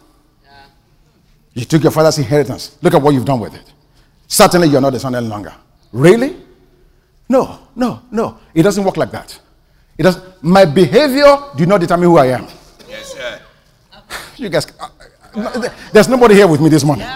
You 1.54 1.66
took 1.66 1.82
your 1.82 1.92
father's 1.92 2.20
inheritance. 2.20 2.78
Look 2.84 2.94
at 2.94 3.02
what 3.02 3.16
you've 3.16 3.26
done 3.26 3.40
with 3.40 3.56
it. 3.56 3.74
Certainly, 4.28 4.68
you're 4.68 4.82
not 4.82 4.94
a 4.94 5.00
son 5.00 5.16
any 5.16 5.28
longer. 5.28 5.54
Really? 5.92 6.38
No, 7.28 7.60
no, 7.76 8.02
no. 8.12 8.38
It 8.54 8.62
doesn't 8.62 8.84
work 8.84 8.96
like 8.96 9.10
that. 9.12 9.40
It 9.98 10.04
does. 10.04 10.20
My 10.42 10.66
behavior 10.66 11.36
do 11.56 11.66
not 11.66 11.80
determine 11.82 12.06
who 12.08 12.18
I 12.18 12.28
am. 12.28 12.48
Yes, 12.88 13.14
sir. 13.14 13.42
You 14.38 14.50
guys, 14.50 14.68
uh, 14.80 14.88
uh, 15.36 15.70
there's 15.92 16.08
nobody 16.08 16.36
here 16.36 16.48
with 16.48 16.62
me 16.62 16.70
this 16.70 16.84
morning. 16.84 17.08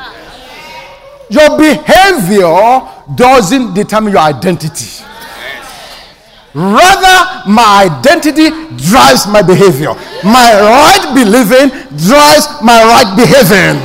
Your 1.29 1.55
behavior 1.57 2.81
doesn't 3.15 3.75
determine 3.75 4.13
your 4.13 4.21
identity. 4.23 5.03
Rather, 6.53 7.49
my 7.49 7.87
identity 7.89 8.49
drives 8.75 9.25
my 9.27 9.41
behavior. 9.41 9.93
My 10.23 10.51
right 10.59 11.11
believing 11.15 11.69
drives 11.97 12.47
my 12.61 12.83
right 12.83 13.15
behaving. 13.15 13.79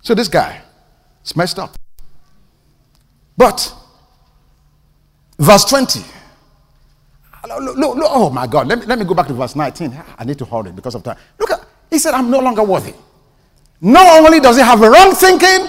So 0.00 0.14
this 0.14 0.28
guy 0.28 0.62
is 1.24 1.36
messed 1.36 1.58
up. 1.58 1.76
But, 3.36 3.72
verse 5.38 5.64
20. 5.64 6.00
Look, 7.60 7.76
look, 7.76 7.96
look, 7.96 8.08
oh 8.10 8.30
my 8.30 8.46
God. 8.46 8.68
Let 8.68 8.80
me, 8.80 8.86
let 8.86 8.98
me 8.98 9.04
go 9.04 9.14
back 9.14 9.26
to 9.28 9.34
verse 9.34 9.54
19. 9.54 10.02
I 10.18 10.24
need 10.24 10.38
to 10.38 10.44
hurry 10.44 10.72
because 10.72 10.94
of 10.94 11.02
time. 11.02 11.18
Look 11.38 11.50
at, 11.50 11.64
he 11.90 11.98
said, 11.98 12.14
I'm 12.14 12.30
no 12.30 12.38
longer 12.38 12.62
worthy. 12.62 12.94
Not 13.80 14.24
only 14.24 14.40
does 14.40 14.56
he 14.56 14.62
have 14.62 14.80
a 14.82 14.88
wrong 14.88 15.12
thinking, 15.12 15.68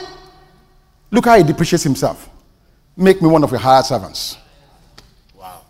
look 1.13 1.25
how 1.25 1.37
he 1.37 1.43
depreciates 1.43 1.83
himself. 1.83 2.27
Make 2.97 3.21
me 3.21 3.29
one 3.29 3.43
of 3.43 3.51
your 3.51 3.59
hired 3.59 3.85
servants. 3.85 4.37
Wow. 5.35 5.61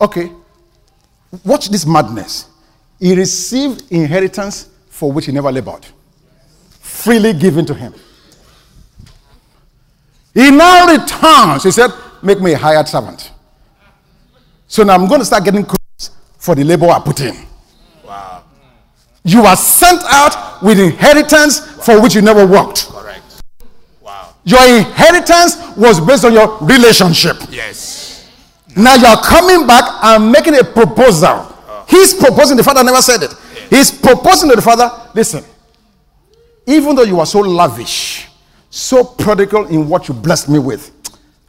Okay. 0.00 0.30
Watch 1.44 1.70
this 1.70 1.86
madness. 1.86 2.46
He 3.00 3.14
received 3.16 3.90
inheritance 3.90 4.68
for 4.88 5.10
which 5.10 5.26
he 5.26 5.32
never 5.32 5.50
labored, 5.50 5.84
freely 6.80 7.32
given 7.32 7.64
to 7.66 7.74
him. 7.74 7.94
He 10.32 10.50
now 10.50 10.86
returns. 10.86 11.64
He 11.64 11.70
said, 11.70 11.90
Make 12.22 12.40
me 12.40 12.52
a 12.52 12.58
hired 12.58 12.88
servant. 12.88 13.32
So 14.66 14.82
now 14.82 14.94
I'm 14.94 15.08
going 15.08 15.20
to 15.20 15.24
start 15.26 15.44
getting 15.44 15.64
credit 15.64 16.10
for 16.38 16.54
the 16.54 16.64
labor 16.64 16.88
I 16.88 17.00
put 17.00 17.20
in. 17.20 17.34
Wow. 18.04 18.44
You 19.22 19.42
are 19.42 19.56
sent 19.56 20.02
out 20.04 20.62
with 20.62 20.78
inheritance 20.78 21.60
for 21.84 22.00
which 22.00 22.14
you 22.14 22.22
never 22.22 22.46
worked. 22.46 22.90
Your 24.44 24.62
inheritance 24.78 25.56
was 25.76 26.00
based 26.00 26.24
on 26.24 26.32
your 26.34 26.58
relationship. 26.60 27.36
Yes. 27.50 28.30
Now 28.76 28.94
you're 28.94 29.16
coming 29.22 29.66
back 29.66 29.84
and 30.04 30.30
making 30.30 30.56
a 30.58 30.64
proposal. 30.64 31.28
Uh. 31.28 31.84
He's 31.88 32.12
proposing, 32.12 32.56
the 32.56 32.62
father 32.62 32.84
never 32.84 33.00
said 33.00 33.22
it. 33.22 33.34
He's 33.70 33.90
proposing 33.90 34.50
to 34.50 34.56
the 34.56 34.62
father, 34.62 34.90
listen, 35.14 35.44
even 36.66 36.94
though 36.94 37.02
you 37.02 37.20
are 37.20 37.26
so 37.26 37.40
lavish, 37.40 38.28
so 38.68 39.04
prodigal 39.04 39.66
in 39.66 39.88
what 39.88 40.08
you 40.08 40.14
blessed 40.14 40.48
me 40.48 40.58
with, 40.58 40.90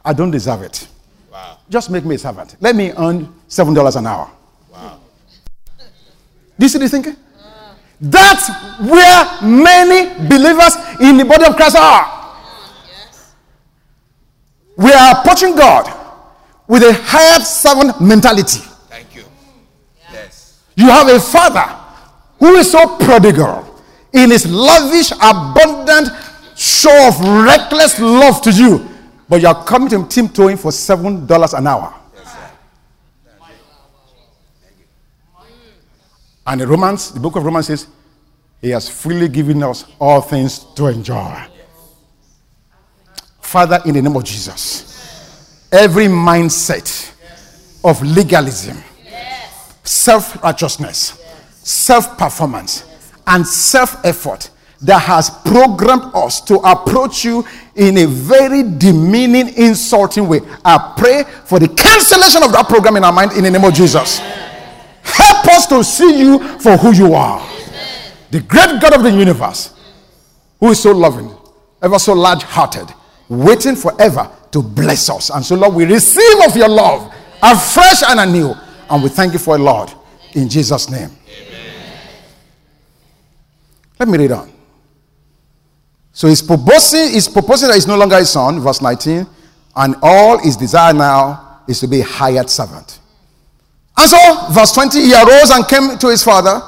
I 0.04 0.12
don't 0.12 0.30
deserve 0.30 0.62
it. 0.62 0.88
Wow. 1.30 1.58
Just 1.68 1.90
make 1.90 2.04
me 2.04 2.14
a 2.14 2.18
servant. 2.18 2.56
Let 2.60 2.76
me 2.76 2.92
earn 2.96 3.26
$7 3.48 3.96
an 3.96 4.06
hour. 4.06 4.30
Wow. 4.72 5.00
Do 6.58 6.64
you 6.64 6.68
see 6.68 6.78
the 6.78 6.88
thinking? 6.88 7.16
That's 8.00 8.48
where 8.80 9.42
many 9.42 10.14
believers 10.28 10.76
in 11.00 11.16
the 11.16 11.24
body 11.24 11.44
of 11.46 11.56
Christ 11.56 11.76
are. 11.76 12.15
We 14.76 14.92
are 14.92 15.20
approaching 15.20 15.56
God 15.56 15.90
with 16.68 16.82
a 16.82 16.92
hired 16.92 17.42
servant 17.42 18.00
mentality. 18.00 18.60
Thank 18.88 19.14
you. 19.16 19.24
Yes. 20.12 20.62
You 20.76 20.86
have 20.90 21.08
a 21.08 21.18
father 21.18 21.64
who 22.38 22.56
is 22.56 22.70
so 22.70 22.96
prodigal 22.98 23.80
in 24.12 24.30
his 24.30 24.46
lavish, 24.50 25.12
abundant 25.12 26.08
show 26.56 27.08
of 27.08 27.18
reckless 27.20 27.98
love 28.00 28.42
to 28.42 28.50
you, 28.50 28.86
but 29.28 29.40
you 29.40 29.48
are 29.48 29.64
coming 29.64 29.88
to 29.90 29.96
him 29.96 30.08
tiptoeing 30.08 30.56
for 30.56 30.72
seven 30.72 31.26
dollars 31.26 31.54
an 31.54 31.66
hour. 31.66 31.94
And 36.46 36.60
the 36.60 36.66
Romans, 36.66 37.10
the 37.10 37.18
book 37.18 37.34
of 37.36 37.44
Romans 37.44 37.66
says, 37.66 37.88
He 38.60 38.70
has 38.70 38.88
freely 38.88 39.28
given 39.28 39.62
us 39.64 39.84
all 39.98 40.20
things 40.20 40.60
to 40.76 40.86
enjoy. 40.86 41.42
Father, 43.46 43.80
in 43.86 43.94
the 43.94 44.02
name 44.02 44.16
of 44.16 44.24
Jesus, 44.24 45.68
every 45.70 46.06
mindset 46.06 47.12
of 47.84 48.02
legalism, 48.02 48.76
self 49.84 50.42
righteousness, 50.42 51.22
self 51.62 52.18
performance, 52.18 52.84
and 53.24 53.46
self 53.46 54.04
effort 54.04 54.50
that 54.82 54.98
has 54.98 55.30
programmed 55.30 56.10
us 56.12 56.40
to 56.40 56.56
approach 56.56 57.24
you 57.24 57.46
in 57.76 57.98
a 57.98 58.06
very 58.06 58.64
demeaning, 58.64 59.54
insulting 59.56 60.26
way. 60.26 60.40
I 60.64 60.94
pray 60.98 61.22
for 61.44 61.60
the 61.60 61.68
cancellation 61.68 62.42
of 62.42 62.50
that 62.50 62.66
program 62.68 62.96
in 62.96 63.04
our 63.04 63.12
mind 63.12 63.30
in 63.32 63.44
the 63.44 63.50
name 63.50 63.64
of 63.64 63.72
Jesus. 63.72 64.18
Help 65.04 65.46
us 65.46 65.68
to 65.68 65.84
see 65.84 66.18
you 66.18 66.40
for 66.58 66.76
who 66.76 66.92
you 66.92 67.14
are. 67.14 67.48
The 68.32 68.40
great 68.40 68.82
God 68.82 68.96
of 68.96 69.04
the 69.04 69.12
universe, 69.12 69.72
who 70.58 70.72
is 70.72 70.82
so 70.82 70.90
loving, 70.90 71.32
ever 71.80 72.00
so 72.00 72.12
large 72.12 72.42
hearted, 72.42 72.92
waiting 73.28 73.76
forever 73.76 74.30
to 74.52 74.62
bless 74.62 75.10
us. 75.10 75.30
And 75.30 75.44
so, 75.44 75.56
Lord, 75.56 75.74
we 75.74 75.84
receive 75.84 76.44
of 76.46 76.56
your 76.56 76.68
love 76.68 77.12
afresh 77.42 78.02
and 78.08 78.20
anew. 78.20 78.54
And 78.88 79.02
we 79.02 79.08
thank 79.08 79.32
you 79.32 79.38
for 79.38 79.56
it, 79.56 79.60
Lord, 79.60 79.92
in 80.34 80.48
Jesus' 80.48 80.88
name. 80.88 81.10
Amen. 81.10 82.00
Let 83.98 84.08
me 84.08 84.18
read 84.18 84.32
on. 84.32 84.52
So 86.12 86.28
he's 86.28 86.40
proposing, 86.40 87.10
he's 87.10 87.28
proposing 87.28 87.68
that 87.68 87.74
he's 87.74 87.86
no 87.86 87.96
longer 87.96 88.16
his 88.16 88.30
son, 88.30 88.60
verse 88.60 88.80
19, 88.80 89.26
and 89.76 89.96
all 90.00 90.38
his 90.38 90.56
desire 90.56 90.94
now 90.94 91.60
is 91.68 91.80
to 91.80 91.86
be 91.86 92.00
a 92.00 92.04
hired 92.04 92.48
servant. 92.48 93.00
And 93.98 94.10
so, 94.10 94.46
verse 94.50 94.72
20, 94.72 95.00
he 95.00 95.14
arose 95.14 95.50
and 95.50 95.66
came 95.68 95.98
to 95.98 96.08
his 96.08 96.22
father. 96.22 96.60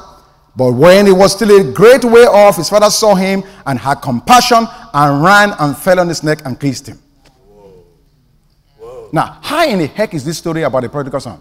But 0.57 0.73
when 0.73 1.07
he 1.07 1.13
was 1.13 1.33
still 1.33 1.61
a 1.61 1.73
great 1.73 2.05
way 2.05 2.23
off, 2.23 2.57
his 2.57 2.69
father 2.69 2.91
saw 2.91 3.15
him 3.15 3.45
and 3.65 3.79
had 3.79 3.97
compassion 3.97 4.67
and 4.95 5.23
ran 5.23 5.53
and 5.59 5.77
fell 5.77 6.01
on 6.01 6.09
his 6.09 6.23
neck 6.23 6.41
and 6.45 6.59
kissed 6.59 6.87
him. 6.87 6.99
Now, 9.13 9.39
how 9.43 9.67
in 9.67 9.79
the 9.79 9.87
heck 9.87 10.15
is 10.15 10.25
this 10.25 10.39
story 10.39 10.63
about 10.63 10.83
the 10.83 10.89
prodigal 10.89 11.21
son? 11.21 11.41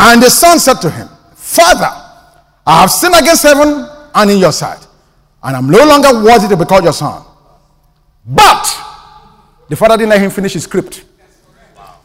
And 0.00 0.22
the 0.22 0.30
son 0.30 0.58
said 0.60 0.80
to 0.82 0.90
him, 0.90 1.08
Father, 1.34 1.90
I 2.64 2.82
have 2.82 2.90
sinned 2.90 3.16
against 3.16 3.42
heaven 3.42 3.88
and 4.14 4.30
in 4.30 4.38
your 4.38 4.52
sight, 4.52 4.86
and 5.42 5.56
I'm 5.56 5.68
no 5.68 5.84
longer 5.84 6.24
worthy 6.24 6.46
to 6.48 6.56
be 6.56 6.64
called 6.64 6.84
your 6.84 6.92
son. 6.92 7.24
But 8.24 8.64
the 9.68 9.74
father 9.74 9.96
didn't 9.96 10.10
let 10.10 10.20
him 10.20 10.30
finish 10.30 10.52
his 10.52 10.64
script. 10.64 11.04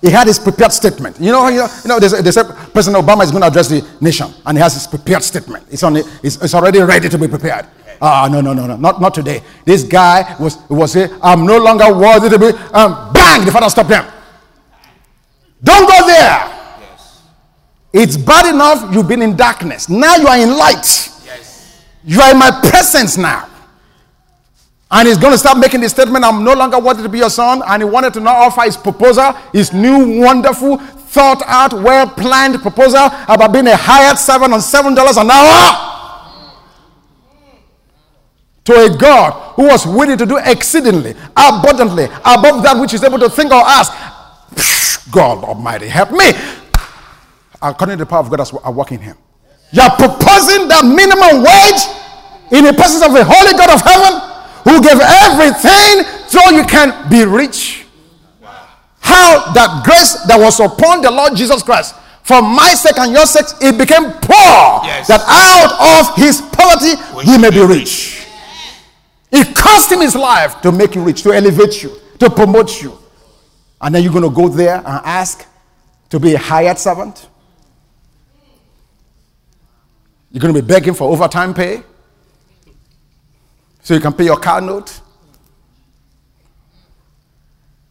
He 0.03 0.09
had 0.09 0.27
his 0.27 0.37
prepared 0.37 0.73
statement. 0.73 1.17
You 1.17 1.31
know, 1.31 1.47
you 1.47 1.59
know, 1.59 1.67
you 1.81 1.87
know 1.87 1.97
they, 1.97 2.21
they 2.21 2.31
said 2.31 2.45
President 2.73 3.01
Obama 3.01 3.23
is 3.23 3.31
going 3.31 3.41
to 3.41 3.47
address 3.47 3.69
the 3.69 3.87
nation, 4.01 4.27
and 4.45 4.57
he 4.57 4.61
has 4.61 4.73
his 4.73 4.85
prepared 4.85 5.23
statement. 5.23 5.65
It's, 5.71 5.81
on, 5.81 5.95
it's, 5.95 6.35
it's 6.43 6.53
already 6.53 6.81
ready 6.81 7.07
to 7.07 7.17
be 7.17 7.29
prepared. 7.29 7.67
Ah, 8.01 8.27
no, 8.29 8.41
no, 8.41 8.53
no, 8.53 8.67
no, 8.67 8.75
not, 8.75 8.99
not 8.99 9.13
today. 9.13 9.41
This 9.63 9.85
guy 9.85 10.35
was, 10.41 10.57
was 10.67 10.91
saying, 10.91 11.09
I'm 11.23 11.45
no 11.45 11.57
longer 11.57 11.97
worthy 11.97 12.27
to 12.27 12.37
be. 12.37 12.47
Um, 12.73 13.13
bang! 13.13 13.45
The 13.45 13.51
father 13.53 13.69
stopped 13.69 13.91
him. 13.91 14.03
Don't 15.63 15.87
go 15.87 16.05
there. 16.05 16.49
It's 17.93 18.17
bad 18.17 18.53
enough 18.53 18.93
you've 18.93 19.07
been 19.07 19.21
in 19.21 19.37
darkness. 19.37 19.87
Now 19.87 20.17
you 20.17 20.27
are 20.27 20.37
in 20.37 20.49
light. 20.49 20.83
Yes. 21.23 21.85
You 22.03 22.19
are 22.19 22.31
in 22.31 22.39
my 22.39 22.51
presence 22.69 23.17
now. 23.17 23.47
And 24.95 25.07
he's 25.07 25.17
going 25.17 25.31
to 25.33 25.39
start 25.39 25.57
making 25.57 25.81
the 25.81 25.89
statement, 25.89 26.23
I'm 26.23 26.43
no 26.43 26.53
longer 26.53 26.77
worthy 26.77 27.01
to 27.01 27.09
be 27.09 27.17
your 27.17 27.31
son. 27.31 27.63
And 27.65 27.81
he 27.81 27.89
wanted 27.89 28.13
to 28.13 28.19
now 28.19 28.35
offer 28.35 28.61
his 28.61 28.77
proposal, 28.77 29.31
his 29.51 29.73
new, 29.73 30.21
wonderful, 30.21 30.77
thought 30.77 31.41
out, 31.47 31.73
well 31.73 32.07
planned 32.07 32.61
proposal 32.61 33.09
about 33.27 33.51
being 33.51 33.65
a 33.65 33.75
hired 33.75 34.19
servant 34.19 34.53
on 34.53 34.59
$7 34.59 34.93
an 34.93 35.31
hour. 35.31 35.89
To 38.65 38.73
a 38.73 38.95
God 38.95 39.55
who 39.55 39.63
was 39.65 39.87
willing 39.87 40.19
to 40.19 40.27
do 40.27 40.37
exceedingly, 40.37 41.15
abundantly, 41.35 42.05
above 42.23 42.61
that 42.61 42.77
which 42.79 42.93
is 42.93 43.03
able 43.03 43.17
to 43.17 43.31
think 43.31 43.51
or 43.51 43.65
ask. 43.65 43.91
God 45.11 45.43
Almighty, 45.43 45.87
help 45.87 46.11
me 46.11 46.33
according 47.63 47.97
to 47.97 48.05
the 48.05 48.09
power 48.09 48.19
of 48.19 48.29
God 48.29 48.37
that's 48.37 48.53
at 48.53 48.73
work 48.73 48.91
in 48.91 48.99
him. 48.99 49.17
You're 49.71 49.89
proposing 49.89 50.67
the 50.67 50.83
minimum 50.85 51.41
wage 51.41 51.81
in 52.53 52.63
the 52.63 52.73
presence 52.77 53.01
of 53.01 53.11
the 53.11 53.25
holy 53.25 53.57
God 53.57 53.73
of 53.73 53.81
heaven 53.81 54.32
who 54.63 54.81
gave 54.81 54.99
everything 54.99 56.03
so 56.27 56.39
you 56.51 56.63
can 56.63 57.09
be 57.09 57.25
rich. 57.25 57.85
How 59.01 59.51
that 59.53 59.83
grace 59.83 60.13
that 60.27 60.39
was 60.39 60.59
upon 60.59 61.01
the 61.01 61.11
Lord 61.11 61.35
Jesus 61.35 61.61
Christ 61.61 61.93
For 62.23 62.41
my 62.41 62.69
sake 62.73 62.97
and 62.97 63.11
your 63.11 63.25
sake, 63.25 63.45
it 63.61 63.77
became 63.77 64.11
poor, 64.21 64.79
Yes. 64.87 65.07
that 65.09 65.19
out 65.27 66.07
of 66.07 66.15
his 66.15 66.39
poverty 66.39 66.95
We 67.17 67.25
he 67.25 67.37
may 67.37 67.49
be 67.49 67.57
be 67.59 67.65
rich. 67.65 68.25
It 69.29 69.53
cost 69.55 69.91
him 69.91 69.99
his 69.99 70.15
life 70.15 70.61
to 70.61 70.71
make 70.71 70.95
you 70.95 71.03
rich, 71.03 71.21
to 71.23 71.33
elevate 71.33 71.83
you, 71.83 71.91
to 72.19 72.29
promote 72.29 72.81
you. 72.81 72.97
And 73.81 73.93
then 73.93 74.03
you're 74.03 74.13
going 74.13 74.23
to 74.23 74.29
go 74.29 74.47
there 74.47 74.77
and 74.77 74.87
ask 75.03 75.45
to 76.11 76.19
be 76.19 76.33
a 76.35 76.37
hired 76.37 76.79
servant? 76.79 77.27
You're 80.31 80.39
going 80.41 80.53
to 80.53 80.61
be 80.61 80.65
begging 80.65 80.93
for 80.93 81.11
overtime 81.11 81.53
pay 81.53 81.83
so 83.83 83.93
you 83.93 83.99
can 83.99 84.13
pay 84.13 84.25
your 84.25 84.39
car 84.39 84.59
note? 84.61 84.99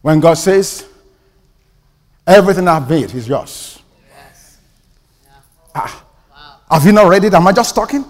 When 0.01 0.19
God 0.19 0.33
says, 0.33 0.89
Everything 2.25 2.67
I've 2.67 2.89
made 2.89 3.13
is 3.13 3.27
yours. 3.27 3.81
Ah, 5.75 6.05
have 6.71 6.85
you 6.85 6.91
not 6.93 7.07
read 7.09 7.23
it? 7.25 7.33
Am 7.33 7.45
I 7.45 7.51
just 7.51 7.75
talking? 7.75 8.05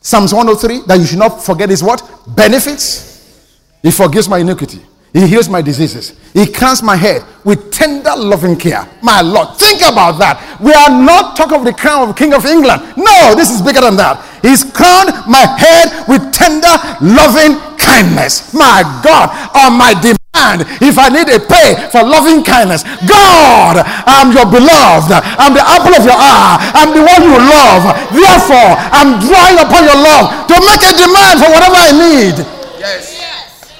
Psalms 0.00 0.32
103 0.32 0.86
that 0.86 0.98
you 0.98 1.06
should 1.06 1.18
not 1.18 1.42
forget 1.42 1.70
is 1.70 1.82
what? 1.82 2.02
Benefits. 2.36 3.48
He 3.82 3.90
forgives 3.90 4.28
my 4.28 4.38
iniquity. 4.38 4.82
He 5.12 5.26
heals 5.26 5.48
my 5.48 5.62
diseases. 5.62 6.18
He 6.32 6.50
crowns 6.50 6.82
my 6.82 6.96
head 6.96 7.22
with 7.44 7.70
tender 7.70 8.12
loving 8.16 8.56
care. 8.56 8.88
My 9.02 9.20
Lord, 9.20 9.56
think 9.56 9.80
about 9.80 10.18
that. 10.18 10.58
We 10.60 10.72
are 10.72 10.90
not 10.90 11.36
talking 11.36 11.58
of 11.58 11.64
the 11.64 11.72
crown 11.72 12.08
of 12.08 12.16
King 12.16 12.34
of 12.34 12.44
England. 12.44 12.94
No, 12.96 13.34
this 13.36 13.50
is 13.50 13.62
bigger 13.62 13.80
than 13.80 13.96
that. 13.96 14.33
He's 14.44 14.60
crowned 14.60 15.08
my 15.24 15.48
head 15.56 16.04
with 16.04 16.20
tender 16.28 16.76
loving 17.00 17.56
kindness. 17.80 18.52
My 18.52 18.84
God, 19.00 19.32
on 19.56 19.80
my 19.80 19.96
demand, 19.96 20.68
if 20.84 21.00
I 21.00 21.08
need 21.08 21.32
a 21.32 21.40
pay 21.40 21.80
for 21.88 22.04
loving 22.04 22.44
kindness, 22.44 22.84
God, 23.08 23.80
I'm 24.04 24.36
your 24.36 24.44
beloved. 24.44 25.16
I'm 25.40 25.56
the 25.56 25.64
apple 25.64 25.96
of 25.96 26.04
your 26.04 26.20
eye. 26.20 26.60
I'm 26.76 26.92
the 26.92 27.00
one 27.00 27.24
you 27.24 27.40
love. 27.40 27.88
Therefore, 28.12 28.76
I'm 28.92 29.16
drawing 29.24 29.56
upon 29.64 29.88
your 29.88 29.96
love 29.96 30.44
to 30.52 30.56
make 30.60 30.84
a 30.84 30.92
demand 30.92 31.40
for 31.40 31.48
whatever 31.48 31.80
I 31.80 31.90
need. 31.96 32.36
Yes. 32.76 33.72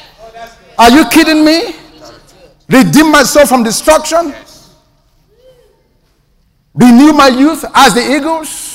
Are 0.79 0.89
you 0.89 1.05
kidding 1.13 1.45
me? 1.45 1.77
Redeem 2.71 3.13
myself 3.13 3.51
from 3.51 3.63
destruction. 3.63 4.35
Renew 6.73 7.13
my 7.13 7.29
youth 7.29 7.65
as 7.75 7.93
the 7.93 8.17
eagles. 8.17 8.74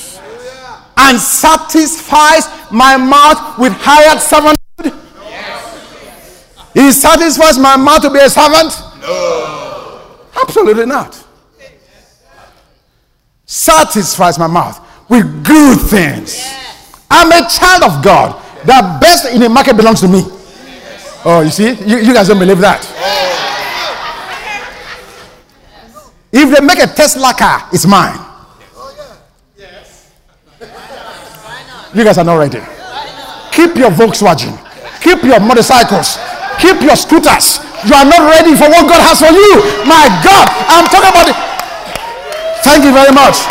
And 1.01 1.17
satisfies 1.17 2.45
my 2.71 2.97
mouth 2.97 3.57
with 3.57 3.73
hired 3.73 4.19
servanthood. 4.19 4.59
He 6.73 6.91
satisfies 6.91 7.57
my 7.57 7.77
mouth 7.77 8.01
to 8.03 8.09
be 8.09 8.19
a 8.19 8.29
servant? 8.29 8.73
No. 9.01 10.01
Absolutely 10.41 10.85
not. 10.85 11.25
Satisfies 13.45 14.37
my 14.37 14.47
mouth 14.47 14.79
with 15.09 15.43
good 15.43 15.79
things. 15.79 16.45
I'm 17.09 17.31
a 17.31 17.49
child 17.49 17.83
of 17.83 18.03
God. 18.03 18.45
The 18.61 18.97
best 19.01 19.33
in 19.33 19.41
the 19.41 19.49
market 19.49 19.75
belongs 19.75 20.01
to 20.01 20.07
me. 20.07 20.21
Oh, 21.25 21.41
you 21.43 21.49
see? 21.49 21.73
You, 21.73 21.97
you 21.97 22.13
guys 22.13 22.27
don't 22.27 22.39
believe 22.39 22.59
that. 22.59 22.85
If 26.31 26.55
they 26.55 26.63
make 26.63 26.79
a 26.79 26.87
Tesla 26.87 27.33
car, 27.33 27.67
it's 27.73 27.87
mine. 27.87 28.28
You 31.93 32.03
guys 32.03 32.17
are 32.17 32.23
not 32.23 32.37
ready. 32.37 32.61
Keep 33.51 33.75
your 33.75 33.89
Volkswagen. 33.89 34.53
Keep 35.01 35.23
your 35.23 35.39
motorcycles. 35.39 36.21
Keep 36.61 36.85
your 36.85 36.95
scooters. 36.95 37.65
You 37.87 37.95
are 37.97 38.05
not 38.05 38.29
ready 38.29 38.53
for 38.53 38.69
what 38.69 38.85
God 38.85 39.01
has 39.01 39.17
for 39.23 39.31
you. 39.33 39.53
My 39.89 40.05
God, 40.21 40.45
I'm 40.69 40.85
talking 40.85 41.09
about 41.09 41.27
it. 41.33 41.37
Thank 42.61 42.85
you 42.85 42.93
very 42.93 43.09
much. 43.09 43.41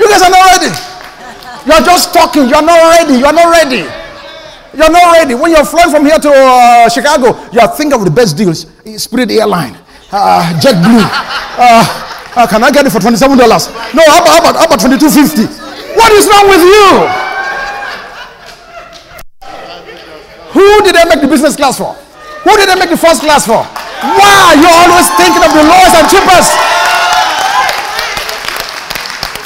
You 0.00 0.08
guys 0.10 0.26
are 0.26 0.32
not 0.32 0.44
ready. 0.58 0.72
You're 1.70 1.84
just 1.86 2.10
talking. 2.10 2.48
You're 2.50 2.66
not 2.66 2.80
ready. 2.98 3.20
You're 3.22 3.36
not 3.36 3.52
ready. 3.52 3.86
You're 4.74 4.90
not 4.90 5.12
ready. 5.12 5.34
When 5.36 5.52
you're 5.52 5.64
flying 5.64 5.90
from 5.90 6.04
here 6.04 6.18
to 6.18 6.30
uh, 6.32 6.88
Chicago, 6.88 7.38
you're 7.52 7.68
thinking 7.76 7.94
of 7.94 8.04
the 8.04 8.10
best 8.10 8.36
deals. 8.36 8.66
Spirit 8.96 9.30
Airline, 9.30 9.76
uh, 10.10 10.58
JetBlue. 10.58 11.06
Uh, 11.54 11.84
uh, 12.34 12.46
can 12.48 12.64
I 12.64 12.72
get 12.72 12.86
it 12.86 12.90
for 12.90 12.98
$27? 12.98 13.36
No, 13.36 14.02
how 14.08 14.22
about, 14.22 14.28
how 14.28 14.40
about, 14.40 14.56
how 14.56 14.64
about 14.64 14.80
22.50? 14.80 15.61
What 15.94 16.10
is 16.12 16.26
wrong 16.26 16.46
with 16.48 16.64
you? 16.64 16.88
Who 20.52 20.68
did 20.84 20.94
they 20.94 21.04
make 21.08 21.20
the 21.20 21.28
business 21.28 21.56
class 21.56 21.78
for? 21.78 21.94
Who 22.44 22.56
did 22.56 22.68
they 22.68 22.76
make 22.76 22.90
the 22.90 22.96
first 23.00 23.22
class 23.22 23.46
for? 23.46 23.64
Why 24.02 24.34
are 24.50 24.56
you 24.58 24.68
always 24.68 25.08
thinking 25.16 25.42
of 25.42 25.52
the 25.54 25.64
lowest 25.64 25.94
and 25.96 26.06
cheapest? 26.10 26.50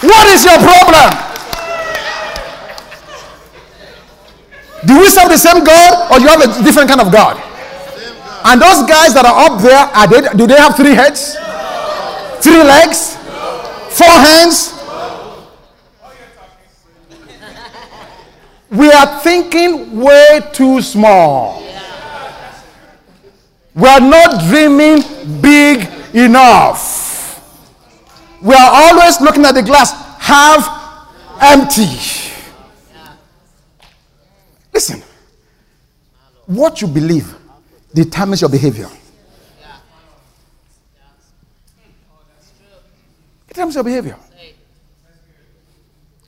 What 0.03 0.27
is 0.35 0.45
your 0.45 0.59
problem? 0.59 1.09
Do 4.87 4.99
we 5.01 5.09
serve 5.09 5.29
the 5.31 5.39
same 5.39 5.65
God 5.65 6.13
or 6.13 6.19
do 6.19 6.25
you 6.25 6.31
have 6.31 6.43
a 6.43 6.63
different 6.63 6.89
kind 6.89 7.01
of 7.01 7.13
God? 7.13 7.43
And 8.45 8.63
those 8.63 8.87
guys 8.87 9.15
that 9.15 9.27
are 9.27 9.51
up 9.51 9.61
there, 9.61 9.75
are 9.75 10.07
they, 10.07 10.23
do 10.39 10.47
they 10.47 10.57
have 10.57 10.77
three 10.77 10.95
heads? 10.95 11.35
Three 12.43 12.63
legs? 12.63 13.17
Four 13.91 14.15
hands? 14.15 14.76
We 18.77 18.91
are 18.91 19.21
thinking 19.21 19.99
way 19.99 20.41
too 20.53 20.83
small. 20.83 21.63
We 23.75 23.89
are 23.89 24.01
not 24.01 24.43
dreaming 24.49 25.03
big 25.41 25.89
enough. 26.15 27.05
We 28.43 28.55
are 28.55 28.71
always 28.71 29.21
looking 29.21 29.45
at 29.47 29.53
the 29.53 29.63
glass 29.63 29.93
half 30.19 30.69
empty. 31.41 31.89
Listen, 34.75 35.03
what 36.45 36.83
you 36.83 36.89
believe 36.89 37.35
determines 37.95 38.43
your 38.43 38.51
behavior. 38.51 38.89
It 43.41 43.49
determines 43.49 43.75
your 43.75 43.85
behavior. 43.85 44.17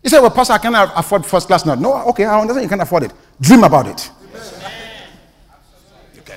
You 0.02 0.10
say, 0.10 0.20
well, 0.20 0.30
Pastor, 0.30 0.54
I 0.54 0.58
cannot 0.58 0.92
afford 0.96 1.26
first 1.26 1.48
class 1.48 1.66
now. 1.66 1.74
No, 1.74 1.94
okay, 2.08 2.24
I 2.24 2.40
understand 2.40 2.62
you 2.64 2.68
can't 2.68 2.82
afford 2.82 3.02
it. 3.04 3.12
Dream 3.40 3.64
about 3.64 3.86
it. 3.88 4.10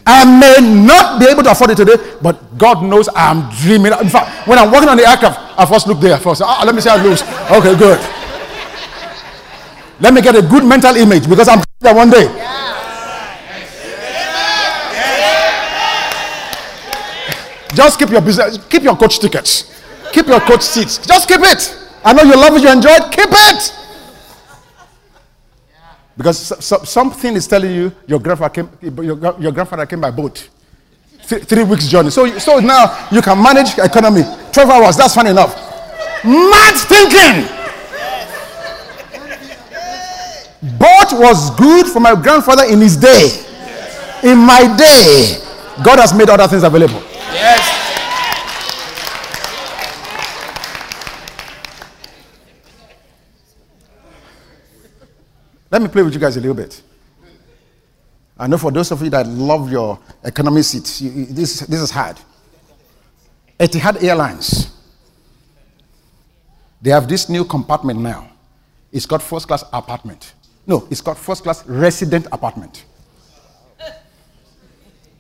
I 0.06 0.26
may 0.26 0.86
not 0.86 1.20
be 1.20 1.28
able 1.28 1.44
to 1.44 1.52
afford 1.52 1.72
it 1.72 1.78
today, 1.78 1.96
but 2.22 2.58
God 2.58 2.84
knows 2.84 3.08
I'm 3.16 3.50
dreaming. 3.58 3.94
In 4.02 4.10
fact, 4.10 4.48
when 4.48 4.58
I'm 4.58 4.72
walking 4.72 4.90
on 4.90 4.98
the 4.98 5.08
aircraft, 5.08 5.60
I 5.60 5.66
first 5.66 5.86
look 5.88 6.00
there 6.00 6.18
first. 6.18 6.42
Ah, 6.44 6.64
let 6.66 6.74
me 6.74 6.82
see 6.82 6.90
how 6.90 6.98
it 6.98 7.08
looks. 7.08 7.22
Okay, 7.52 7.78
good. 7.78 8.00
Let 10.00 10.14
me 10.16 10.22
get 10.22 10.36
a 10.36 10.42
good 10.42 10.66
mental 10.66 10.96
image 10.96 11.30
because 11.30 11.48
I'm 11.48 11.62
there 11.80 11.94
one 11.94 12.10
day. 12.10 12.26
Just 17.76 18.00
keep 18.00 18.10
your 18.10 18.22
business, 18.22 18.58
keep 18.68 18.84
your 18.84 18.98
coach 18.98 19.20
tickets, 19.20 19.82
keep 20.12 20.28
your 20.28 20.42
coach 20.42 20.64
seats. 20.64 20.98
Just 21.06 21.28
keep 21.28 21.40
it. 21.42 21.78
I 22.04 22.14
know 22.14 22.24
you 22.24 22.36
love 22.36 22.56
it, 22.56 22.62
you 22.64 22.70
enjoy 22.72 22.90
it. 22.92 23.12
Keep 23.12 23.30
it. 23.32 23.76
Because 26.18 26.38
so, 26.40 26.56
so- 26.60 26.84
something 26.84 27.36
is 27.36 27.48
telling 27.48 27.74
you 27.74 27.92
your 28.08 28.20
grandfather 28.20 28.54
came, 28.54 28.70
your, 28.82 29.40
your 29.40 29.52
grandfather 29.52 29.86
came 29.86 30.02
by 30.02 30.12
boat. 30.12 30.50
Th- 31.28 31.44
three 31.44 31.64
weeks 31.64 31.88
journey. 31.88 32.10
So, 32.10 32.38
so 32.40 32.60
now 32.60 33.08
you 33.12 33.22
can 33.22 33.42
manage 33.42 33.78
economy. 33.78 34.24
12 34.52 34.70
hours, 34.70 34.98
that's 34.98 35.16
fine 35.16 35.28
enough. 35.28 35.56
Mad 36.24 36.76
thinking. 36.76 37.48
Boat 40.78 41.14
was 41.14 41.50
good 41.56 41.88
for 41.88 42.00
my 42.00 42.14
grandfather 42.14 42.66
in 42.66 42.80
his 42.82 42.96
day. 42.98 43.30
In 44.24 44.38
my 44.38 44.76
day, 44.78 45.38
God 45.84 45.98
has 46.00 46.14
made 46.14 46.30
other 46.30 46.48
things 46.48 46.62
available. 46.64 47.02
Yes. 47.34 47.91
Let 55.72 55.82
me 55.82 55.88
play 55.88 56.04
with 56.04 56.14
you 56.14 56.20
guys 56.20 56.36
a 56.36 56.42
little 56.42 56.54
bit. 56.56 56.82
I 58.38 58.46
know 58.48 58.58
for 58.58 58.72
those 58.72 58.92
of 58.92 59.02
you 59.02 59.10
that 59.12 59.26
love 59.26 59.72
your 59.72 59.98
economy 60.24 60.64
seats, 60.64 61.02
you, 61.02 61.26
this, 61.28 61.62
this 61.62 61.80
is 61.80 61.90
hard. 61.92 62.18
Etihad 63.58 64.04
Airlines, 64.04 64.76
they 66.82 66.90
have 66.90 67.08
this 67.08 67.30
new 67.30 67.46
compartment 67.46 68.00
now. 68.02 68.30
It's 68.92 69.06
called 69.06 69.24
first 69.24 69.48
class 69.48 69.64
apartment. 69.72 70.34
No, 70.68 70.88
it's 70.92 71.00
called 71.00 71.18
first 71.18 71.44
class 71.44 71.66
resident 71.66 72.28
apartment. 72.32 72.84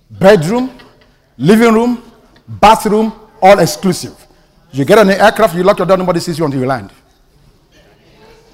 Bedroom, 0.09 0.77
living 1.37 1.73
room, 1.73 2.11
bathroom, 2.47 3.13
all 3.41 3.59
exclusive. 3.59 4.27
You 4.71 4.83
get 4.83 4.97
on 4.97 5.07
the 5.07 5.21
aircraft, 5.21 5.55
you 5.55 5.63
lock 5.63 5.77
your 5.77 5.87
door, 5.87 5.97
nobody 5.97 6.19
sees 6.19 6.37
you 6.37 6.43
until 6.43 6.59
you 6.59 6.65
land 6.67 6.91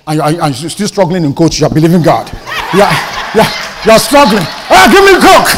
and 0.07 0.15
you're, 0.15 0.41
and 0.41 0.61
you're 0.61 0.69
still 0.69 0.87
struggling 0.87 1.25
in 1.25 1.33
coach, 1.35 1.59
you're 1.59 1.69
believing 1.69 2.01
God. 2.01 2.31
Yeah, 2.73 2.91
yeah, 3.35 3.51
you're 3.85 3.99
struggling. 3.99 4.43
Hey, 4.67 4.87
give 4.91 5.03
me 5.03 5.13
coke. 5.19 5.49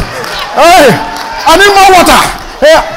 Hey, 0.58 0.89
I 1.45 1.56
need 1.58 1.74
more 1.78 1.91
water. 1.93 2.22
Hey. 2.60 2.95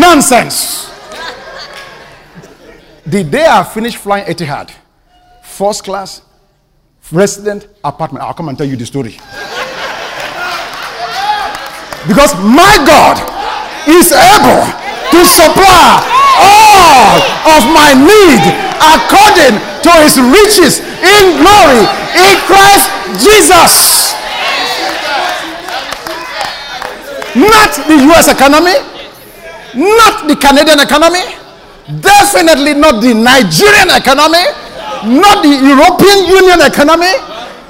Nonsense. 0.00 0.88
The 3.06 3.24
day 3.24 3.46
I 3.48 3.64
finished 3.64 3.98
flying 3.98 4.24
Etihad, 4.26 4.70
first 5.42 5.84
class, 5.84 6.22
resident 7.10 7.68
apartment, 7.84 8.24
I'll 8.24 8.34
come 8.34 8.48
and 8.48 8.58
tell 8.58 8.66
you 8.66 8.76
the 8.76 8.84
story. 8.84 9.12
Because 12.06 12.34
my 12.36 12.76
God 12.86 13.18
is 13.88 14.12
able 14.12 14.66
to 15.10 15.24
supply 15.24 16.17
all 16.38 17.18
of 17.58 17.62
my 17.74 17.90
need 17.94 18.42
according 18.78 19.58
to 19.82 19.90
his 20.06 20.18
riches 20.22 20.80
in 21.02 21.38
glory 21.42 21.84
in 22.14 22.34
Christ 22.46 22.86
Jesus. 23.20 24.14
Not 27.34 27.70
the 27.86 27.96
US 28.14 28.26
economy, 28.28 28.74
not 29.74 30.26
the 30.26 30.36
Canadian 30.36 30.80
economy, 30.80 31.22
definitely 32.00 32.74
not 32.74 33.00
the 33.02 33.14
Nigerian 33.14 33.90
economy, 33.94 34.42
not 35.06 35.42
the 35.44 35.54
European 35.54 36.26
Union 36.26 36.60
economy, 36.66 37.12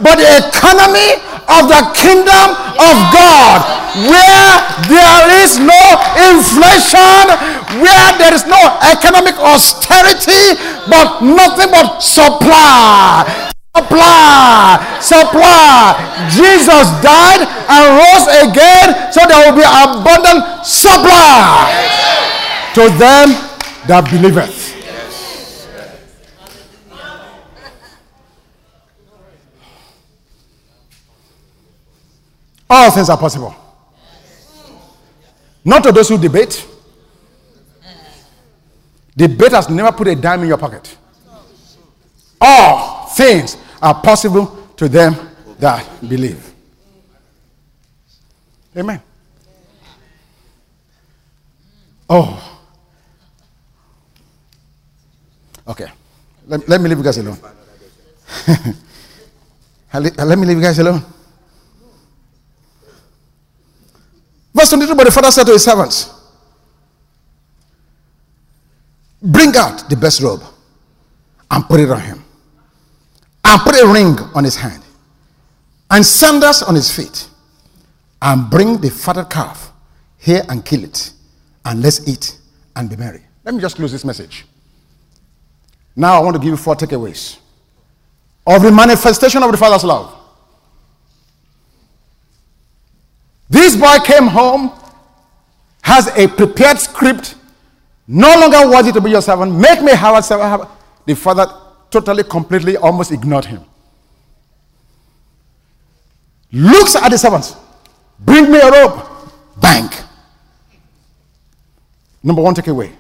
but 0.01 0.17
the 0.17 0.49
economy 0.49 1.21
of 1.49 1.69
the 1.69 1.83
kingdom 1.97 2.49
of 2.77 2.97
God, 3.11 3.59
where 4.05 4.53
there 4.85 5.25
is 5.43 5.57
no 5.59 5.83
inflation, 6.29 7.25
where 7.81 8.09
there 8.21 8.35
is 8.37 8.45
no 8.45 8.61
economic 8.85 9.35
austerity, 9.41 10.61
but 10.89 11.25
nothing 11.25 11.73
but 11.73 12.01
supply. 12.05 13.25
Supply, 13.77 14.99
supply. 15.01 15.95
Jesus 16.31 16.87
died 17.01 17.47
and 17.47 17.85
rose 17.97 18.27
again, 18.45 19.13
so 19.13 19.21
there 19.29 19.39
will 19.47 19.57
be 19.57 19.65
abundant 19.65 20.67
supply 20.67 21.69
to 22.75 22.89
them 22.99 23.31
that 23.87 24.09
believeth. 24.11 24.68
All 32.71 32.91
things 32.91 33.09
are 33.09 33.17
possible. 33.17 33.55
Not 35.65 35.83
to 35.85 35.93
those 35.93 36.09
who 36.09 36.19
debate. 36.19 36.67
Debate 39.17 39.53
has 39.53 39.69
never 39.69 39.91
put 39.93 40.09
a 40.09 40.15
dime 40.15 40.43
in 40.43 40.49
your 40.49 40.59
pocket. 40.59 40.97
All 42.41 43.07
things 43.09 43.57
are 43.83 44.01
possible 44.01 44.69
to 44.77 44.89
them 44.89 45.15
that 45.59 45.85
believe. 46.09 46.53
Amen. 48.77 49.03
Oh. 52.09 52.61
Okay. 55.67 55.89
Let, 56.47 56.69
let 56.69 56.81
me 56.81 56.89
leave 56.89 56.99
you 56.99 57.05
guys 57.05 57.19
alone. 57.19 57.39
let 59.93 60.39
me 60.39 60.47
leave 60.47 60.57
you 60.57 60.63
guys 60.63 60.79
alone. 60.79 61.03
Verse 64.59 64.71
22 64.71 64.95
But 64.97 65.05
the 65.05 65.13
father 65.13 65.31
said 65.31 65.45
to 65.45 65.53
his 65.53 65.65
servants, 65.65 66.11
Bring 69.23 69.55
out 69.57 69.89
the 69.89 69.97
best 69.97 70.21
robe 70.21 70.43
and 71.51 71.65
put 71.65 71.79
it 71.81 71.91
on 71.91 72.01
him, 72.01 72.25
and 73.45 73.61
put 73.63 73.81
a 73.81 73.87
ring 73.87 74.19
on 74.35 74.43
his 74.43 74.57
hand, 74.57 74.83
and 75.91 76.05
sandals 76.05 76.63
on 76.63 76.75
his 76.75 76.95
feet, 76.95 77.29
and 78.21 78.51
bring 78.51 78.81
the 78.81 78.91
fatted 78.91 79.31
calf 79.31 79.73
here 80.19 80.43
and 80.49 80.65
kill 80.65 80.83
it, 80.83 81.13
and 81.65 81.81
let's 81.81 82.07
eat 82.09 82.37
and 82.75 82.91
be 82.91 82.97
merry. 82.97 83.23
Let 83.45 83.55
me 83.55 83.61
just 83.61 83.77
close 83.77 83.93
this 83.93 84.05
message. 84.05 84.45
Now 85.95 86.15
I 86.15 86.19
want 86.25 86.35
to 86.35 86.41
give 86.41 86.51
you 86.51 86.57
four 86.57 86.75
takeaways 86.75 87.39
of 88.47 88.63
the 88.63 88.73
manifestation 88.73 89.43
of 89.43 89.53
the 89.53 89.57
Father's 89.57 89.85
love. 89.85 90.18
This 93.51 93.77
boy 93.77 93.99
came 94.05 94.27
home, 94.27 94.73
has 95.83 96.09
a 96.17 96.29
prepared 96.29 96.79
script, 96.79 97.35
no 98.07 98.29
longer 98.41 98.71
worthy 98.71 98.93
to 98.93 99.01
be 99.01 99.11
your 99.11 99.23
servant. 99.23 99.55
Make 99.55 99.83
me 99.83 99.93
hired 99.93 100.25
servant. 100.25 100.69
The 101.07 101.15
father 101.15 101.47
totally, 101.91 102.25
completely, 102.25 102.77
almost 102.77 103.13
ignored 103.13 103.47
him. 103.47 103.63
Looks 106.53 106.97
at 106.97 107.09
the 107.11 107.19
servants. 107.19 107.57
Bring 108.19 108.51
me 108.51 108.59
a 108.59 108.71
robe. 108.71 109.07
Bank. 109.61 109.93
Number 112.23 112.43
one 112.43 112.55
takeaway. 112.55 112.93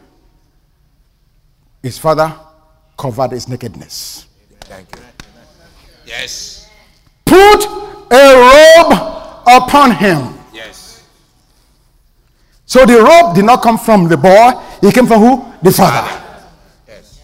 His 1.82 1.98
father 1.98 2.34
covered 2.96 3.32
his 3.32 3.48
nakedness. 3.48 4.26
Thank 4.60 4.94
you. 4.96 5.02
Yes. 6.06 6.68
Put 7.24 7.64
a 8.10 8.82
robe 8.82 8.92
upon 9.46 9.92
him. 9.92 10.37
So 12.68 12.84
the 12.84 13.00
robe 13.02 13.34
did 13.34 13.46
not 13.46 13.62
come 13.62 13.78
from 13.78 14.08
the 14.08 14.16
boy, 14.18 14.52
it 14.82 14.94
came 14.94 15.06
from 15.06 15.20
who? 15.22 15.54
The 15.62 15.72
father. 15.72 16.06
Yes. 16.86 17.18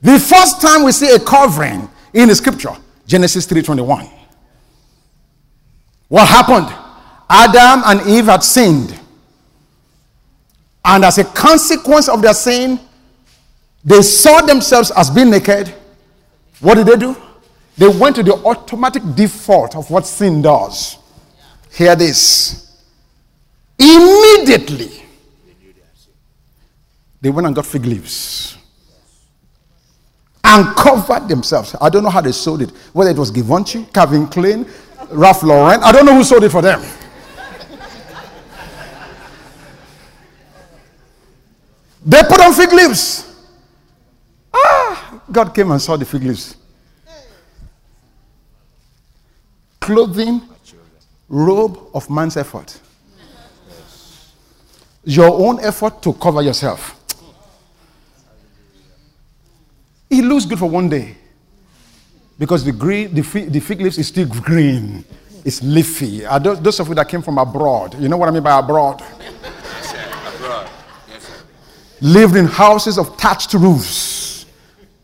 The 0.00 0.20
first 0.20 0.62
time 0.62 0.84
we 0.84 0.92
see 0.92 1.10
a 1.10 1.18
covering 1.18 1.90
in 2.14 2.28
the 2.28 2.34
scripture, 2.36 2.76
Genesis 3.04 3.44
3:21. 3.46 4.08
What 6.06 6.28
happened? 6.28 6.72
Adam 7.28 7.82
and 7.86 8.06
Eve 8.08 8.26
had 8.26 8.44
sinned. 8.44 8.96
And 10.84 11.04
as 11.04 11.18
a 11.18 11.24
consequence 11.24 12.08
of 12.08 12.22
their 12.22 12.34
sin, 12.34 12.78
they 13.84 14.02
saw 14.02 14.42
themselves 14.42 14.92
as 14.92 15.10
being 15.10 15.30
naked. 15.30 15.74
What 16.60 16.76
did 16.76 16.86
they 16.86 16.96
do? 16.96 17.16
They 17.76 17.88
went 17.88 18.14
to 18.14 18.22
the 18.22 18.34
automatic 18.44 19.02
default 19.16 19.74
of 19.74 19.90
what 19.90 20.06
sin 20.06 20.40
does. 20.40 20.98
Hear 21.72 21.96
this. 21.96 22.61
Immediately, 23.82 25.02
they 27.20 27.30
went 27.30 27.46
and 27.48 27.56
got 27.56 27.66
fig 27.66 27.84
leaves 27.84 28.56
and 30.44 30.76
covered 30.76 31.26
themselves. 31.28 31.74
I 31.80 31.88
don't 31.88 32.04
know 32.04 32.10
how 32.10 32.20
they 32.20 32.30
sold 32.30 32.62
it. 32.62 32.70
Whether 32.92 33.10
it 33.10 33.18
was 33.18 33.32
Givenchy, 33.32 33.86
Calvin 33.92 34.28
Klein, 34.28 34.66
Ralph 35.10 35.42
Lauren. 35.42 35.82
I 35.82 35.90
don't 35.90 36.06
know 36.06 36.14
who 36.14 36.22
sold 36.22 36.44
it 36.44 36.50
for 36.50 36.62
them. 36.62 36.80
they 42.06 42.22
put 42.22 42.40
on 42.40 42.52
fig 42.52 42.72
leaves. 42.72 43.34
Ah, 44.54 45.22
God 45.30 45.52
came 45.52 45.72
and 45.72 45.82
saw 45.82 45.96
the 45.96 46.04
fig 46.04 46.22
leaves. 46.22 46.56
Clothing, 49.80 50.40
robe 51.28 51.80
of 51.94 52.08
man's 52.08 52.36
effort 52.36 52.78
your 55.04 55.30
own 55.30 55.60
effort 55.60 56.02
to 56.02 56.12
cover 56.14 56.42
yourself. 56.42 56.98
It 60.08 60.22
looks 60.24 60.44
good 60.44 60.58
for 60.58 60.68
one 60.68 60.88
day 60.88 61.16
because 62.38 62.64
the, 62.64 62.72
green, 62.72 63.14
the, 63.14 63.22
fig, 63.22 63.50
the 63.52 63.60
fig 63.60 63.80
leaves 63.80 63.98
is 63.98 64.08
still 64.08 64.26
green. 64.26 65.04
It's 65.44 65.62
leafy. 65.62 66.24
Are 66.24 66.38
those, 66.38 66.60
those 66.60 66.80
of 66.80 66.88
you 66.88 66.94
that 66.94 67.08
came 67.08 67.22
from 67.22 67.38
abroad, 67.38 68.00
you 68.00 68.08
know 68.08 68.16
what 68.16 68.28
I 68.28 68.32
mean 68.32 68.42
by 68.42 68.58
abroad? 68.58 69.02
Yes. 69.18 70.36
Abroad. 70.36 70.68
Yes. 71.08 71.42
Lived 72.00 72.36
in 72.36 72.46
houses 72.46 72.98
of 72.98 73.16
thatched 73.18 73.54
roofs. 73.54 74.46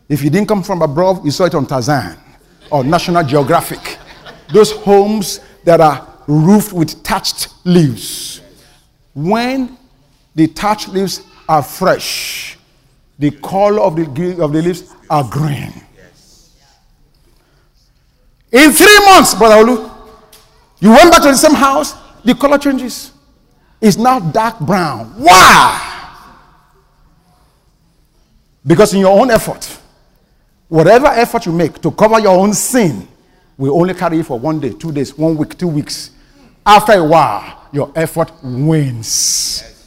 If 0.09 0.23
you 0.23 0.31
didn't 0.31 0.49
come 0.49 0.63
from 0.63 0.83
abroad, 0.83 1.25
you 1.25 1.31
saw 1.31 1.45
it 1.45 1.55
on 1.55 1.67
Tarzan 1.67 2.17
or 2.71 2.85
National 2.85 3.25
Geographic. 3.25 3.99
Those 4.53 4.73
homes 4.73 5.41
that 5.65 5.81
are 5.81 6.07
roofed 6.27 6.73
with 6.73 6.91
thatched 7.03 7.49
leaves. 7.65 8.41
When 9.15 9.77
the 10.39 10.47
thatched 10.47 10.89
leaves 10.91 11.23
are 11.49 11.65
fresh. 11.65 12.57
The 13.19 13.33
color 13.33 13.81
of 13.81 13.97
the, 13.97 14.41
of 14.41 14.53
the 14.53 14.63
leaves 14.63 14.95
are 15.11 15.29
green. 15.29 15.73
In 18.53 18.71
three 18.71 18.99
months, 19.05 19.35
Brother 19.35 19.57
Olu, 19.57 19.91
you 20.79 20.91
went 20.91 21.11
back 21.11 21.23
to 21.23 21.29
the 21.29 21.37
same 21.37 21.55
house, 21.55 21.95
the 22.25 22.37
color 22.37 22.57
changes. 22.57 23.11
It's 23.81 23.97
now 23.97 24.21
dark 24.21 24.61
brown. 24.61 25.07
Why? 25.17 25.97
Because 28.65 28.95
in 28.95 29.01
your 29.01 29.19
own 29.21 29.33
effort, 29.33 29.77
whatever 30.69 31.07
effort 31.09 31.47
you 31.47 31.53
make 31.53 31.83
to 31.83 31.91
cover 31.91 32.21
your 32.21 32.39
own 32.39 32.55
sin 32.55 33.09
will 33.57 33.81
only 33.81 33.93
carry 33.95 34.19
you 34.19 34.23
for 34.23 34.39
one 34.39 34.61
day, 34.61 34.71
two 34.71 34.93
days, 34.93 35.19
one 35.19 35.37
week, 35.37 35.59
two 35.59 35.69
weeks. 35.69 36.13
After 36.65 36.93
a 36.93 37.05
while, 37.05 37.67
your 37.73 37.91
effort 37.97 38.31
wanes. 38.45 39.78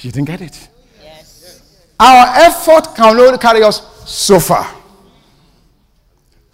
You 0.00 0.10
didn't 0.10 0.26
get 0.26 0.40
it. 0.40 0.68
Yes. 1.02 1.62
Our 1.98 2.26
effort 2.36 2.94
can 2.96 3.18
only 3.18 3.38
carry 3.38 3.62
us 3.62 3.82
so 4.10 4.40
far. 4.40 4.66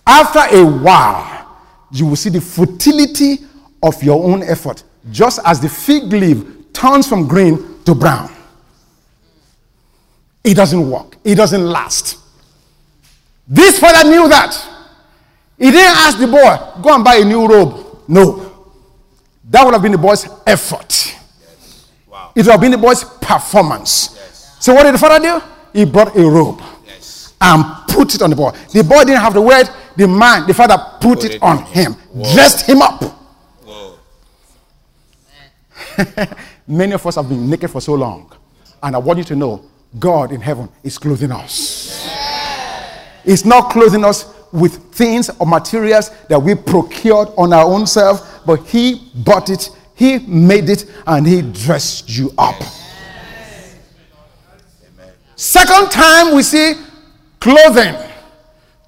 After 0.06 0.40
a 0.56 0.64
while, 0.64 1.58
you 1.92 2.06
will 2.06 2.16
see 2.16 2.30
the 2.30 2.40
futility 2.40 3.38
of 3.82 4.02
your 4.02 4.22
own 4.24 4.42
effort. 4.42 4.82
just 5.10 5.40
as 5.44 5.60
the 5.60 5.68
fig 5.68 6.04
leaf 6.12 6.44
turns 6.72 7.08
from 7.08 7.26
green 7.28 7.82
to 7.84 7.94
brown. 7.94 8.30
It 10.44 10.54
doesn't 10.54 10.90
work, 10.90 11.16
it 11.24 11.34
doesn't 11.36 11.64
last. 11.64 12.18
This 13.48 13.78
father 13.78 14.08
knew 14.08 14.28
that. 14.28 14.54
He 15.58 15.70
didn't 15.70 15.96
ask 15.96 16.18
the 16.18 16.26
boy, 16.26 16.82
go 16.82 16.94
and 16.94 17.04
buy 17.04 17.16
a 17.16 17.24
new 17.24 17.46
robe. 17.46 18.02
No. 18.08 18.42
That 19.48 19.64
would 19.64 19.72
have 19.74 19.82
been 19.82 19.92
the 19.92 19.98
boy's 19.98 20.26
effort. 20.46 21.15
It 22.36 22.44
would 22.44 22.52
have 22.52 22.60
been 22.60 22.70
the 22.70 22.78
boy's 22.78 23.02
performance. 23.02 24.12
Yes. 24.14 24.56
So 24.60 24.74
what 24.74 24.84
did 24.84 24.94
the 24.94 24.98
father 24.98 25.18
do? 25.18 25.42
He 25.72 25.86
brought 25.86 26.14
a 26.14 26.20
robe 26.20 26.60
yes. 26.86 27.34
and 27.40 27.64
put 27.88 28.14
it 28.14 28.20
on 28.20 28.30
the 28.30 28.36
boy. 28.36 28.50
The 28.72 28.84
boy 28.84 29.04
didn't 29.04 29.20
have 29.22 29.32
to 29.34 29.40
wear 29.40 29.62
it. 29.62 29.70
The 29.96 30.06
man, 30.06 30.46
the 30.46 30.52
father, 30.52 30.76
put, 31.00 31.20
put 31.20 31.24
it, 31.24 31.34
it, 31.36 31.42
on 31.42 31.64
him, 31.64 31.94
Whoa. 31.94 32.34
dressed 32.34 32.68
him 32.68 32.82
up. 32.82 33.02
Many 36.68 36.92
of 36.92 37.06
us 37.06 37.14
have 37.14 37.28
been 37.28 37.48
naked 37.48 37.70
for 37.70 37.80
so 37.80 37.94
long. 37.94 38.30
And 38.82 38.94
I 38.94 38.98
want 38.98 39.18
you 39.18 39.24
to 39.24 39.36
know 39.36 39.64
God 39.98 40.30
in 40.30 40.40
heaven 40.42 40.68
is 40.84 40.98
clothing 40.98 41.32
us. 41.32 42.04
Yeah. 42.06 43.02
He's 43.24 43.46
not 43.46 43.70
clothing 43.70 44.04
us 44.04 44.32
with 44.52 44.94
things 44.94 45.30
or 45.38 45.46
materials 45.46 46.10
that 46.28 46.38
we 46.38 46.54
procured 46.54 47.28
on 47.36 47.52
our 47.52 47.64
own 47.64 47.86
self, 47.86 48.44
but 48.46 48.66
He 48.66 49.10
bought 49.14 49.50
it, 49.50 49.70
He 49.96 50.18
made 50.18 50.68
it, 50.68 50.84
and 51.06 51.26
He 51.26 51.42
dressed 51.42 52.08
you 52.08 52.32
up. 52.38 52.62
Second 55.34 55.90
time 55.90 56.34
we 56.34 56.42
see 56.42 56.74
clothing. 57.40 57.94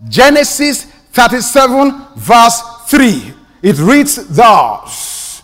Genesis 0.08 0.84
37, 1.12 2.06
verse 2.16 2.62
3. 2.86 3.34
It 3.62 3.78
reads 3.78 4.28
thus 4.28 5.42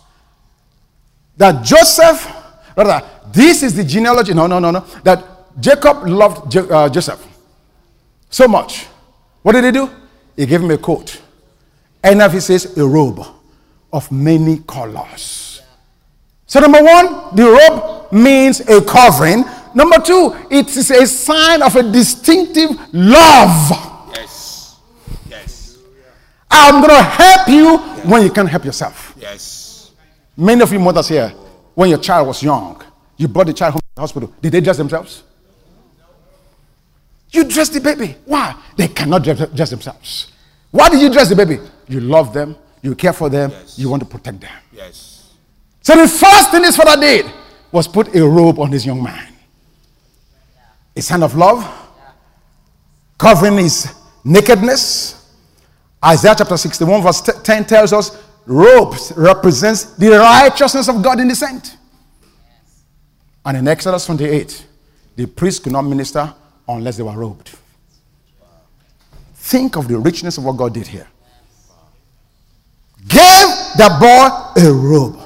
that 1.37 1.65
Joseph, 1.65 2.33
rather, 2.77 3.05
this 3.33 3.63
is 3.63 3.75
the 3.75 3.85
genealogy, 3.85 4.33
no, 4.33 4.47
no, 4.47 4.59
no, 4.61 4.71
no, 4.71 4.81
that 5.03 5.25
Jacob 5.61 6.07
loved 6.07 6.57
uh, 6.57 6.89
Joseph 6.89 7.27
so 8.31 8.49
much. 8.49 8.87
What 9.43 9.53
did 9.53 9.65
he 9.65 9.73
do? 9.73 9.91
He 10.37 10.47
gave 10.47 10.63
him 10.63 10.71
a 10.71 10.79
coat. 10.79 11.21
And 12.03 12.21
he 12.33 12.41
says 12.41 12.77
a 12.77 12.87
robe 12.87 13.25
of 13.93 14.11
many 14.13 14.59
colors. 14.59 15.44
So, 16.55 16.61
number 16.61 16.85
one, 16.85 17.35
the 17.35 17.51
robe 17.51 18.13
means 18.13 18.61
a 18.61 18.81
covering. 18.81 19.45
Number 19.75 19.99
two, 19.99 20.37
it 20.49 20.69
is 20.69 20.89
a 20.93 21.05
sign 21.05 21.63
of 21.63 21.75
a 21.75 21.83
distinctive 21.83 22.71
love. 22.93 23.71
Yes. 24.15 24.77
Yes. 25.29 25.79
I'm 26.49 26.81
going 26.81 26.95
to 26.95 27.03
help 27.03 27.49
you 27.49 27.65
yes. 27.65 28.07
when 28.07 28.23
you 28.23 28.31
can't 28.31 28.49
help 28.49 28.65
yourself. 28.65 29.15
Yes. 29.19 29.91
Many 30.37 30.63
of 30.63 30.73
you 30.73 30.79
mothers 30.79 31.09
here, 31.09 31.31
when 31.75 31.91
your 31.91 31.99
child 31.99 32.29
was 32.29 32.41
young, 32.41 32.81
you 33.17 33.27
brought 33.27 33.49
the 33.49 33.53
child 33.53 33.73
home 33.73 33.81
to 33.81 33.95
the 33.97 34.01
hospital. 34.03 34.33
Did 34.41 34.53
they 34.53 34.61
dress 34.61 34.77
themselves? 34.77 35.25
No. 35.99 36.05
You 37.33 37.49
dress 37.49 37.69
the 37.69 37.81
baby. 37.81 38.15
Why? 38.27 38.55
They 38.77 38.87
cannot 38.87 39.25
dress 39.25 39.71
themselves. 39.71 40.31
Why 40.71 40.89
did 40.89 41.01
you 41.03 41.11
dress 41.11 41.29
the 41.29 41.35
baby? 41.35 41.59
You 41.89 41.99
love 41.99 42.33
them, 42.33 42.55
you 42.81 42.95
care 42.95 43.13
for 43.13 43.29
them, 43.29 43.51
yes. 43.51 43.77
you 43.77 43.89
want 43.91 44.05
to 44.05 44.09
protect 44.09 44.41
them. 44.41 44.53
Yes. 44.73 45.14
So 45.85 45.95
the 45.95 46.09
first 46.09 46.51
thing 46.51 46.65
his 46.65 46.77
father 46.77 47.01
did 47.01 47.31
was 47.71 47.87
put 47.87 48.15
a 48.17 48.27
robe 48.27 48.59
on 48.59 48.71
this 48.71 48.87
young 48.87 49.03
man. 49.03 49.33
A 50.97 51.03
sign 51.03 51.23
of 51.23 51.37
love, 51.37 51.63
covering 53.19 53.59
his 53.59 53.95
nakedness. 54.25 55.31
Isaiah 56.03 56.35
chapter 56.39 56.57
61, 56.57 57.03
verse 57.03 57.21
10 57.21 57.67
tells 57.67 57.93
us 57.93 58.23
robes 58.47 59.13
represents 59.17 59.95
the 59.97 60.11
righteousness 60.11 60.89
of 60.89 61.03
God 61.03 61.21
in 61.21 61.29
the 61.29 61.35
saint. 61.35 61.77
And 63.45 63.59
in 63.59 63.69
Exodus 63.69 64.07
28, 64.07 64.67
the 65.17 65.27
priest 65.27 65.63
could 65.63 65.73
not 65.73 65.83
minister 65.83 66.33
unless 66.67 66.97
they 66.97 67.03
were 67.03 67.13
robed. 67.13 67.51
Think 69.35 69.77
of 69.77 69.87
the 69.87 69.99
richness 69.99 70.39
of 70.39 70.45
what 70.45 70.57
God 70.57 70.73
did 70.73 70.87
here. 70.87 71.07
Gave 73.07 73.49
the 73.77 73.97
boy 74.01 74.63
a 74.63 74.73
robe, 74.73 75.19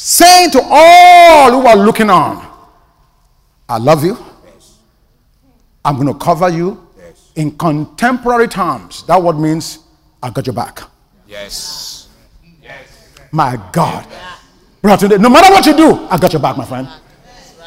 saying 0.00 0.50
to 0.50 0.62
all 0.64 1.52
who 1.52 1.66
are 1.66 1.76
looking 1.76 2.08
on, 2.08 2.46
I 3.68 3.76
love 3.76 4.02
you. 4.02 4.16
I'm 5.84 5.96
going 5.96 6.08
to 6.08 6.14
cover 6.14 6.48
you. 6.48 6.86
In 7.36 7.56
contemporary 7.56 8.48
terms, 8.48 9.04
that 9.06 9.22
word 9.22 9.38
means 9.38 9.80
I 10.22 10.30
got 10.30 10.46
your 10.46 10.54
back. 10.54 10.80
Yes. 11.28 12.08
yes. 12.62 13.10
My 13.30 13.56
God. 13.72 14.06
no 14.82 15.28
matter 15.28 15.52
what 15.52 15.66
you 15.66 15.76
do, 15.76 16.06
I 16.10 16.18
got 16.18 16.32
your 16.32 16.42
back, 16.42 16.56
my 16.56 16.64
friend. 16.64 16.88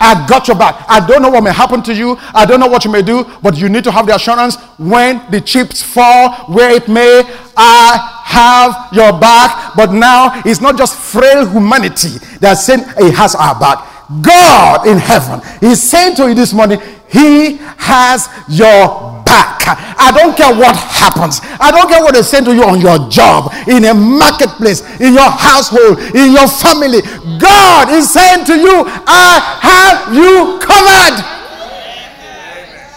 I 0.04 0.28
got 0.28 0.50
your 0.50 0.58
back. 0.58 0.84
I 0.90 1.06
don't 1.08 1.22
know 1.22 1.30
what 1.30 1.44
may 1.44 1.54
happen 1.54 1.82
to 1.84 1.94
you. 1.94 2.18
I 2.34 2.46
don't 2.46 2.60
know 2.60 2.68
what 2.68 2.84
you 2.84 2.92
may 2.92 3.02
do, 3.02 3.24
but 3.42 3.58
you 3.58 3.70
need 3.70 3.86
to 3.86 3.92
have 3.92 4.06
the 4.06 4.14
assurance 4.16 4.58
when 4.78 5.24
the 5.32 5.40
chips 5.40 5.82
fall 5.82 6.34
where 6.54 6.72
it 6.76 6.90
may, 6.90 7.24
I 7.56 8.22
have 8.26 8.90
your 8.92 9.18
back. 9.18 9.76
But 9.78 9.94
now 9.94 10.42
it's 10.46 10.60
not 10.60 10.78
just 10.78 11.00
frail 11.00 11.48
humanity 11.50 12.18
that's 12.42 12.66
saying 12.66 12.82
it 12.98 13.14
has 13.14 13.34
our 13.36 13.58
back. 13.58 13.93
God 14.22 14.88
in 14.88 14.98
heaven 14.98 15.42
is 15.62 15.82
saying 15.82 16.16
to 16.18 16.28
you 16.28 16.36
this 16.36 16.54
morning, 16.54 16.80
He 17.10 17.58
has 17.78 18.28
your 18.50 19.24
back. 19.26 19.64
I 19.98 20.12
don't 20.14 20.36
care 20.36 20.54
what 20.54 20.76
happens. 20.76 21.40
I 21.60 21.72
don't 21.72 21.88
care 21.90 22.04
what 22.04 22.14
they 22.14 22.22
say 22.22 22.44
to 22.44 22.54
you 22.54 22.64
on 22.64 22.82
your 22.82 23.10
job, 23.10 23.54
in 23.68 23.86
a 23.86 23.94
marketplace, 23.94 24.82
in 25.00 25.14
your 25.14 25.30
household, 25.30 26.00
in 26.14 26.34
your 26.34 26.48
family. 26.48 27.02
God 27.40 27.90
is 27.92 28.12
saying 28.12 28.46
to 28.46 28.56
you, 28.56 28.84
I 29.08 29.40
have 29.62 30.14
you 30.14 30.60
covered. 30.60 31.18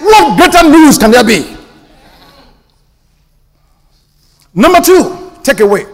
What 0.06 0.38
better 0.38 0.68
news 0.68 0.98
can 0.98 1.10
there 1.10 1.24
be? 1.24 1.56
Number 4.54 4.80
two, 4.80 5.32
take 5.42 5.60
away. 5.60 5.86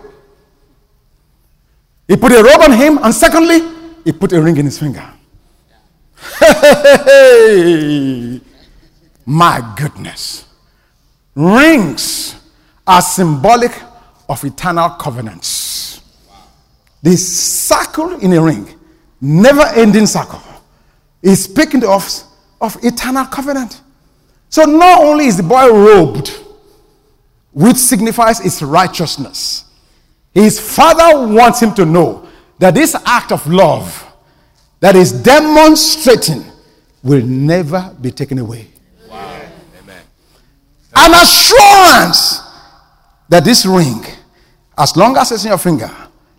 He 2.08 2.16
put 2.16 2.32
a 2.32 2.42
robe 2.42 2.60
on 2.62 2.72
him, 2.72 2.98
and 3.02 3.14
secondly, 3.14 3.71
he 4.04 4.12
put 4.12 4.32
a 4.32 4.40
ring 4.40 4.56
in 4.56 4.66
his 4.66 4.78
finger. 4.78 5.12
Hey, 6.40 8.40
my 9.26 9.74
goodness. 9.76 10.46
Rings 11.34 12.36
are 12.86 13.02
symbolic 13.02 13.72
of 14.28 14.44
eternal 14.44 14.90
covenants. 14.90 16.00
The 17.02 17.16
circle 17.16 18.18
in 18.20 18.32
a 18.32 18.42
ring, 18.42 18.68
never 19.20 19.62
ending 19.74 20.06
circle, 20.06 20.42
is 21.22 21.44
speaking 21.44 21.84
us 21.84 22.24
of 22.60 22.76
eternal 22.84 23.26
covenant. 23.26 23.80
So 24.48 24.64
not 24.64 25.02
only 25.02 25.26
is 25.26 25.36
the 25.36 25.42
boy 25.42 25.68
robed, 25.68 26.38
which 27.52 27.76
signifies 27.76 28.38
his 28.38 28.62
righteousness, 28.62 29.64
his 30.32 30.60
father 30.60 31.26
wants 31.26 31.60
him 31.60 31.74
to 31.74 31.84
know 31.84 32.28
that 32.62 32.74
this 32.74 32.94
act 33.04 33.32
of 33.32 33.44
love 33.48 34.06
that 34.78 34.94
is 34.94 35.10
demonstrating 35.10 36.44
will 37.02 37.20
never 37.26 37.92
be 38.00 38.12
taken 38.12 38.38
away. 38.38 38.68
Wow. 39.10 39.40
Amen. 39.82 40.00
An 40.94 41.12
assurance 41.12 42.40
that 43.28 43.42
this 43.42 43.66
ring, 43.66 44.04
as 44.78 44.96
long 44.96 45.16
as 45.16 45.32
it's 45.32 45.42
in 45.42 45.48
your 45.48 45.58
finger, 45.58 45.90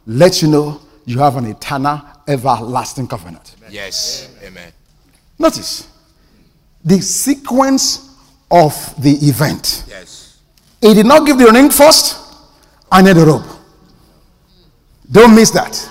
lets 0.05 0.41
you 0.41 0.47
know 0.47 0.79
you 1.03 1.19
have 1.19 1.35
an 1.35 1.45
eternal, 1.45 1.99
everlasting 2.25 3.05
covenant. 3.05 3.57
Yes. 3.69 4.33
Amen. 4.45 4.71
Notice 5.37 5.89
the 6.85 7.01
sequence 7.01 8.15
of 8.49 8.73
the 9.03 9.11
event. 9.27 9.83
Yes. 9.89 10.39
He 10.79 10.93
did 10.93 11.05
not 11.05 11.27
give 11.27 11.37
the 11.37 11.51
ring 11.51 11.69
first 11.69 12.15
and 12.89 13.07
then 13.07 13.17
the 13.17 13.25
robe. 13.25 13.45
Don't 15.11 15.35
miss 15.35 15.51
that. 15.51 15.89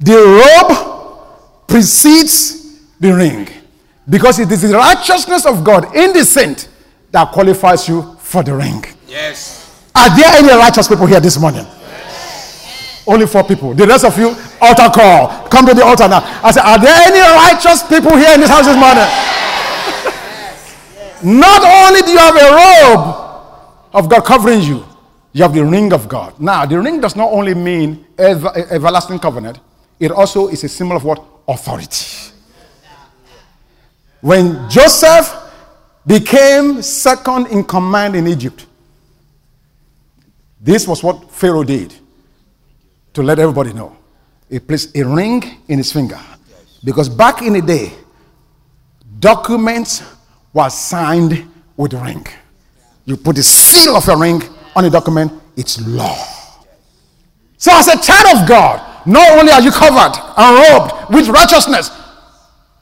The 0.00 0.16
robe 0.16 1.66
precedes 1.66 2.80
the 3.00 3.14
ring. 3.14 3.48
Because 4.08 4.38
it 4.38 4.50
is 4.50 4.62
the 4.62 4.74
righteousness 4.74 5.44
of 5.44 5.62
God 5.62 5.94
in 5.94 6.12
the 6.12 6.24
saint 6.24 6.68
that 7.10 7.30
qualifies 7.32 7.88
you 7.88 8.16
for 8.20 8.42
the 8.42 8.54
ring. 8.54 8.84
Yes. 9.06 9.88
Are 9.94 10.14
there 10.16 10.28
any 10.36 10.48
righteous 10.48 10.88
people 10.88 11.06
here 11.06 11.20
this 11.20 11.38
morning? 11.38 11.64
Yes. 11.64 13.04
Only 13.06 13.26
four 13.26 13.44
people. 13.44 13.74
The 13.74 13.86
rest 13.86 14.04
of 14.04 14.16
you, 14.18 14.34
altar 14.60 14.88
call. 14.94 15.48
Come 15.48 15.66
to 15.66 15.74
the 15.74 15.84
altar 15.84 16.08
now. 16.08 16.20
I 16.42 16.50
said, 16.52 16.62
Are 16.62 16.78
there 16.78 16.94
any 17.06 17.20
righteous 17.20 17.82
people 17.82 18.16
here 18.16 18.32
in 18.34 18.40
this 18.40 18.48
house 18.48 18.64
this 18.66 18.76
morning? 18.76 19.04
Yes. 20.06 21.22
Not 21.22 21.62
only 21.64 22.00
do 22.02 22.12
you 22.12 22.18
have 22.18 22.36
a 22.36 22.50
robe 22.56 23.14
of 23.92 24.08
God 24.08 24.24
covering 24.24 24.62
you, 24.62 24.84
you 25.32 25.42
have 25.42 25.52
the 25.54 25.64
ring 25.64 25.92
of 25.92 26.08
God. 26.08 26.38
Now, 26.40 26.64
the 26.64 26.80
ring 26.80 27.00
does 27.00 27.14
not 27.14 27.30
only 27.30 27.54
mean 27.54 28.06
ever, 28.16 28.50
everlasting 28.70 29.18
covenant, 29.18 29.60
it 30.00 30.10
also 30.10 30.48
is 30.48 30.64
a 30.64 30.68
symbol 30.68 30.96
of 30.96 31.04
what? 31.04 31.24
Authority. 31.46 32.32
When 34.20 34.68
Joseph 34.68 35.34
became 36.06 36.82
second 36.82 37.46
in 37.48 37.64
command 37.64 38.16
in 38.16 38.26
Egypt, 38.26 38.66
this 40.60 40.86
was 40.86 41.02
what 41.02 41.30
Pharaoh 41.30 41.64
did 41.64 41.94
to 43.14 43.22
let 43.22 43.38
everybody 43.38 43.72
know 43.72 43.96
He 44.50 44.58
placed 44.58 44.96
a 44.96 45.02
ring 45.02 45.42
in 45.68 45.78
his 45.78 45.92
finger. 45.92 46.18
Because 46.82 47.08
back 47.08 47.42
in 47.42 47.52
the 47.52 47.62
day, 47.62 47.92
documents 49.18 50.02
were 50.52 50.70
signed 50.70 51.46
with 51.76 51.92
a 51.94 51.98
ring. 51.98 52.26
You 53.04 53.16
put 53.16 53.36
the 53.36 53.42
seal 53.42 53.96
of 53.96 54.08
a 54.08 54.16
ring 54.16 54.42
on 54.74 54.84
a 54.84 54.90
document, 54.90 55.32
it's 55.56 55.80
law. 55.86 56.16
So, 57.56 57.72
as 57.74 57.88
a 57.88 58.00
child 58.00 58.38
of 58.38 58.48
God, 58.48 58.87
not 59.08 59.38
only 59.38 59.50
are 59.50 59.62
you 59.62 59.72
covered 59.72 60.12
and 60.36 60.50
robed 60.68 61.14
with 61.14 61.28
righteousness, 61.28 61.90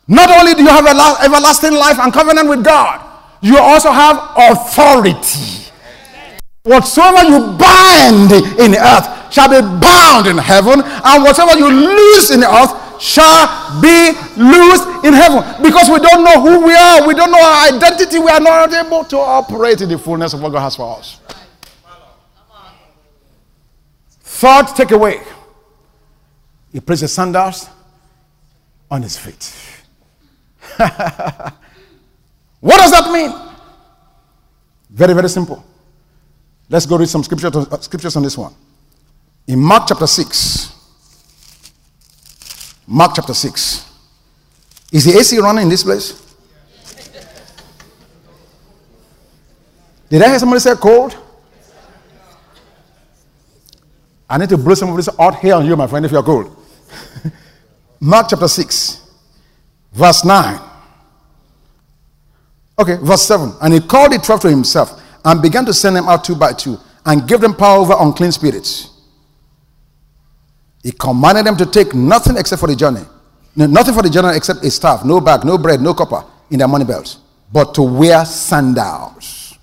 not 0.09 0.29
only 0.29 0.55
do 0.55 0.63
you 0.63 0.69
have 0.69 0.87
everlasting 1.23 1.73
life 1.73 1.99
and 2.01 2.13
covenant 2.13 2.49
with 2.49 2.65
God, 2.65 3.01
you 3.41 3.57
also 3.59 3.93
have 3.93 4.19
authority. 4.37 5.71
Whatsoever 6.65 7.23
you 7.31 7.39
bind 7.55 8.33
in 8.59 8.75
earth 8.75 9.33
shall 9.33 9.49
be 9.49 9.63
bound 9.79 10.27
in 10.27 10.37
heaven, 10.37 10.83
and 10.83 11.23
whatever 11.23 11.57
you 11.57 11.71
loose 11.71 12.33
in 12.33 12.41
the 12.41 12.51
earth 12.51 13.01
shall 13.01 13.47
be 13.81 14.11
loosed 14.37 15.05
in 15.05 15.15
heaven. 15.15 15.45
Because 15.63 15.89
we 15.89 16.01
don't 16.01 16.25
know 16.25 16.41
who 16.41 16.67
we 16.67 16.75
are, 16.75 17.07
we 17.07 17.15
don't 17.15 17.31
know 17.31 17.41
our 17.41 17.69
identity, 17.69 18.19
we 18.19 18.31
are 18.31 18.41
not 18.41 18.73
able 18.73 19.05
to 19.05 19.17
operate 19.19 19.81
in 19.81 19.89
the 19.89 19.99
fullness 19.99 20.35
of 20.35 20.43
what 20.43 20.51
God 20.51 20.61
has 20.61 20.75
for 20.75 20.99
us. 20.99 21.21
Third 24.23 24.67
takeaway 24.75 25.25
he 26.73 26.81
placed 26.81 27.01
places 27.01 27.13
sandals 27.13 27.69
on 28.91 29.03
his 29.03 29.17
feet. 29.17 29.53
what 32.61 32.79
does 32.79 32.91
that 32.91 33.11
mean? 33.13 33.33
Very, 34.91 35.15
very 35.15 35.29
simple. 35.29 35.65
Let's 36.69 36.87
go 36.87 36.99
read 36.99 37.09
some 37.09 37.23
scripture 37.23 37.51
to, 37.51 37.59
uh, 37.61 37.79
scriptures 37.79 38.17
on 38.17 38.23
this 38.23 38.37
one. 38.37 38.55
In 39.47 39.61
Mark 39.61 39.85
chapter 39.87 40.07
6, 40.07 40.73
Mark 42.87 43.13
chapter 43.15 43.35
6. 43.35 43.93
Is 44.93 45.05
the 45.05 45.19
AC 45.19 45.39
running 45.39 45.65
in 45.65 45.69
this 45.69 45.83
place? 45.83 46.23
Did 50.09 50.23
I 50.23 50.29
hear 50.29 50.39
somebody 50.39 50.61
say 50.61 50.75
cold? 50.77 51.17
I 54.29 54.39
need 54.39 54.49
to 54.49 54.59
blow 54.59 54.75
some 54.75 54.91
of 54.91 54.97
this 54.97 55.07
hot 55.07 55.39
here 55.39 55.55
on 55.55 55.67
you, 55.67 55.77
my 55.77 55.87
friend, 55.87 56.05
if 56.05 56.13
you're 56.13 56.23
cold. 56.23 56.55
Mark 58.01 58.27
chapter 58.29 58.49
6, 58.49 59.09
verse 59.93 60.25
9. 60.25 60.61
Okay, 62.79 62.97
verse 62.97 63.23
7. 63.23 63.53
And 63.63 63.73
he 63.73 63.81
called 63.81 64.13
the 64.13 64.19
twelve 64.19 64.41
to 64.41 64.51
himself 64.51 65.01
and 65.25 65.41
began 65.41 65.65
to 65.65 65.73
send 65.73 65.97
them 65.97 66.09
out 66.09 66.25
two 66.25 66.35
by 66.35 66.53
two 66.53 66.79
and 67.05 67.27
give 67.27 67.41
them 67.41 67.55
power 67.55 67.79
over 67.79 67.95
unclean 67.99 68.33
spirits. 68.33 68.91
He 70.83 70.93
commanded 70.93 71.47
them 71.47 71.57
to 71.57 71.67
take 71.67 71.95
nothing 71.95 72.37
except 72.37 72.61
for 72.61 72.67
the 72.69 72.77
journey. 72.77 73.03
No, 73.57 73.67
nothing 73.67 73.95
for 73.95 74.03
the 74.03 74.11
journey 74.11 74.37
except 74.37 74.63
a 74.65 74.71
staff, 74.71 75.05
no 75.05 75.21
bag, 75.21 75.45
no 75.45 75.57
bread, 75.57 75.81
no 75.81 75.95
copper 75.95 76.25
in 76.51 76.59
their 76.59 76.69
money 76.69 76.85
belts, 76.85 77.19
but 77.53 77.75
to 77.75 77.83
wear 77.83 78.25
sandals. 78.25 79.59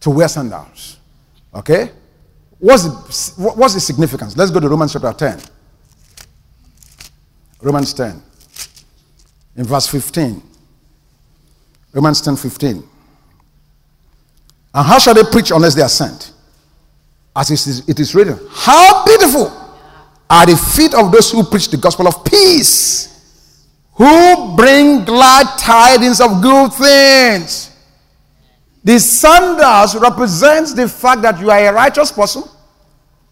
To 0.00 0.10
wear 0.10 0.28
sandals. 0.28 0.98
Okay? 1.54 1.90
What's 2.64 2.84
the, 2.84 3.42
what's 3.42 3.74
the 3.74 3.80
significance? 3.80 4.38
Let's 4.38 4.50
go 4.50 4.58
to 4.58 4.66
Romans 4.66 4.94
chapter 4.94 5.12
10. 5.12 5.38
Romans 7.60 7.92
10. 7.92 8.22
In 9.56 9.64
verse 9.64 9.86
15. 9.86 10.42
Romans 11.92 12.22
10 12.22 12.36
15. 12.36 12.82
And 14.76 14.86
how 14.86 14.98
shall 14.98 15.12
they 15.12 15.24
preach 15.30 15.50
unless 15.50 15.74
they 15.74 15.82
are 15.82 15.90
sent? 15.90 16.32
As 17.36 17.50
it 17.50 17.66
is, 17.66 17.86
it 17.86 18.00
is 18.00 18.14
written, 18.14 18.40
How 18.48 19.04
beautiful 19.04 19.48
are 20.30 20.46
the 20.46 20.56
feet 20.56 20.94
of 20.94 21.12
those 21.12 21.30
who 21.32 21.44
preach 21.44 21.68
the 21.68 21.76
gospel 21.76 22.08
of 22.08 22.24
peace, 22.24 23.66
who 23.92 24.56
bring 24.56 25.04
glad 25.04 25.58
tidings 25.58 26.18
of 26.18 26.40
good 26.40 26.72
things. 26.72 27.76
The 28.82 28.98
sandals 28.98 29.96
represents 29.96 30.72
the 30.72 30.88
fact 30.88 31.20
that 31.20 31.38
you 31.38 31.50
are 31.50 31.58
a 31.58 31.70
righteous 31.70 32.10
person 32.10 32.44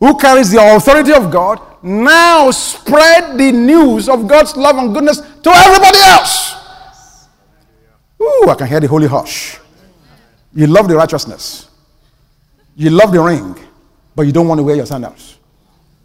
who 0.03 0.18
carries 0.18 0.50
the 0.50 0.61
authority 0.61 1.12
of 1.12 1.30
God. 1.30 1.61
Now 1.80 2.50
spread 2.50 3.38
the 3.38 3.53
news 3.53 4.09
of 4.09 4.26
God's 4.26 4.57
love 4.57 4.76
and 4.76 4.92
goodness 4.92 5.20
to 5.20 5.50
everybody 5.50 5.98
else. 6.00 6.57
Ooh, 8.20 8.48
I 8.48 8.57
can 8.57 8.66
hear 8.66 8.80
the 8.80 8.88
holy 8.88 9.07
hush. 9.07 9.61
You 10.53 10.66
love 10.66 10.88
the 10.88 10.96
righteousness. 10.96 11.70
You 12.74 12.90
love 12.90 13.12
the 13.12 13.20
ring, 13.20 13.55
but 14.16 14.22
you 14.22 14.32
don't 14.32 14.48
want 14.48 14.59
to 14.59 14.64
wear 14.64 14.74
your 14.74 14.86
sandals. 14.86 15.38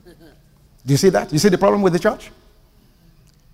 Do 0.05 0.93
you 0.93 0.97
see 0.97 1.09
that? 1.09 1.33
You 1.33 1.39
see 1.39 1.49
the 1.49 1.57
problem 1.57 1.81
with 1.81 1.93
the 1.93 1.99
church? 1.99 2.29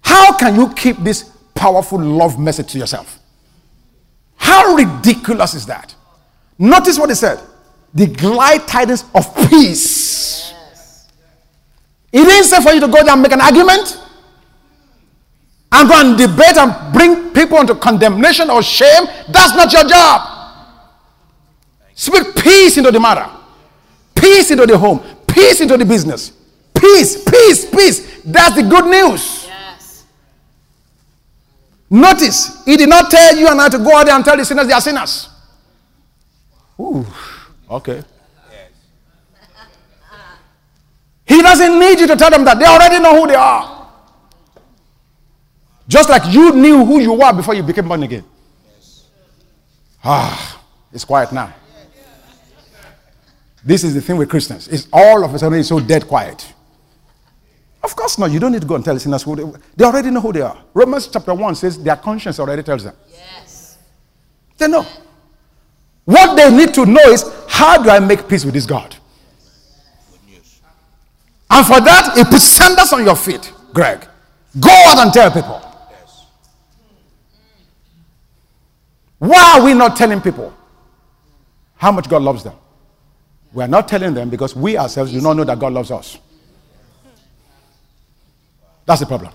How 0.02 0.38
can 0.38 0.56
you 0.56 0.74
keep 0.74 0.98
this 0.98 1.32
powerful 1.56 2.02
love 2.02 2.38
message 2.38 2.74
to 2.74 2.80
yourself? 2.80 3.18
How 4.36 4.76
ridiculous 4.76 5.54
is 5.54 5.66
that? 5.68 5.96
Notice 6.60 7.00
what 7.00 7.08
he 7.08 7.16
said 7.16 7.40
the 7.94 8.08
glad 8.08 8.68
tidings 8.68 9.06
of 9.14 9.34
peace. 9.50 10.33
Yes. 12.14 12.24
It 12.24 12.26
didn't 12.28 12.46
say 12.46 12.62
for 12.62 12.74
you 12.74 12.80
to 12.80 12.88
go 12.88 13.04
there 13.04 13.14
and 13.14 13.22
make 13.22 13.32
an 13.32 13.42
argument 13.42 14.00
and 15.72 15.90
go 15.90 15.96
and 15.96 16.18
debate 16.18 16.56
and 16.58 16.94
bring 16.94 17.32
people 17.34 17.60
into 17.60 17.76
condemnation 17.76 18.50
or 18.50 18.62
shame. 18.62 19.06
That's 19.30 19.56
not 19.56 19.74
your 19.74 19.86
job. 19.86 20.30
Speak 21.96 22.36
peace 22.36 22.78
into 22.78 22.92
the 22.92 23.00
matter, 23.00 23.30
peace 24.16 24.52
into 24.52 24.66
the 24.66 24.78
home, 24.78 25.02
peace 25.28 25.62
into 25.62 25.78
the 25.78 25.86
business. 25.86 26.32
Peace, 26.74 27.24
peace, 27.24 27.70
peace. 27.70 28.22
That's 28.24 28.56
the 28.56 28.64
good 28.64 28.86
news. 28.86 29.48
Notice, 31.90 32.64
he 32.66 32.76
did 32.76 32.90
not 32.90 33.12
tell 33.12 33.38
you 33.38 33.48
and 33.48 33.62
I 33.62 33.70
to 33.70 33.78
go 33.78 33.96
out 33.96 34.06
there 34.06 34.16
and 34.16 34.26
tell 34.26 34.36
the 34.36 34.44
sinners 34.44 34.68
they 34.68 34.74
are 34.74 34.82
sinners. 34.82 35.30
Ooh, 36.80 37.06
okay. 37.70 38.04
He 41.26 41.42
doesn't 41.42 41.80
need 41.80 42.00
you 42.00 42.08
to 42.08 42.16
tell 42.16 42.30
them 42.30 42.44
that. 42.46 42.60
They 42.60 42.66
already 42.66 43.00
know 43.00 43.20
who 43.20 43.28
they 43.28 43.36
are. 43.36 43.90
Just 45.88 46.10
like 46.10 46.34
you 46.34 46.54
knew 46.54 46.86
who 46.86 47.00
you 47.00 47.14
were 47.14 47.34
before 47.34 47.54
you 47.54 47.64
became 47.64 47.88
born 47.88 48.04
again. 48.04 48.24
Ah, 50.04 50.62
it's 50.92 51.06
quiet 51.06 51.32
now. 51.32 51.54
This 53.64 53.84
is 53.84 53.94
the 53.94 54.02
thing 54.02 54.18
with 54.18 54.30
Christians. 54.30 54.68
It's 54.68 54.88
all 54.92 55.24
of 55.24 55.34
a 55.34 55.40
sudden 55.40 55.60
it's 55.60 55.70
so 55.70 55.80
dead 55.80 56.08
quiet. 56.08 56.54
Of 57.82 57.96
course 57.96 58.18
not. 58.18 58.32
You 58.32 58.40
don't 58.40 58.52
need 58.52 58.62
to 58.62 58.68
go 58.68 58.76
and 58.76 58.84
tell 58.84 58.98
sinners 59.00 59.24
who 59.24 59.36
they, 59.36 59.60
they 59.76 59.86
already 59.86 60.10
know 60.10 60.22
who 60.22 60.34
they 60.34 60.42
are. 60.42 60.58
Romans 60.74 61.08
chapter 61.08 61.34
1 61.34 61.56
says 61.56 61.82
their 61.82 61.96
conscience 61.96 62.40
already 62.40 62.64
tells 62.64 62.84
them. 62.84 62.96
Yes. 63.10 63.78
They 64.58 64.68
know. 64.68 64.86
What 66.06 66.36
they 66.36 66.50
need 66.56 66.74
to 66.74 66.86
know 66.86 67.02
is 67.10 67.30
how 67.48 67.82
do 67.82 67.90
I 67.90 68.00
make 68.00 68.28
peace 68.28 68.44
with 68.44 68.54
this 68.54 68.66
God? 68.66 68.96
And 71.54 71.64
for 71.68 71.80
that, 71.82 72.18
he 72.18 72.24
puts 72.24 72.46
sandals 72.46 72.92
on 72.94 73.06
your 73.06 73.16
feet, 73.16 73.54
Greg. 73.74 74.08
Go 74.60 74.72
out 74.88 74.98
and 74.98 75.14
tell 75.14 75.30
people. 75.30 75.62
Yes. 75.92 76.26
Why 79.20 79.60
are 79.60 79.64
we 79.64 79.76
not 79.76 79.96
telling 79.96 80.20
people 80.20 80.52
how 81.76 81.92
much 81.92 82.10
God 82.10 82.24
loves 82.24 82.44
them? 82.44 82.56
We 83.54 83.64
are 83.64 83.68
not 83.68 83.88
telling 83.88 84.16
them 84.16 84.32
because 84.32 84.56
we 84.56 84.80
ourselves 84.80 85.12
do 85.12 85.22
not 85.22 85.34
know 85.34 85.44
that 85.44 85.60
God 85.60 85.74
loves 85.74 85.92
us. 85.92 86.18
That's 88.88 89.02
the 89.02 89.06
problem. 89.06 89.32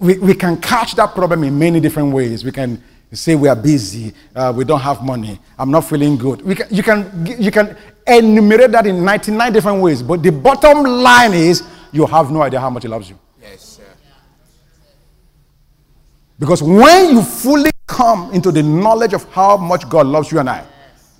We, 0.00 0.16
we 0.16 0.34
can 0.34 0.56
catch 0.62 0.94
that 0.94 1.14
problem 1.14 1.44
in 1.44 1.58
many 1.58 1.78
different 1.78 2.14
ways. 2.14 2.42
We 2.42 2.52
can 2.52 2.82
say 3.14 3.34
we 3.34 3.48
are 3.48 3.56
busy, 3.56 4.12
uh, 4.34 4.52
we 4.54 4.64
don't 4.64 4.80
have 4.80 5.02
money, 5.02 5.38
I'm 5.58 5.70
not 5.70 5.82
feeling 5.82 6.16
good. 6.16 6.42
We 6.42 6.54
can, 6.54 6.66
you, 6.70 6.82
can, 6.82 7.26
you 7.38 7.50
can 7.50 7.76
enumerate 8.06 8.70
that 8.72 8.86
in 8.86 9.04
99 9.04 9.52
different 9.52 9.82
ways, 9.82 10.02
but 10.02 10.22
the 10.22 10.30
bottom 10.30 10.82
line 10.84 11.34
is 11.34 11.62
you 11.92 12.06
have 12.06 12.30
no 12.30 12.42
idea 12.42 12.60
how 12.60 12.70
much 12.70 12.82
He 12.82 12.88
loves 12.88 13.08
you. 13.08 13.18
Yes, 13.40 13.62
sir. 13.62 13.82
Because 16.38 16.62
when 16.62 17.10
you 17.10 17.22
fully 17.22 17.70
come 17.86 18.32
into 18.32 18.50
the 18.50 18.62
knowledge 18.62 19.12
of 19.12 19.24
how 19.32 19.56
much 19.56 19.88
God 19.88 20.06
loves 20.06 20.32
you 20.32 20.38
and 20.40 20.50
I, 20.50 20.66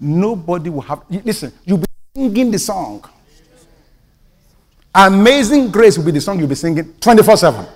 nobody 0.01 0.71
will 0.71 0.81
have. 0.83 1.03
Listen, 1.09 1.53
you'll 1.65 1.79
be 1.79 1.87
singing 2.15 2.51
the 2.51 2.59
song. 2.59 3.05
Amazing 4.95 5.71
Grace 5.71 5.99
will 5.99 6.05
be 6.05 6.13
the 6.13 6.21
song 6.21 6.39
you'll 6.39 6.49
be 6.49 6.55
singing 6.55 6.95
24 7.01 7.37
7. 7.37 7.67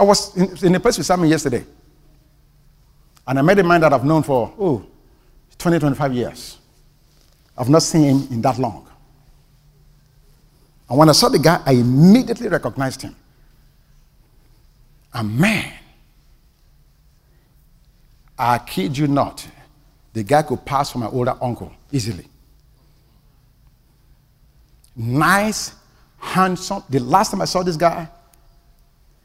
I 0.00 0.02
was 0.02 0.34
in, 0.34 0.66
in 0.66 0.74
a 0.74 0.80
place 0.80 0.96
with 0.96 1.06
Simon 1.06 1.28
yesterday. 1.28 1.62
And 3.26 3.38
I 3.38 3.42
met 3.42 3.58
a 3.58 3.62
man 3.62 3.82
that 3.82 3.92
I've 3.92 4.04
known 4.04 4.22
for, 4.22 4.50
oh, 4.58 4.82
20, 5.58 5.78
25 5.78 6.14
years. 6.14 6.58
I've 7.56 7.68
not 7.68 7.82
seen 7.82 8.04
him 8.04 8.28
in 8.32 8.40
that 8.40 8.58
long. 8.58 8.88
And 10.88 10.98
when 10.98 11.10
I 11.10 11.12
saw 11.12 11.28
the 11.28 11.38
guy, 11.38 11.60
I 11.66 11.72
immediately 11.72 12.48
recognized 12.48 13.02
him. 13.02 13.14
And 15.12 15.38
man, 15.38 15.70
I 18.38 18.56
kid 18.56 18.96
you 18.96 19.06
not, 19.06 19.46
the 20.14 20.22
guy 20.22 20.40
could 20.40 20.64
pass 20.64 20.92
for 20.92 20.98
my 20.98 21.08
older 21.08 21.36
uncle 21.42 21.70
easily. 21.92 22.24
nice, 24.96 25.74
handsome. 26.18 26.84
The 26.88 27.00
last 27.00 27.32
time 27.32 27.42
I 27.42 27.44
saw 27.44 27.62
this 27.62 27.76
guy, 27.76 28.08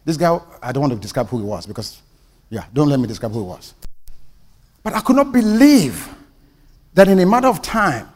this 0.05 0.17
guy, 0.17 0.39
I 0.61 0.71
don't 0.71 0.81
want 0.81 0.93
to 0.93 0.99
describe 0.99 1.27
who 1.27 1.39
he 1.39 1.43
was 1.43 1.65
because, 1.65 2.01
yeah, 2.49 2.65
don't 2.71 2.87
let 2.87 2.99
me 2.99 3.07
describe 3.07 3.31
who 3.31 3.39
he 3.39 3.45
was. 3.47 3.73
But 4.83 4.93
I 4.93 5.01
could 5.01 5.15
not 5.15 5.31
believe 5.31 6.07
that 6.93 7.07
in 7.07 7.19
a 7.19 7.25
matter 7.25 7.47
of 7.47 7.61
time, 7.61 8.07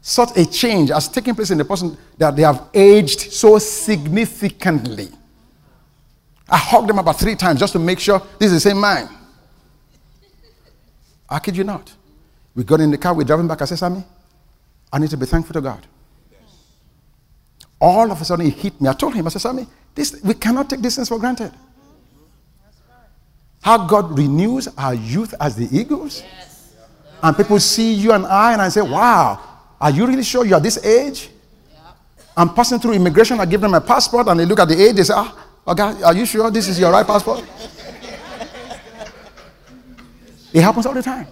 such 0.00 0.36
a 0.36 0.46
change 0.46 0.90
has 0.90 1.08
taken 1.08 1.34
place 1.34 1.50
in 1.50 1.58
the 1.58 1.64
person 1.64 1.96
that 2.18 2.36
they 2.36 2.42
have 2.42 2.68
aged 2.72 3.32
so 3.32 3.58
significantly. 3.58 5.08
I 6.48 6.58
hugged 6.58 6.90
him 6.90 6.98
about 6.98 7.18
three 7.18 7.34
times 7.34 7.58
just 7.58 7.72
to 7.72 7.78
make 7.78 7.98
sure 7.98 8.22
this 8.38 8.52
is 8.52 8.62
the 8.62 8.70
same 8.70 8.80
man. 8.80 9.08
I 11.28 11.38
kid 11.38 11.56
you 11.56 11.64
not. 11.64 11.92
We 12.54 12.62
got 12.62 12.80
in 12.80 12.90
the 12.90 12.98
car, 12.98 13.14
we're 13.14 13.24
driving 13.24 13.48
back. 13.48 13.62
I 13.62 13.64
said, 13.64 13.78
Sammy, 13.78 14.04
I 14.92 14.98
need 14.98 15.10
to 15.10 15.16
be 15.16 15.26
thankful 15.26 15.54
to 15.54 15.60
God. 15.60 15.84
All 17.84 18.10
of 18.10 18.18
a 18.18 18.24
sudden, 18.24 18.46
he 18.46 18.50
hit 18.50 18.80
me. 18.80 18.88
I 18.88 18.94
told 18.94 19.12
him, 19.12 19.26
I 19.26 19.28
said, 19.28 19.42
Sammy, 19.42 19.66
this, 19.94 20.18
we 20.24 20.32
cannot 20.32 20.70
take 20.70 20.80
this 20.80 20.96
things 20.96 21.10
for 21.10 21.18
granted. 21.18 21.52
How 23.60 23.86
God 23.86 24.16
renews 24.16 24.68
our 24.78 24.94
youth 24.94 25.34
as 25.38 25.54
the 25.54 25.68
eagles. 25.70 26.22
And 27.22 27.36
people 27.36 27.60
see 27.60 27.92
you 27.92 28.12
and 28.12 28.24
I, 28.24 28.54
and 28.54 28.62
I 28.62 28.70
say, 28.70 28.80
wow, 28.80 29.38
are 29.78 29.90
you 29.90 30.06
really 30.06 30.22
sure 30.22 30.46
you're 30.46 30.60
this 30.60 30.82
age? 30.82 31.28
I'm 32.34 32.54
passing 32.54 32.78
through 32.78 32.94
immigration. 32.94 33.38
I 33.38 33.44
give 33.44 33.60
them 33.60 33.72
my 33.72 33.80
passport, 33.80 34.28
and 34.28 34.40
they 34.40 34.46
look 34.46 34.60
at 34.60 34.68
the 34.68 34.82
age. 34.82 34.96
They 34.96 35.02
say, 35.04 35.12
ah, 35.14 35.46
okay, 35.68 36.02
are 36.04 36.14
you 36.14 36.24
sure 36.24 36.50
this 36.50 36.68
is 36.68 36.80
your 36.80 36.90
right 36.90 37.06
passport? 37.06 37.44
it 40.54 40.62
happens 40.62 40.86
all 40.86 40.94
the 40.94 41.02
time. 41.02 41.26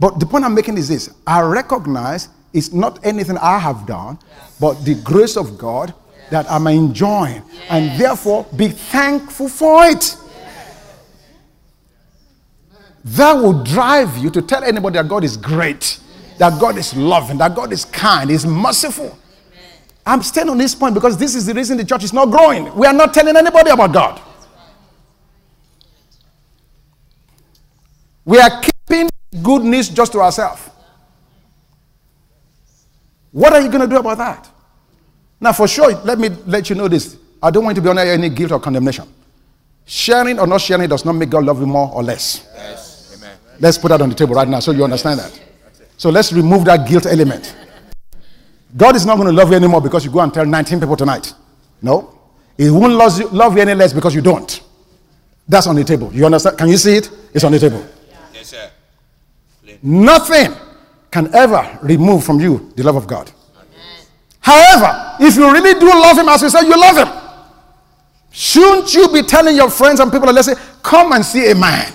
But 0.00 0.18
the 0.18 0.26
point 0.26 0.44
I'm 0.44 0.54
making 0.54 0.78
is 0.78 0.88
this 0.88 1.14
I 1.24 1.42
recognize 1.42 2.28
it's 2.52 2.72
not 2.72 3.04
anything 3.04 3.38
I 3.38 3.58
have 3.58 3.86
done, 3.86 4.18
but 4.60 4.84
the 4.84 4.94
grace 4.94 5.36
of 5.36 5.58
God 5.58 5.94
that 6.30 6.50
I'm 6.50 6.66
enjoying, 6.66 7.42
and 7.68 8.00
therefore 8.00 8.46
be 8.56 8.68
thankful 8.68 9.48
for 9.48 9.84
it. 9.86 10.16
That 13.04 13.32
will 13.34 13.62
drive 13.64 14.16
you 14.16 14.30
to 14.30 14.40
tell 14.40 14.62
anybody 14.62 14.94
that 14.94 15.08
God 15.08 15.24
is 15.24 15.36
great, 15.36 15.98
that 16.38 16.60
God 16.60 16.78
is 16.78 16.96
loving, 16.96 17.38
that 17.38 17.54
God 17.54 17.72
is 17.72 17.84
kind, 17.84 18.30
is 18.30 18.46
merciful. 18.46 19.18
I'm 20.04 20.22
staying 20.22 20.48
on 20.48 20.58
this 20.58 20.74
point 20.74 20.94
because 20.94 21.16
this 21.16 21.34
is 21.34 21.46
the 21.46 21.54
reason 21.54 21.76
the 21.76 21.84
church 21.84 22.04
is 22.04 22.12
not 22.12 22.30
growing. 22.30 22.74
We 22.74 22.86
are 22.86 22.92
not 22.92 23.14
telling 23.14 23.36
anybody 23.36 23.70
about 23.70 23.92
God. 23.92 24.20
We 28.24 28.38
are 28.38 28.60
keeping 28.60 29.08
good 29.42 29.62
news 29.62 29.88
just 29.88 30.12
to 30.12 30.20
ourselves. 30.20 30.71
What 33.32 33.52
are 33.52 33.60
you 33.60 33.68
going 33.68 33.80
to 33.80 33.86
do 33.86 33.96
about 33.98 34.18
that? 34.18 34.48
Now, 35.40 35.52
for 35.52 35.66
sure, 35.66 35.92
let 36.04 36.18
me 36.18 36.28
let 36.46 36.70
you 36.70 36.76
know 36.76 36.86
this. 36.86 37.16
I 37.42 37.50
don't 37.50 37.64
want 37.64 37.74
to 37.74 37.82
be 37.82 37.88
under 37.88 38.02
any 38.02 38.28
guilt 38.28 38.52
or 38.52 38.60
condemnation. 38.60 39.12
Sharing 39.84 40.38
or 40.38 40.46
not 40.46 40.60
sharing 40.60 40.88
does 40.88 41.04
not 41.04 41.14
make 41.14 41.30
God 41.30 41.44
love 41.44 41.58
you 41.58 41.66
more 41.66 41.90
or 41.92 42.02
less. 42.02 42.46
Yes. 42.54 43.16
Amen. 43.16 43.36
Let's 43.58 43.78
put 43.78 43.88
that 43.88 44.00
on 44.00 44.10
the 44.10 44.14
table 44.14 44.34
right 44.34 44.46
now 44.46 44.60
so 44.60 44.70
you 44.70 44.84
understand 44.84 45.18
that. 45.18 45.40
So 45.96 46.10
let's 46.10 46.32
remove 46.32 46.64
that 46.66 46.88
guilt 46.88 47.06
element. 47.06 47.56
God 48.76 48.96
is 48.96 49.04
not 49.04 49.16
going 49.16 49.26
to 49.28 49.34
love 49.34 49.50
you 49.50 49.56
anymore 49.56 49.80
because 49.80 50.04
you 50.04 50.10
go 50.10 50.20
and 50.20 50.32
tell 50.32 50.46
19 50.46 50.78
people 50.80 50.96
tonight. 50.96 51.34
No. 51.80 52.18
He 52.56 52.70
won't 52.70 52.92
love 52.92 53.18
you, 53.18 53.28
love 53.28 53.56
you 53.56 53.62
any 53.62 53.74
less 53.74 53.92
because 53.92 54.14
you 54.14 54.20
don't. 54.20 54.62
That's 55.48 55.66
on 55.66 55.74
the 55.74 55.84
table. 55.84 56.12
You 56.12 56.24
understand? 56.26 56.56
Can 56.56 56.68
you 56.68 56.76
see 56.76 56.96
it? 56.96 57.10
It's 57.34 57.44
on 57.44 57.52
the 57.52 57.58
table. 57.58 57.84
Yes, 58.32 58.48
sir. 58.48 58.70
Nothing 59.82 60.54
can 61.12 61.32
ever 61.34 61.78
remove 61.82 62.24
from 62.24 62.40
you 62.40 62.72
the 62.74 62.82
love 62.82 62.96
of 62.96 63.06
God. 63.06 63.30
Amen. 63.54 64.06
However, 64.40 65.16
if 65.20 65.36
you 65.36 65.52
really 65.52 65.78
do 65.78 65.86
love 65.86 66.18
Him 66.18 66.28
as 66.28 66.42
you 66.42 66.48
say 66.48 66.62
you 66.62 66.80
love 66.80 66.96
Him, 66.96 67.08
shouldn't 68.30 68.92
you 68.94 69.08
be 69.12 69.22
telling 69.22 69.54
your 69.54 69.70
friends 69.70 70.00
and 70.00 70.10
people, 70.10 70.32
let's 70.32 70.48
say, 70.48 70.54
come 70.82 71.12
and 71.12 71.24
see 71.24 71.50
a 71.50 71.54
man? 71.54 71.92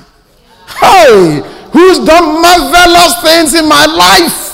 Hey, 0.80 1.42
who's 1.74 1.98
done 2.06 2.42
marvelous 2.42 3.22
things 3.24 3.56
in 3.56 3.68
my 3.68 3.86
life? 3.88 4.54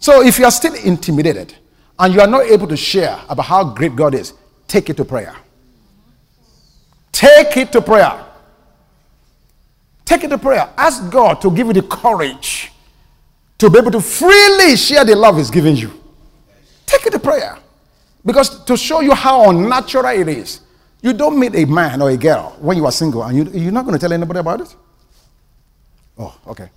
So 0.00 0.22
if 0.22 0.38
you 0.38 0.46
are 0.46 0.50
still 0.50 0.74
intimidated 0.74 1.54
and 1.98 2.14
you 2.14 2.20
are 2.22 2.26
not 2.26 2.46
able 2.46 2.66
to 2.68 2.76
share 2.76 3.20
about 3.28 3.44
how 3.44 3.64
great 3.74 3.94
God 3.94 4.14
is, 4.14 4.32
take 4.66 4.88
it 4.88 4.96
to 4.96 5.04
prayer. 5.04 5.36
Take 7.12 7.58
it 7.58 7.72
to 7.72 7.82
prayer. 7.82 8.24
Take 10.08 10.24
it 10.24 10.28
to 10.28 10.38
prayer. 10.38 10.72
Ask 10.74 11.10
God 11.10 11.34
to 11.42 11.50
give 11.50 11.66
you 11.66 11.74
the 11.74 11.82
courage 11.82 12.72
to 13.58 13.68
be 13.68 13.78
able 13.78 13.90
to 13.90 14.00
freely 14.00 14.74
share 14.74 15.04
the 15.04 15.14
love 15.14 15.36
He's 15.36 15.50
giving 15.50 15.76
you. 15.76 15.92
Take 16.86 17.04
it 17.04 17.10
to 17.10 17.18
prayer. 17.18 17.58
Because 18.24 18.64
to 18.64 18.74
show 18.74 19.00
you 19.00 19.12
how 19.12 19.50
unnatural 19.50 20.06
it 20.06 20.26
is, 20.28 20.60
you 21.02 21.12
don't 21.12 21.38
meet 21.38 21.54
a 21.54 21.66
man 21.66 22.00
or 22.00 22.08
a 22.08 22.16
girl 22.16 22.56
when 22.58 22.78
you 22.78 22.86
are 22.86 22.90
single 22.90 23.22
and 23.22 23.36
you, 23.36 23.60
you're 23.60 23.70
not 23.70 23.84
going 23.84 23.92
to 23.92 24.00
tell 24.00 24.10
anybody 24.10 24.40
about 24.40 24.62
it? 24.62 24.74
Oh, 26.16 26.34
okay. 26.46 26.70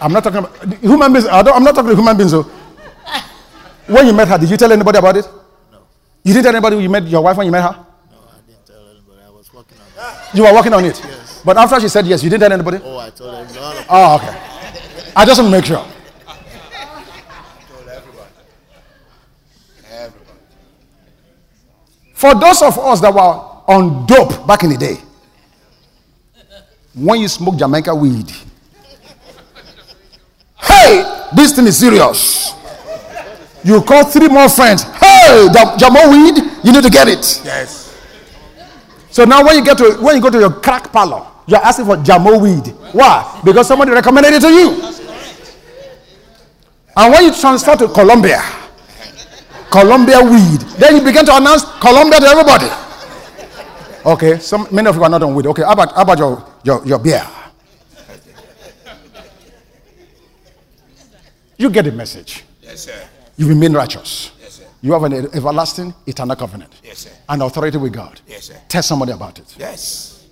I'm 0.00 0.12
not 0.12 0.24
talking 0.24 0.38
about 0.40 0.74
human 0.82 1.12
beings. 1.12 1.26
I 1.26 1.38
am 1.38 1.62
not 1.62 1.76
talking 1.76 1.90
to 1.90 1.94
human 1.96 2.16
beings. 2.16 2.32
So. 2.32 2.42
When 3.86 4.08
you 4.08 4.12
met 4.12 4.26
her, 4.26 4.38
did 4.38 4.50
you 4.50 4.56
tell 4.56 4.72
anybody 4.72 4.98
about 4.98 5.16
it? 5.18 5.28
No. 5.70 5.78
You 6.24 6.32
didn't 6.34 6.46
tell 6.46 6.56
anybody 6.56 6.82
you 6.82 6.90
met 6.90 7.06
your 7.06 7.22
wife 7.22 7.36
when 7.36 7.46
you 7.46 7.52
met 7.52 7.62
her? 7.62 7.86
No, 8.10 8.16
I 8.26 8.40
didn't 8.44 8.66
tell 8.66 8.88
anybody. 8.90 9.22
I 9.24 9.30
was 9.30 9.54
working 9.54 9.78
on 9.78 9.86
it. 9.86 10.34
You 10.34 10.42
were 10.42 10.52
working 10.52 10.72
on 10.74 10.84
it? 10.84 11.00
Yes. 11.04 11.19
But 11.44 11.56
after 11.56 11.80
she 11.80 11.88
said 11.88 12.06
yes, 12.06 12.22
you 12.22 12.30
didn't 12.30 12.42
tell 12.42 12.52
anybody? 12.52 12.78
Oh, 12.84 12.98
I 12.98 13.10
told 13.10 13.34
everybody. 13.34 13.86
Oh, 13.88 14.16
okay. 14.16 14.38
I 15.16 15.24
just 15.24 15.40
want 15.40 15.52
to 15.52 15.58
make 15.58 15.64
sure. 15.64 15.76
Told 17.68 17.88
Everybody. 17.88 18.30
Everybody. 19.90 20.38
For 22.14 22.34
those 22.34 22.62
of 22.62 22.78
us 22.78 23.00
that 23.00 23.12
were 23.12 23.20
on 23.20 24.06
dope 24.06 24.46
back 24.46 24.62
in 24.62 24.70
the 24.70 24.76
day, 24.76 24.96
when 26.94 27.20
you 27.20 27.28
smoke 27.28 27.56
Jamaica 27.56 27.94
weed, 27.94 28.30
Hey, 30.62 31.26
this 31.34 31.52
thing 31.54 31.66
is 31.66 31.78
serious. 31.78 32.54
You 33.64 33.82
call 33.82 34.04
three 34.04 34.28
more 34.28 34.48
friends. 34.48 34.82
Hey, 34.82 35.48
Jamo 35.50 36.10
weed, 36.10 36.36
you 36.64 36.72
need 36.72 36.82
to 36.84 36.90
get 36.90 37.08
it. 37.08 37.40
Yes. 37.44 37.80
So 39.10 39.24
now 39.24 39.44
when 39.44 39.56
you 39.56 39.64
get 39.64 39.76
to 39.78 39.96
when 40.00 40.16
you 40.16 40.22
go 40.22 40.30
to 40.30 40.38
your 40.38 40.50
crack 40.52 40.92
parlor, 40.92 41.26
you're 41.50 41.58
asking 41.58 41.86
for 41.86 41.96
Jamo 41.96 42.40
weed. 42.40 42.68
Why? 42.94 43.40
Because 43.44 43.66
somebody 43.66 43.90
recommended 43.90 44.34
it 44.34 44.40
to 44.40 44.48
you. 44.48 44.70
And 46.96 47.12
when 47.12 47.24
you 47.24 47.34
transfer 47.34 47.74
to 47.76 47.88
Colombia, 47.88 48.40
Colombia 49.70 50.22
weed, 50.22 50.60
then 50.78 50.96
you 50.96 51.02
begin 51.02 51.24
to 51.26 51.36
announce 51.36 51.64
Colombia 51.80 52.20
to 52.20 52.26
everybody. 52.26 52.68
Okay, 54.06 54.38
some 54.38 54.66
many 54.70 54.88
of 54.88 54.96
you 54.96 55.02
are 55.02 55.10
not 55.10 55.22
on 55.22 55.34
weed. 55.34 55.46
Okay, 55.46 55.62
how 55.62 55.72
about 55.72 55.92
how 55.94 56.02
about 56.02 56.18
your 56.18 56.44
your, 56.62 56.86
your 56.86 56.98
beer? 56.98 57.26
You 61.58 61.68
get 61.68 61.84
the 61.84 61.92
message. 61.92 62.44
Yes, 62.62 62.84
sir. 62.84 63.08
You 63.36 63.46
remain 63.46 63.74
righteous. 63.74 64.30
Yes, 64.40 64.52
sir. 64.54 64.64
You 64.80 64.92
have 64.92 65.02
an 65.02 65.12
everlasting, 65.34 65.92
eternal 66.06 66.34
covenant. 66.36 66.72
Yes, 66.82 66.98
sir. 66.98 67.10
An 67.28 67.42
authority 67.42 67.76
with 67.76 67.92
God. 67.92 68.20
Yes, 68.26 68.44
sir. 68.44 68.56
Tell 68.68 68.82
somebody 68.82 69.12
about 69.12 69.38
it. 69.38 69.54
Yes. 69.58 70.26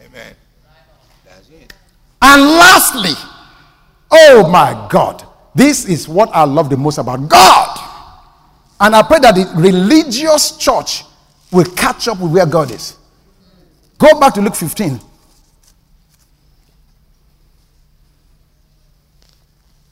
Amen. 0.00 0.34
That's 1.24 1.48
it. 1.48 1.72
And 2.26 2.42
lastly, 2.42 3.12
oh 4.10 4.48
my 4.48 4.86
God, 4.88 5.22
this 5.54 5.84
is 5.84 6.08
what 6.08 6.30
I 6.32 6.44
love 6.44 6.70
the 6.70 6.76
most 6.76 6.96
about 6.96 7.28
God. 7.28 7.78
And 8.80 8.96
I 8.96 9.02
pray 9.02 9.18
that 9.18 9.34
the 9.34 9.52
religious 9.54 10.56
church 10.56 11.04
will 11.52 11.66
catch 11.76 12.08
up 12.08 12.20
with 12.20 12.32
where 12.32 12.46
God 12.46 12.70
is. 12.70 12.96
Go 13.98 14.18
back 14.18 14.32
to 14.34 14.40
Luke 14.40 14.54
15. 14.54 14.92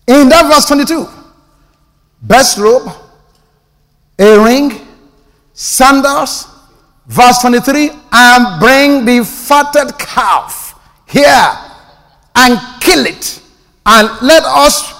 In 0.06 0.28
that 0.30 0.46
verse 0.46 0.64
22, 0.64 1.06
best 2.22 2.56
robe, 2.56 2.90
a 4.18 4.42
ring, 4.42 4.80
sandals, 5.52 6.46
verse 7.06 7.40
23, 7.40 7.90
and 8.10 8.58
bring 8.58 9.04
the 9.04 9.22
fatted 9.22 9.98
calf 9.98 10.80
here 11.06 11.71
and 12.34 12.58
kill 12.80 13.06
it, 13.06 13.42
and 13.84 14.08
let 14.22 14.42
us 14.44 14.92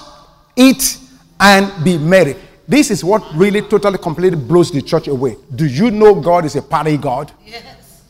eat 0.55 0.99
and 1.39 1.83
be 1.83 1.97
merry. 1.97 2.35
This 2.67 2.91
is 2.91 3.03
what 3.03 3.23
really 3.35 3.61
totally 3.61 3.97
completely 3.97 4.37
blows 4.37 4.71
the 4.71 4.81
church 4.81 5.07
away. 5.07 5.35
Do 5.53 5.65
you 5.65 5.91
know 5.91 6.15
God 6.15 6.45
is 6.45 6.55
a 6.55 6.61
party 6.61 6.97
God? 6.97 7.31
Yes. 7.45 8.01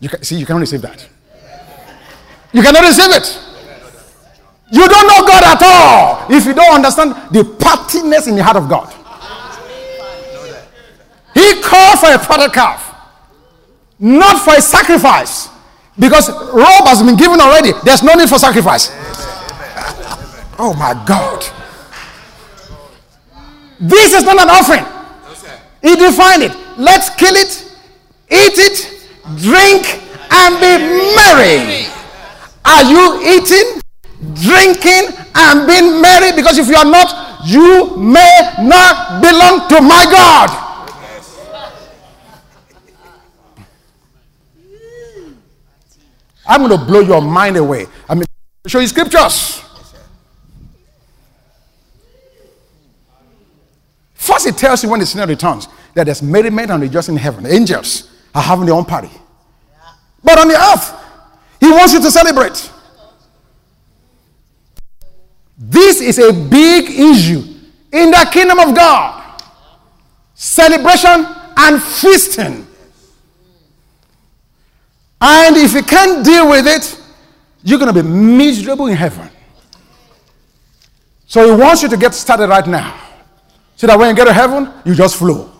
You 0.00 0.08
can, 0.08 0.22
see, 0.22 0.36
you 0.36 0.46
cannot 0.46 0.60
receive 0.60 0.82
that. 0.82 1.08
You 2.52 2.62
cannot 2.62 2.82
receive 2.82 3.10
it. 3.10 3.40
You 4.70 4.88
don't 4.88 5.06
know 5.06 5.26
God 5.26 5.44
at 5.44 5.62
all 5.62 6.26
if 6.30 6.46
you 6.46 6.54
don't 6.54 6.74
understand 6.74 7.14
the 7.32 7.42
partiness 7.42 8.28
in 8.28 8.36
the 8.36 8.42
heart 8.42 8.56
of 8.56 8.68
God. 8.68 8.92
He 11.34 11.60
called 11.62 11.98
for 11.98 12.12
a 12.12 12.18
fatted 12.18 12.52
calf, 12.52 12.94
not 13.98 14.44
for 14.44 14.54
a 14.54 14.60
sacrifice, 14.60 15.48
because 15.98 16.30
robe 16.52 16.86
has 16.86 17.02
been 17.02 17.16
given 17.16 17.40
already. 17.40 17.72
There's 17.84 18.02
no 18.02 18.14
need 18.14 18.28
for 18.28 18.38
sacrifice. 18.38 18.90
Oh 20.58 20.74
my 20.78 20.94
God. 21.06 21.44
This 23.80 24.14
is 24.14 24.22
not 24.22 24.40
an 24.40 24.48
offering. 24.48 24.84
He 25.82 25.96
defined 25.96 26.42
it. 26.42 26.52
Let's 26.78 27.10
kill 27.10 27.34
it, 27.34 27.70
eat 28.30 28.56
it, 28.56 29.06
drink, 29.36 30.00
and 30.32 30.56
be 30.58 30.78
merry. 31.14 31.86
Are 32.64 32.82
you 32.82 33.20
eating, 33.20 33.80
drinking, 34.32 35.14
and 35.34 35.66
being 35.66 36.00
merry? 36.00 36.32
Because 36.34 36.58
if 36.58 36.68
you 36.68 36.76
are 36.76 36.84
not, 36.84 37.44
you 37.44 37.96
may 37.96 38.54
not 38.62 39.20
belong 39.20 39.68
to 39.68 39.82
my 39.82 40.06
God. 40.10 40.63
I'm 46.46 46.66
going 46.66 46.78
to 46.78 46.84
blow 46.84 47.00
your 47.00 47.22
mind 47.22 47.56
away. 47.56 47.86
I 48.08 48.14
mean, 48.14 48.24
show 48.66 48.80
you 48.80 48.86
scriptures. 48.86 49.62
First, 54.14 54.46
it 54.46 54.56
tells 54.56 54.82
you 54.82 54.88
when 54.88 55.00
the 55.00 55.06
sinner 55.06 55.26
returns 55.26 55.68
that 55.94 56.04
there's 56.04 56.22
merriment 56.22 56.70
and 56.70 56.82
rejoicing 56.82 57.14
in 57.14 57.20
heaven. 57.20 57.46
Angels 57.46 58.10
are 58.34 58.42
having 58.42 58.66
their 58.66 58.74
own 58.74 58.84
party. 58.84 59.10
But 60.22 60.38
on 60.38 60.48
the 60.48 60.54
earth, 60.54 60.94
he 61.60 61.70
wants 61.70 61.92
you 61.92 62.00
to 62.00 62.10
celebrate. 62.10 62.70
This 65.56 66.00
is 66.00 66.18
a 66.18 66.32
big 66.32 66.90
issue 66.90 67.42
in 67.92 68.10
the 68.10 68.28
kingdom 68.32 68.58
of 68.58 68.74
God. 68.74 69.40
Celebration 70.34 71.26
and 71.56 71.82
feasting. 71.82 72.66
And 75.26 75.56
if 75.56 75.72
you 75.72 75.82
can't 75.82 76.22
deal 76.22 76.50
with 76.50 76.66
it, 76.66 77.00
you're 77.62 77.78
going 77.78 77.92
to 77.94 78.02
be 78.02 78.06
miserable 78.06 78.88
in 78.88 78.94
heaven. 78.94 79.30
So 81.26 81.46
he 81.46 81.58
wants 81.58 81.82
you 81.82 81.88
to 81.88 81.96
get 81.96 82.12
started 82.12 82.48
right 82.48 82.66
now. 82.66 83.00
So 83.76 83.86
that 83.86 83.98
when 83.98 84.10
you 84.10 84.14
get 84.14 84.26
to 84.26 84.34
heaven, 84.34 84.70
you 84.84 84.94
just 84.94 85.16
flow. 85.16 85.50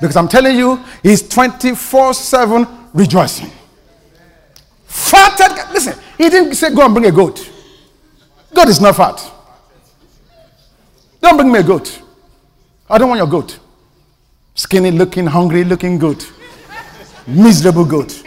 Because 0.00 0.16
I'm 0.16 0.26
telling 0.26 0.56
you, 0.56 0.82
he's 1.04 1.28
24 1.28 2.14
7 2.14 2.66
rejoicing. 2.92 3.52
Fatted, 4.86 5.72
listen, 5.72 5.96
he 6.18 6.28
didn't 6.28 6.54
say 6.56 6.74
go 6.74 6.84
and 6.84 6.92
bring 6.92 7.06
a 7.06 7.12
goat. 7.12 7.48
God 8.52 8.68
is 8.68 8.80
not 8.80 8.96
fat. 8.96 9.22
Don't 11.20 11.36
bring 11.36 11.52
me 11.52 11.60
a 11.60 11.62
goat. 11.62 12.02
I 12.90 12.98
don't 12.98 13.08
want 13.08 13.18
your 13.18 13.28
goat. 13.28 13.60
Skinny 14.56 14.90
looking, 14.90 15.28
hungry 15.28 15.62
looking 15.62 15.96
goat. 15.96 16.30
Miserable 17.28 17.84
goat. 17.84 18.21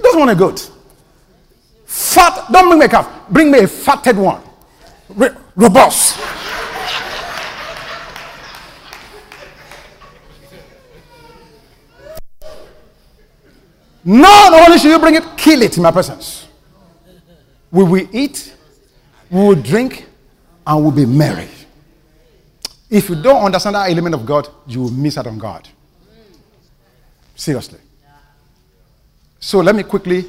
He 0.00 0.02
doesn't 0.02 0.18
want 0.18 0.30
a 0.30 0.34
goat. 0.34 0.70
Fat, 1.84 2.50
don't 2.50 2.68
bring 2.68 2.78
me 2.78 2.86
a 2.86 2.88
calf. 2.88 3.28
Bring 3.28 3.50
me 3.50 3.58
a 3.58 3.68
fatted 3.68 4.16
one. 4.16 4.40
robust. 5.54 6.18
No, 14.02 14.22
not 14.22 14.68
only 14.68 14.78
should 14.78 14.90
you 14.90 14.98
bring 14.98 15.16
it, 15.16 15.24
kill 15.36 15.60
it 15.60 15.76
in 15.76 15.82
my 15.82 15.90
presence. 15.90 16.48
We 17.70 17.84
will 17.84 18.08
eat, 18.10 18.56
we 19.28 19.38
will 19.38 19.54
drink, 19.54 20.06
and 20.66 20.82
we'll 20.82 20.92
be 20.92 21.04
merry. 21.04 21.48
If 22.88 23.10
you 23.10 23.16
don't 23.22 23.44
understand 23.44 23.76
that 23.76 23.90
element 23.90 24.14
of 24.14 24.24
God, 24.24 24.48
you 24.66 24.80
will 24.80 24.90
miss 24.90 25.18
out 25.18 25.26
on 25.26 25.38
God. 25.38 25.68
Seriously. 27.34 27.80
So 29.40 29.60
let 29.60 29.74
me 29.74 29.82
quickly 29.82 30.26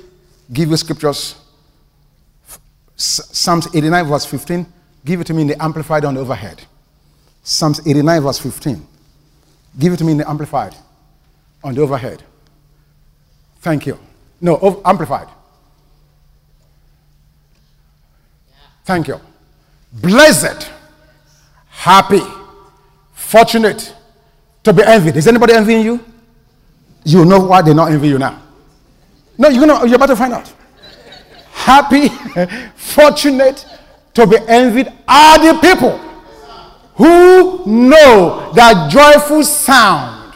give 0.52 0.70
you 0.70 0.78
scriptures. 0.78 1.36
Psalms 2.96 3.68
89, 3.76 4.06
verse 4.06 4.26
15. 4.26 4.66
Give 5.04 5.20
it 5.22 5.28
to 5.28 5.34
me 5.34 5.42
in 5.42 5.48
the 5.50 5.62
Amplified 5.62 6.06
on 6.06 6.14
the 6.14 6.22
overhead. 6.22 6.62
Psalms 7.44 7.86
89, 7.86 8.22
verse 8.22 8.40
15. 8.40 8.88
Give 9.80 9.94
it 9.94 9.98
to 9.98 10.04
me 10.04 10.14
in 10.14 10.18
the 10.20 10.30
Amplified 10.30 10.76
on 11.64 11.76
the 11.76 11.82
overhead. 11.82 12.24
Thank 13.60 13.86
you. 13.86 14.00
No, 14.40 14.82
amplified. 14.86 15.28
Thank 18.84 19.08
you. 19.08 19.22
Blessed, 19.94 20.72
happy, 21.70 22.22
fortunate 23.14 23.94
to 24.64 24.74
be 24.74 24.84
envied. 24.84 25.16
Is 25.16 25.28
anybody 25.28 25.54
envying 25.54 25.86
you? 25.86 26.04
You 27.04 27.24
know 27.26 27.40
why 27.46 27.62
they're 27.62 27.76
not 27.76 27.92
envy 27.92 28.08
you 28.10 28.18
now. 28.18 28.42
No, 29.42 29.50
you're 29.50 29.66
gonna 29.66 29.88
you're 29.88 29.96
about 29.96 30.06
to 30.06 30.16
find 30.16 30.34
out. 30.34 30.54
Happy, 31.52 32.10
fortunate 32.76 33.66
to 34.14 34.28
be 34.28 34.38
envied 34.48 34.88
are 35.08 35.40
the 35.40 35.60
people 35.60 35.98
who 36.94 37.66
know 37.66 38.52
that 38.54 38.92
joyful 38.92 39.44
sound, 39.44 40.36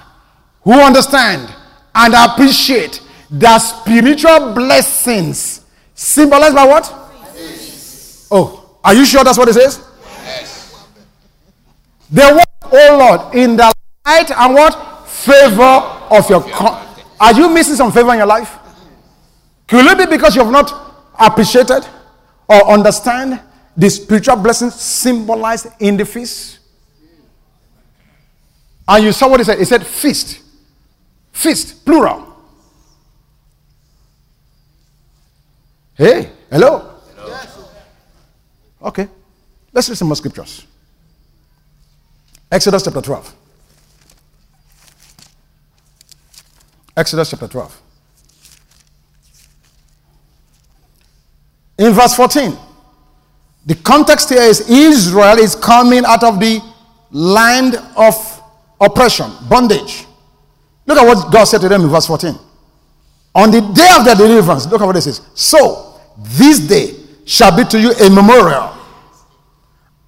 who 0.63 0.73
understand 0.73 1.53
and 1.93 2.15
appreciate 2.15 2.99
the 3.29 3.59
spiritual 3.59 4.53
blessings 4.53 5.63
symbolized 5.93 6.55
by 6.55 6.65
what? 6.65 6.91
Oh, 8.31 8.79
are 8.83 8.95
you 8.95 9.05
sure 9.05 9.23
that's 9.23 9.37
what 9.37 9.49
it 9.49 9.53
says? 9.53 9.85
Yes. 10.23 10.83
They 12.09 12.33
walk, 12.33 12.49
oh 12.71 12.97
Lord, 12.97 13.35
in 13.35 13.55
the 13.55 13.71
light 14.03 14.31
and 14.31 14.53
what? 14.55 15.07
Favor 15.07 15.61
of 16.09 16.27
your. 16.27 16.41
Con- 16.41 16.83
are 17.19 17.33
you 17.33 17.53
missing 17.53 17.75
some 17.75 17.91
favor 17.91 18.11
in 18.11 18.17
your 18.17 18.25
life? 18.25 18.64
Could 19.67 19.85
it 19.85 19.97
be 19.97 20.17
because 20.17 20.35
you 20.35 20.43
have 20.43 20.51
not 20.51 20.71
appreciated 21.19 21.87
or 22.47 22.71
understand 22.71 23.39
the 23.75 23.89
spiritual 23.89 24.35
blessings 24.35 24.75
symbolized 24.75 25.67
in 25.79 25.97
the 25.97 26.05
feast? 26.05 26.59
And 28.87 29.03
you 29.03 29.11
saw 29.11 29.29
what 29.29 29.39
he 29.39 29.43
said. 29.43 29.57
He 29.57 29.65
said 29.65 29.85
feast. 29.85 30.41
Feast, 31.31 31.83
plural. 31.83 32.33
Hey, 35.95 36.29
hello? 36.51 36.99
hello. 37.15 37.27
Yes. 37.29 37.57
Okay, 38.81 39.07
let's 39.71 39.89
read 39.89 39.97
some 39.97 40.09
more 40.09 40.15
scriptures. 40.15 40.65
Exodus 42.51 42.83
chapter 42.83 43.01
12. 43.01 43.33
Exodus 46.97 47.29
chapter 47.31 47.47
12. 47.47 47.81
In 51.77 51.91
verse 51.93 52.15
14, 52.15 52.57
the 53.65 53.75
context 53.75 54.29
here 54.29 54.41
is 54.41 54.69
Israel 54.69 55.37
is 55.37 55.55
coming 55.55 56.05
out 56.05 56.23
of 56.23 56.39
the 56.39 56.61
land 57.11 57.75
of 57.97 58.15
oppression, 58.79 59.31
bondage. 59.49 60.05
Look 60.85 60.97
at 60.97 61.05
what 61.05 61.31
God 61.31 61.45
said 61.45 61.61
to 61.61 61.69
them 61.69 61.81
in 61.81 61.89
verse 61.89 62.05
14. 62.07 62.35
On 63.33 63.51
the 63.51 63.59
day 63.59 63.89
of 63.97 64.05
their 64.05 64.15
deliverance, 64.15 64.67
look 64.67 64.81
at 64.81 64.85
what 64.85 64.95
it 64.95 65.01
says. 65.01 65.21
So, 65.33 65.99
this 66.17 66.59
day 66.59 66.95
shall 67.25 67.55
be 67.55 67.65
to 67.65 67.79
you 67.79 67.91
a 67.91 68.09
memorial, 68.09 68.71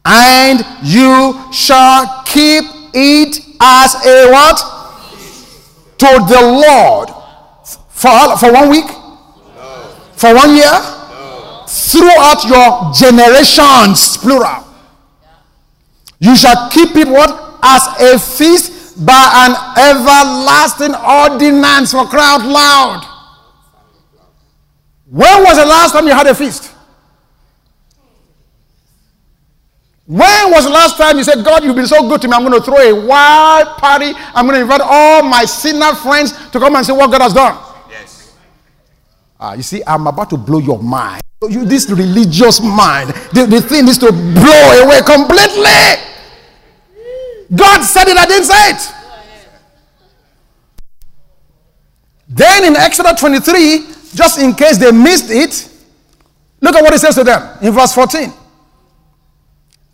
and 0.05 0.59
you 0.83 1.51
shall 1.51 2.23
keep 2.23 2.63
it 2.93 3.39
as 3.59 3.95
a 4.05 4.31
what? 4.31 4.57
To 5.97 6.05
the 6.05 6.41
Lord. 6.41 7.09
For, 7.89 8.37
for 8.37 8.53
one 8.53 8.69
week? 8.69 8.85
For 10.15 10.33
one 10.33 10.55
year? 10.55 10.96
Throughout 11.67 12.45
your 12.45 12.93
generations, 12.93 14.17
plural. 14.17 14.63
You 16.19 16.35
shall 16.35 16.69
keep 16.69 16.95
it 16.95 17.07
what? 17.07 17.59
As 17.61 18.13
a 18.13 18.17
feast 18.17 19.05
by 19.05 19.13
an 19.13 19.53
everlasting 19.77 20.95
ordinance 20.95 21.91
for 21.91 22.05
crowd 22.05 22.45
loud. 22.45 23.03
When 25.09 25.43
was 25.43 25.57
the 25.57 25.65
last 25.65 25.91
time 25.91 26.07
you 26.07 26.13
had 26.13 26.27
a 26.27 26.35
feast? 26.35 26.73
When 30.05 30.51
was 30.51 30.63
the 30.63 30.71
last 30.71 30.97
time 30.97 31.17
you 31.17 31.23
said, 31.25 31.43
God, 31.43 31.65
you've 31.65 31.75
been 31.75 31.85
so 31.85 32.07
good 32.07 32.21
to 32.21 32.29
me, 32.29 32.33
I'm 32.33 32.45
going 32.45 32.57
to 32.57 32.63
throw 32.63 32.77
a 32.77 33.05
wild 33.05 33.77
party. 33.77 34.13
I'm 34.33 34.45
going 34.45 34.55
to 34.55 34.61
invite 34.61 34.79
all 34.81 35.21
my 35.21 35.43
sinner 35.43 35.93
friends 35.95 36.31
to 36.51 36.59
come 36.59 36.77
and 36.77 36.85
see 36.85 36.93
what 36.93 37.11
God 37.11 37.21
has 37.21 37.33
done? 37.33 37.57
Yes. 37.89 38.33
Ah, 39.37 39.53
you 39.53 39.63
see, 39.63 39.83
I'm 39.85 40.07
about 40.07 40.29
to 40.29 40.37
blow 40.37 40.59
your 40.59 40.81
mind. 40.81 41.21
You, 41.43 41.65
this 41.65 41.87
religious 41.89 42.61
mind, 42.61 43.09
the, 43.31 43.45
the 43.45 43.61
thing 43.61 43.87
is 43.87 43.99
to 43.99 44.11
blow 44.11 44.83
away 44.83 45.01
completely. 45.05 46.01
God 47.55 47.83
said 47.83 48.07
it, 48.07 48.17
I 48.17 48.25
didn't 48.25 48.45
say 48.45 48.69
it. 48.71 48.93
Then 52.27 52.65
in 52.65 52.75
Exodus 52.75 53.19
23, 53.19 53.85
just 54.15 54.39
in 54.39 54.53
case 54.53 54.77
they 54.77 54.91
missed 54.91 55.29
it, 55.29 55.69
look 56.59 56.75
at 56.75 56.81
what 56.83 56.93
it 56.93 56.99
says 56.99 57.15
to 57.15 57.23
them 57.23 57.57
in 57.61 57.71
verse 57.71 57.93
14. 57.93 58.33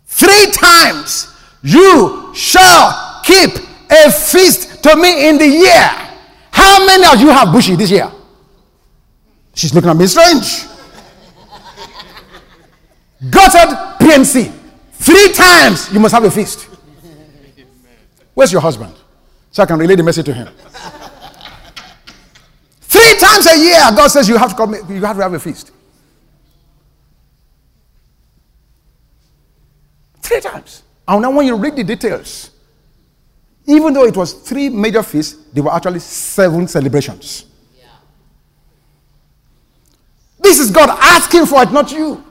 Three 0.06 0.46
times 0.52 1.28
you 1.62 2.32
shall 2.34 3.20
keep 3.22 3.50
a 3.90 4.10
feast 4.10 4.82
to 4.82 4.96
me 4.96 5.28
in 5.28 5.36
the 5.38 5.46
year. 5.46 5.90
How 6.50 6.86
many 6.86 7.04
of 7.06 7.20
you 7.20 7.28
have 7.28 7.52
bushy 7.52 7.76
this 7.76 7.90
year? 7.90 8.10
She's 9.54 9.74
looking 9.74 9.90
at 9.90 9.96
me 9.96 10.06
strange. 10.06 10.73
Said, 13.32 13.68
PNC, 14.00 14.52
three 14.92 15.32
times 15.32 15.92
you 15.92 16.00
must 16.00 16.14
have 16.14 16.24
a 16.24 16.30
feast. 16.30 16.68
Where's 18.34 18.52
your 18.52 18.60
husband? 18.60 18.94
So 19.50 19.62
I 19.62 19.66
can 19.66 19.78
relay 19.78 19.94
the 19.94 20.02
message 20.02 20.26
to 20.26 20.34
him. 20.34 20.48
Three 22.80 23.18
times 23.18 23.46
a 23.46 23.56
year, 23.58 23.80
God 23.96 24.08
says 24.08 24.28
you 24.28 24.36
have 24.36 24.50
to 24.50 24.56
come, 24.56 24.74
you 24.74 25.04
have 25.04 25.16
to 25.16 25.22
have 25.22 25.32
a 25.32 25.38
feast. 25.38 25.70
Three 30.20 30.40
times. 30.40 30.82
And 31.06 31.22
now 31.22 31.30
when 31.30 31.46
you 31.46 31.56
read 31.56 31.76
the 31.76 31.84
details, 31.84 32.50
even 33.66 33.92
though 33.92 34.04
it 34.04 34.16
was 34.16 34.32
three 34.32 34.68
major 34.68 35.02
feasts, 35.02 35.44
there 35.52 35.62
were 35.62 35.72
actually 35.72 36.00
seven 36.00 36.66
celebrations. 36.66 37.46
This 40.40 40.58
is 40.58 40.70
God 40.70 40.90
asking 40.90 41.46
for 41.46 41.62
it, 41.62 41.72
not 41.72 41.90
you. 41.92 42.22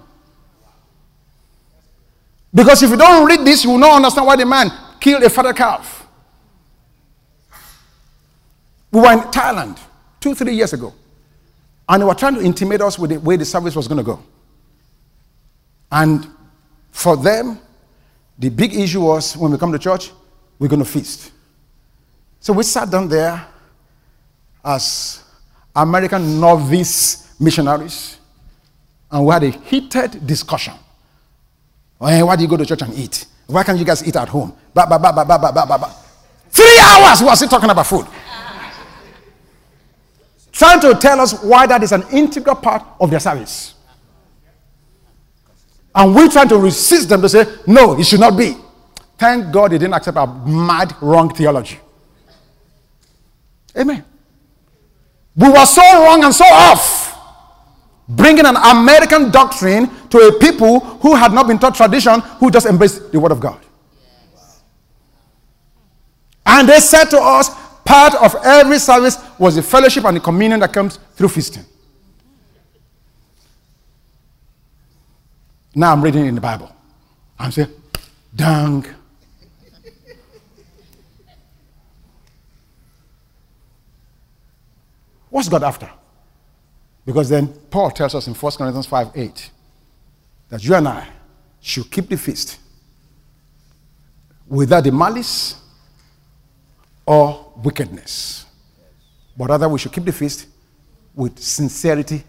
Because 2.54 2.84
if 2.84 2.89
you 2.89 2.97
don't 2.97 3.26
read 3.28 3.45
this, 3.45 3.64
you 3.64 3.72
will 3.72 3.78
not 3.80 3.95
understand 3.95 4.28
why 4.28 4.36
the 4.36 4.45
man 4.45 4.72
killed 4.99 5.24
a 5.24 5.30
fatted 5.30 5.56
calf. 5.56 6.08
We 8.91 9.01
were 9.01 9.12
in 9.12 9.20
Thailand 9.20 9.80
two, 10.20 10.36
three 10.36 10.54
years 10.54 10.72
ago, 10.74 10.93
and 11.89 12.01
they 12.01 12.06
were 12.06 12.14
trying 12.14 12.36
to 12.36 12.41
intimidate 12.41 12.82
us 12.82 12.99
with 12.99 13.10
the 13.10 13.20
way 13.20 13.38
the 13.38 13.45
service 13.45 13.76
was 13.76 13.88
going 13.88 13.97
to 13.97 14.04
go. 14.04 14.22
And 15.91 16.28
for 16.91 17.18
them, 17.18 17.60
the 18.38 18.49
big 18.49 18.76
issue 18.76 19.01
was 19.01 19.36
when 19.36 19.51
we 19.51 19.58
come 19.58 19.72
to 19.72 19.80
church, 19.80 20.12
we're 20.60 20.68
going 20.68 20.84
to 20.84 20.89
feast. 20.89 21.32
So 22.39 22.54
we 22.54 22.64
sat 22.64 22.89
down 22.89 23.08
there 23.08 23.47
as 24.64 25.24
American 25.76 26.39
novice 26.39 27.39
missionaries 27.39 28.20
and 29.12 29.26
we 29.26 29.34
had 29.34 29.43
a 29.43 29.49
heated 29.49 30.26
discussion. 30.26 30.74
Oh, 32.04 32.08
hey, 32.08 32.22
why 32.22 32.36
do 32.36 32.41
you 32.41 32.49
go 32.49 32.58
to 32.58 32.66
church 32.66 32.82
and 32.82 32.93
eat? 32.95 33.26
Why 33.47 33.64
can't 33.64 33.80
you 33.80 33.86
guys 33.86 34.06
eat 34.06 34.18
at 34.18 34.28
home? 34.28 34.54
Ba, 34.74 34.86
ba, 34.89 34.99
ba, 34.99 35.14
ba, 35.14 35.24
ba, 35.26 35.39
ba, 35.39 35.51
ba, 35.54 35.66
ba. 35.66 35.95
Three 36.49 36.78
hours 36.82 37.22
are 37.22 37.36
still 37.38 37.47
talking 37.47 37.70
about 37.70 37.88
food. 37.88 38.06
Trying 40.51 40.82
to 40.82 40.95
tell 40.95 41.22
us 41.22 41.41
why 41.41 41.66
that 41.66 41.82
is 41.82 41.93
an 41.93 42.04
integral 42.12 42.58
part 42.58 42.84
of 42.99 43.10
their 43.10 43.22
service. 43.22 43.76
And 45.95 46.14
we're 46.14 46.28
trying 46.28 46.49
to 46.49 46.58
resist 46.58 47.08
them 47.08 47.22
to 47.22 47.30
say, 47.30 47.45
no, 47.68 47.97
it 47.97 48.04
should 48.04 48.20
not 48.20 48.38
be. 48.38 48.58
Thank 49.18 49.54
God 49.54 49.72
they 49.72 49.78
didn't 49.78 49.93
accept 49.93 50.18
our 50.18 50.28
mad, 50.45 50.93
wrong 51.01 51.34
theology. 51.34 51.80
Amen. 53.78 54.04
We 55.38 55.47
were 55.49 55.66
so 55.66 55.82
wrong 56.04 56.22
and 56.22 56.36
so 56.36 56.43
off, 56.43 57.12
bringing 58.08 58.45
an 58.45 58.56
American 58.56 59.32
doctrine 59.32 59.89
to 60.10 60.18
a 60.18 60.39
people 60.39 60.80
who 60.80 61.16
had 61.16 61.34
not 61.34 61.47
been 61.47 61.60
taught 61.60 61.76
tradition, 61.76 62.20
who 62.39 62.51
just 62.51 62.66
embraced 62.66 63.12
the 63.12 63.20
Word 63.20 63.32
of 63.32 63.39
God. 63.39 63.60
And 66.45 66.68
they 66.68 66.80
said 66.80 67.06
to 67.06 67.18
us, 67.18 67.49
part 67.86 68.16
of 68.16 68.36
every 68.43 68.80
service 68.80 69.18
was 69.39 69.56
the 69.56 69.64
fellowship 69.64 70.06
and 70.06 70.18
the 70.18 70.22
communion 70.22 70.60
that 70.60 70.74
comes 70.74 70.97
through 71.16 71.30
feasting. 71.30 71.66
Now 75.76 75.91
I'm 75.91 76.01
reading 76.04 76.26
in 76.26 76.36
the 76.36 76.41
Bible. 76.41 76.72
I'm 77.39 77.51
saying, 77.51 77.70
dang. 78.36 78.86
What's 85.30 85.49
God 85.49 85.64
after? 85.64 85.89
Because 87.06 87.30
then 87.30 87.47
Paul 87.70 87.91
tells 87.91 88.16
us 88.16 88.28
in 88.28 88.34
1 88.34 88.51
Corinthians 88.54 88.86
5 88.86 89.12
8 89.16 89.51
that 90.49 90.64
you 90.64 90.76
and 90.76 90.88
I 90.88 91.08
should 91.60 91.89
keep 91.89 92.08
the 92.10 92.18
feast 92.18 92.60
without 94.47 94.84
the 94.84 94.91
malice 94.91 95.56
or 97.06 97.51
wickedness. 97.58 98.45
But 99.38 99.49
rather, 99.49 99.68
we 99.68 99.80
should 99.80 99.91
keep 99.91 100.06
the 100.06 100.12
feast 100.12 100.47
with 101.16 101.39
sincerity 101.39 102.24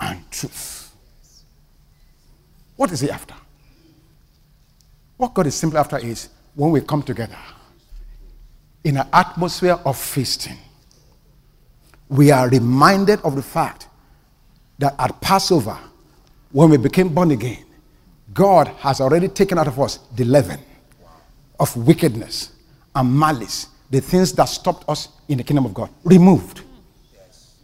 and 0.00 0.30
truth. 0.30 0.92
What 2.76 2.92
is 2.92 3.00
he 3.00 3.10
after? 3.10 3.34
What 5.16 5.34
God 5.34 5.46
is 5.46 5.54
simply 5.54 5.78
after 5.78 5.98
is 5.98 6.28
when 6.54 6.70
we 6.70 6.80
come 6.80 7.02
together 7.02 7.38
in 8.84 8.96
an 8.96 9.06
atmosphere 9.12 9.78
of 9.84 9.96
feasting, 9.96 10.58
we 12.08 12.30
are 12.30 12.48
reminded 12.48 13.20
of 13.20 13.36
the 13.36 13.42
fact 13.42 13.88
that 14.82 14.96
at 14.98 15.20
Passover, 15.20 15.78
when 16.50 16.70
we 16.70 16.76
became 16.76 17.08
born 17.08 17.30
again, 17.30 17.64
God 18.34 18.66
has 18.78 19.00
already 19.00 19.28
taken 19.28 19.56
out 19.56 19.68
of 19.68 19.78
us 19.78 19.98
the 20.16 20.24
leaven 20.24 20.58
of 21.60 21.74
wickedness 21.76 22.50
and 22.94 23.14
malice, 23.16 23.68
the 23.90 24.00
things 24.00 24.32
that 24.32 24.46
stopped 24.46 24.88
us 24.88 25.08
in 25.28 25.38
the 25.38 25.44
kingdom 25.44 25.66
of 25.66 25.72
God, 25.72 25.88
removed. 26.04 26.62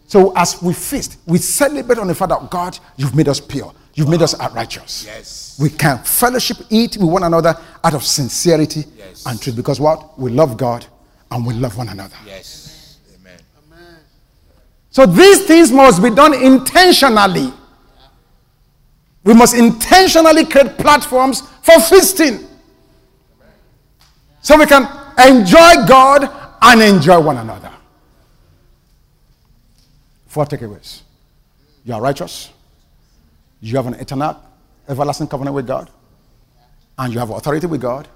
So 0.07 0.33
as 0.37 0.63
we 0.63 0.73
feast, 0.73 1.19
we 1.27 1.39
celebrate 1.39 1.99
on 1.99 2.07
the 2.07 2.15
fact 2.15 2.31
that 2.31 2.51
God, 2.51 2.79
you've 2.97 3.15
made 3.17 3.29
us 3.29 3.41
pure. 3.41 3.75
You've 3.95 4.09
made 4.09 4.23
us 4.23 4.39
righteous. 4.55 5.05
Yes. 5.05 5.59
We 5.61 5.71
can 5.71 5.99
fellowship, 5.99 6.59
eat 6.71 6.97
with 6.99 7.11
one 7.11 7.25
another 7.25 7.55
out 7.83 7.95
of 7.95 8.05
sincerity 8.05 8.85
Yes. 8.97 9.27
and 9.27 9.43
truth. 9.43 9.57
Because 9.57 9.81
what? 9.81 10.17
We 10.19 10.31
love 10.31 10.57
God 10.57 10.87
and 11.33 11.45
we 11.45 11.53
love 11.55 11.77
one 11.77 11.89
another. 11.89 12.15
Yes. 12.25 12.78
So 14.91 15.07
these 15.07 15.47
things 15.47 15.71
must 15.71 16.03
be 16.03 16.11
done 16.11 16.35
intentionally. 16.35 17.53
We 19.25 19.35
must 19.35 19.55
intentionally 19.55 20.45
create 20.45 20.79
platforms 20.79 21.43
for 21.63 21.79
feasting. 21.81 22.47
So 24.41 24.57
we 24.59 24.67
can 24.67 24.85
enjoy 25.19 25.87
God 25.87 26.31
and 26.63 26.83
enjoy 26.83 27.21
one 27.21 27.37
another. 27.37 27.71
Four 30.27 30.47
takeaways. 30.47 31.03
You 31.85 31.95
are 31.95 32.01
righteous. 32.01 32.51
You 33.61 33.77
have 33.77 33.87
an 33.87 33.95
eternal, 33.95 34.41
everlasting 34.89 35.27
covenant 35.27 35.55
with 35.55 35.67
God. 35.67 35.91
And 36.97 37.13
you 37.13 37.19
have 37.19 37.31
authority 37.31 37.67
with 37.67 37.81
God. 37.81 38.09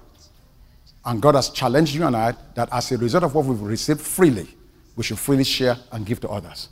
And 1.05 1.21
God 1.21 1.35
has 1.35 1.49
challenged 1.49 1.93
you 1.93 2.05
and 2.05 2.15
I 2.15 2.33
that 2.55 2.69
as 2.71 2.91
a 2.91 2.97
result 2.97 3.25
of 3.25 3.35
what 3.35 3.45
we've 3.45 3.61
received 3.61 4.01
freely, 4.01 4.47
we 4.95 5.03
should 5.03 5.19
freely 5.19 5.43
share 5.43 5.77
and 5.91 6.05
give 6.05 6.19
to 6.21 6.29
others. 6.29 6.69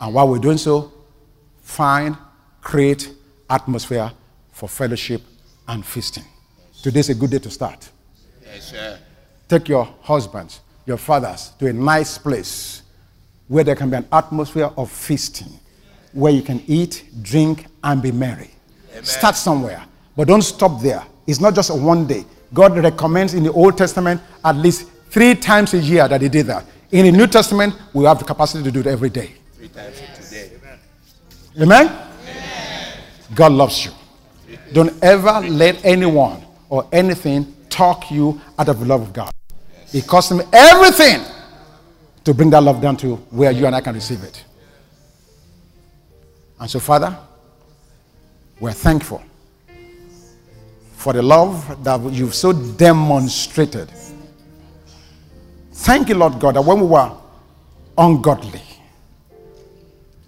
And 0.00 0.14
while 0.14 0.28
we're 0.28 0.38
doing 0.38 0.58
so, 0.58 0.92
find, 1.62 2.16
create 2.60 3.12
atmosphere 3.48 4.10
for 4.52 4.68
fellowship 4.68 5.22
and 5.68 5.84
feasting. 5.84 6.24
Today's 6.82 7.08
a 7.08 7.14
good 7.14 7.30
day 7.30 7.38
to 7.38 7.50
start. 7.50 7.88
Yes, 8.42 8.70
sir. 8.70 8.98
Take 9.48 9.68
your 9.68 9.84
husbands, 10.02 10.60
your 10.86 10.96
fathers 10.96 11.52
to 11.58 11.66
a 11.68 11.72
nice 11.72 12.18
place 12.18 12.82
where 13.48 13.64
there 13.64 13.74
can 13.76 13.90
be 13.90 13.96
an 13.96 14.06
atmosphere 14.12 14.70
of 14.76 14.90
feasting, 14.90 15.48
where 16.12 16.32
you 16.32 16.42
can 16.42 16.62
eat, 16.66 17.04
drink, 17.22 17.66
and 17.82 18.02
be 18.02 18.12
merry. 18.12 18.50
Start 19.02 19.36
somewhere, 19.36 19.84
but 20.16 20.28
don't 20.28 20.42
stop 20.42 20.80
there. 20.80 21.04
It's 21.26 21.40
not 21.40 21.54
just 21.54 21.76
one 21.76 22.06
day. 22.06 22.24
God 22.52 22.76
recommends 22.76 23.34
in 23.34 23.42
the 23.42 23.52
Old 23.52 23.76
Testament 23.76 24.20
at 24.44 24.56
least 24.56 24.88
three 25.10 25.34
times 25.34 25.74
a 25.74 25.78
year 25.78 26.06
that 26.06 26.22
He 26.22 26.28
did 26.28 26.46
that. 26.46 26.64
In 26.90 27.06
the 27.06 27.12
New 27.12 27.26
Testament, 27.26 27.74
we 27.92 28.04
have 28.04 28.18
the 28.18 28.24
capacity 28.24 28.62
to 28.64 28.70
do 28.70 28.80
it 28.80 28.86
every 28.86 29.10
day. 29.10 29.32
Three 29.54 29.68
times 29.68 30.00
today. 30.16 30.50
Amen? 31.60 31.90
God 33.34 33.52
loves 33.52 33.84
you. 33.84 33.92
Don't 34.72 34.92
ever 35.02 35.40
let 35.48 35.84
anyone 35.84 36.44
or 36.68 36.88
anything 36.92 37.54
talk 37.68 38.10
you 38.10 38.40
out 38.58 38.68
of 38.68 38.80
the 38.80 38.84
love 38.86 39.02
of 39.02 39.12
God. 39.12 39.30
It 39.92 40.06
cost 40.06 40.32
him 40.32 40.42
everything 40.52 41.20
to 42.24 42.34
bring 42.34 42.50
that 42.50 42.62
love 42.62 42.80
down 42.80 42.96
to 42.98 43.16
where 43.30 43.50
you 43.50 43.66
and 43.66 43.74
I 43.74 43.80
can 43.80 43.94
receive 43.94 44.22
it. 44.24 44.44
And 46.58 46.70
so, 46.70 46.80
Father, 46.80 47.16
we're 48.60 48.72
thankful 48.72 49.22
for 50.92 51.12
the 51.12 51.22
love 51.22 51.84
that 51.84 52.00
you've 52.12 52.34
so 52.34 52.52
demonstrated. 52.52 53.90
Thank 55.74 56.08
you, 56.08 56.14
Lord 56.14 56.38
God, 56.38 56.54
that 56.54 56.62
when 56.62 56.80
we 56.80 56.86
were 56.86 57.12
ungodly, 57.98 58.62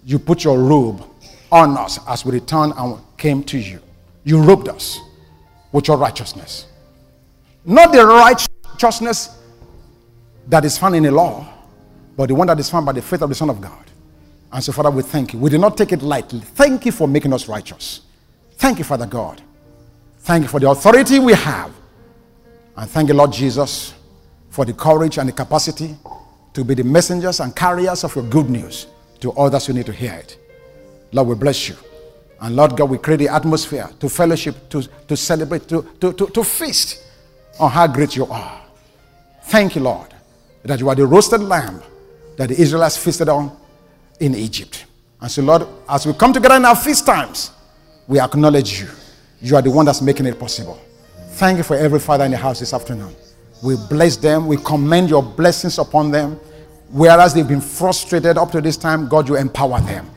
you 0.05 0.19
put 0.19 0.43
your 0.43 0.59
robe 0.59 1.03
on 1.51 1.77
us 1.77 1.99
as 2.07 2.25
we 2.25 2.33
returned 2.33 2.73
and 2.77 2.99
came 3.17 3.43
to 3.45 3.57
you. 3.57 3.79
You 4.25 4.41
robed 4.41 4.67
us 4.67 4.99
with 5.71 5.87
your 5.87 5.97
righteousness. 5.97 6.67
Not 7.65 7.93
the 7.93 8.05
righteousness 8.05 9.41
that 10.47 10.65
is 10.65 10.77
found 10.77 10.95
in 10.95 11.03
the 11.03 11.11
law, 11.11 11.47
but 12.17 12.27
the 12.27 12.35
one 12.35 12.47
that 12.47 12.59
is 12.59 12.69
found 12.69 12.85
by 12.85 12.91
the 12.91 13.01
faith 13.01 13.21
of 13.21 13.29
the 13.29 13.35
Son 13.35 13.49
of 13.49 13.61
God. 13.61 13.85
And 14.51 14.61
so, 14.61 14.73
Father, 14.73 14.91
we 14.91 15.01
thank 15.01 15.33
you. 15.33 15.39
We 15.39 15.49
did 15.49 15.61
not 15.61 15.77
take 15.77 15.93
it 15.93 16.01
lightly. 16.01 16.41
Thank 16.41 16.85
you 16.85 16.91
for 16.91 17.07
making 17.07 17.31
us 17.33 17.47
righteous. 17.47 18.01
Thank 18.57 18.79
you, 18.79 18.83
Father 18.83 19.05
God. 19.05 19.41
Thank 20.19 20.43
you 20.43 20.49
for 20.49 20.59
the 20.59 20.69
authority 20.69 21.19
we 21.19 21.33
have. 21.33 21.71
And 22.75 22.89
thank 22.89 23.07
you, 23.07 23.13
Lord 23.13 23.31
Jesus, 23.31 23.93
for 24.57 24.65
the 24.65 24.73
courage 24.73 25.19
and 25.19 25.29
the 25.29 25.33
capacity 25.33 25.95
to 26.51 26.63
be 26.63 26.73
the 26.73 26.83
messengers 26.83 27.41
and 27.41 27.55
carriers 27.55 28.03
of 28.03 28.15
your 28.15 28.25
good 28.25 28.49
news 28.49 28.87
to 29.19 29.31
others 29.33 29.67
who 29.67 29.73
need 29.73 29.85
to 29.85 29.93
hear 29.93 30.13
it. 30.13 30.35
Lord, 31.11 31.27
we 31.27 31.35
bless 31.35 31.69
you. 31.69 31.75
And 32.41 32.55
Lord 32.55 32.75
God, 32.75 32.89
we 32.89 32.97
create 32.97 33.17
the 33.17 33.27
atmosphere 33.27 33.87
to 33.99 34.09
fellowship, 34.09 34.67
to, 34.69 34.81
to 34.81 35.15
celebrate, 35.15 35.67
to, 35.67 35.87
to, 36.01 36.11
to, 36.11 36.25
to 36.25 36.43
feast 36.43 37.03
on 37.59 37.69
how 37.69 37.85
great 37.85 38.15
you 38.15 38.25
are. 38.25 38.59
Thank 39.43 39.75
you, 39.75 39.81
Lord, 39.81 40.11
that 40.63 40.79
you 40.79 40.89
are 40.89 40.95
the 40.95 41.05
roasted 41.05 41.41
lamb 41.41 41.83
that 42.37 42.49
the 42.49 42.59
Israelites 42.59 42.97
feasted 42.97 43.29
on 43.29 43.55
in 44.19 44.33
Egypt. 44.33 44.87
And 45.21 45.29
so, 45.29 45.43
Lord, 45.43 45.67
as 45.87 46.07
we 46.07 46.13
come 46.13 46.33
together 46.33 46.55
in 46.55 46.65
our 46.65 46.75
feast 46.75 47.05
times, 47.05 47.51
we 48.07 48.19
acknowledge 48.19 48.81
you. 48.81 48.87
You 49.39 49.55
are 49.55 49.61
the 49.61 49.69
one 49.69 49.85
that's 49.85 50.01
making 50.01 50.25
it 50.25 50.39
possible. 50.39 50.81
Thank 51.33 51.59
you 51.59 51.63
for 51.63 51.75
every 51.75 51.99
father 51.99 52.25
in 52.25 52.31
the 52.31 52.37
house 52.37 52.59
this 52.59 52.73
afternoon. 52.73 53.15
We 53.63 53.75
bless 53.89 54.17
them. 54.17 54.47
We 54.47 54.57
commend 54.57 55.09
your 55.09 55.23
blessings 55.23 55.79
upon 55.79 56.11
them. 56.11 56.39
Whereas 56.91 57.33
they've 57.33 57.47
been 57.47 57.61
frustrated 57.61 58.37
up 58.37 58.51
to 58.51 58.61
this 58.61 58.77
time, 58.77 59.07
God, 59.07 59.27
you 59.27 59.35
empower 59.35 59.81
them. 59.81 60.09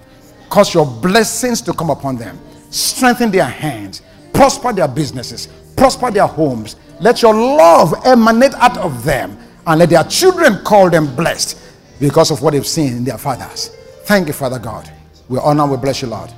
Cause 0.49 0.75
your 0.75 0.87
blessings 0.87 1.61
to 1.63 1.73
come 1.73 1.91
upon 1.91 2.17
them. 2.17 2.39
Strengthen 2.71 3.31
their 3.31 3.45
hands. 3.45 4.03
Prosper 4.33 4.73
their 4.73 4.89
businesses. 4.89 5.49
Prosper 5.77 6.11
their 6.11 6.27
homes. 6.27 6.77
Let 7.01 7.23
your 7.23 7.35
love 7.35 7.95
emanate 8.05 8.55
out 8.55 8.77
of 8.79 9.05
them. 9.05 9.39
And 9.67 9.79
let 9.79 9.91
their 9.91 10.05
children 10.05 10.63
call 10.65 10.91
them 10.91 11.15
blessed 11.15 11.59
because 12.01 12.31
of 12.31 12.43
what 12.43 12.53
they've 12.53 12.67
seen 12.67 12.97
in 12.99 13.05
their 13.05 13.19
fathers. 13.19 13.69
Thank 14.05 14.27
you, 14.27 14.33
Father 14.33 14.59
God. 14.59 14.91
We 15.29 15.39
honor, 15.39 15.67
we 15.67 15.77
bless 15.77 16.03
you, 16.03 16.09
Lord. 16.09 16.33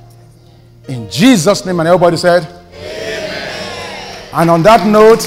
In 0.87 1.09
Jesus' 1.09 1.65
name, 1.65 1.79
and 1.79 1.87
everybody 1.87 2.17
said, 2.17 2.43
Amen. 2.75 4.29
And 4.33 4.49
on 4.49 4.63
that 4.63 4.85
note, 4.85 5.23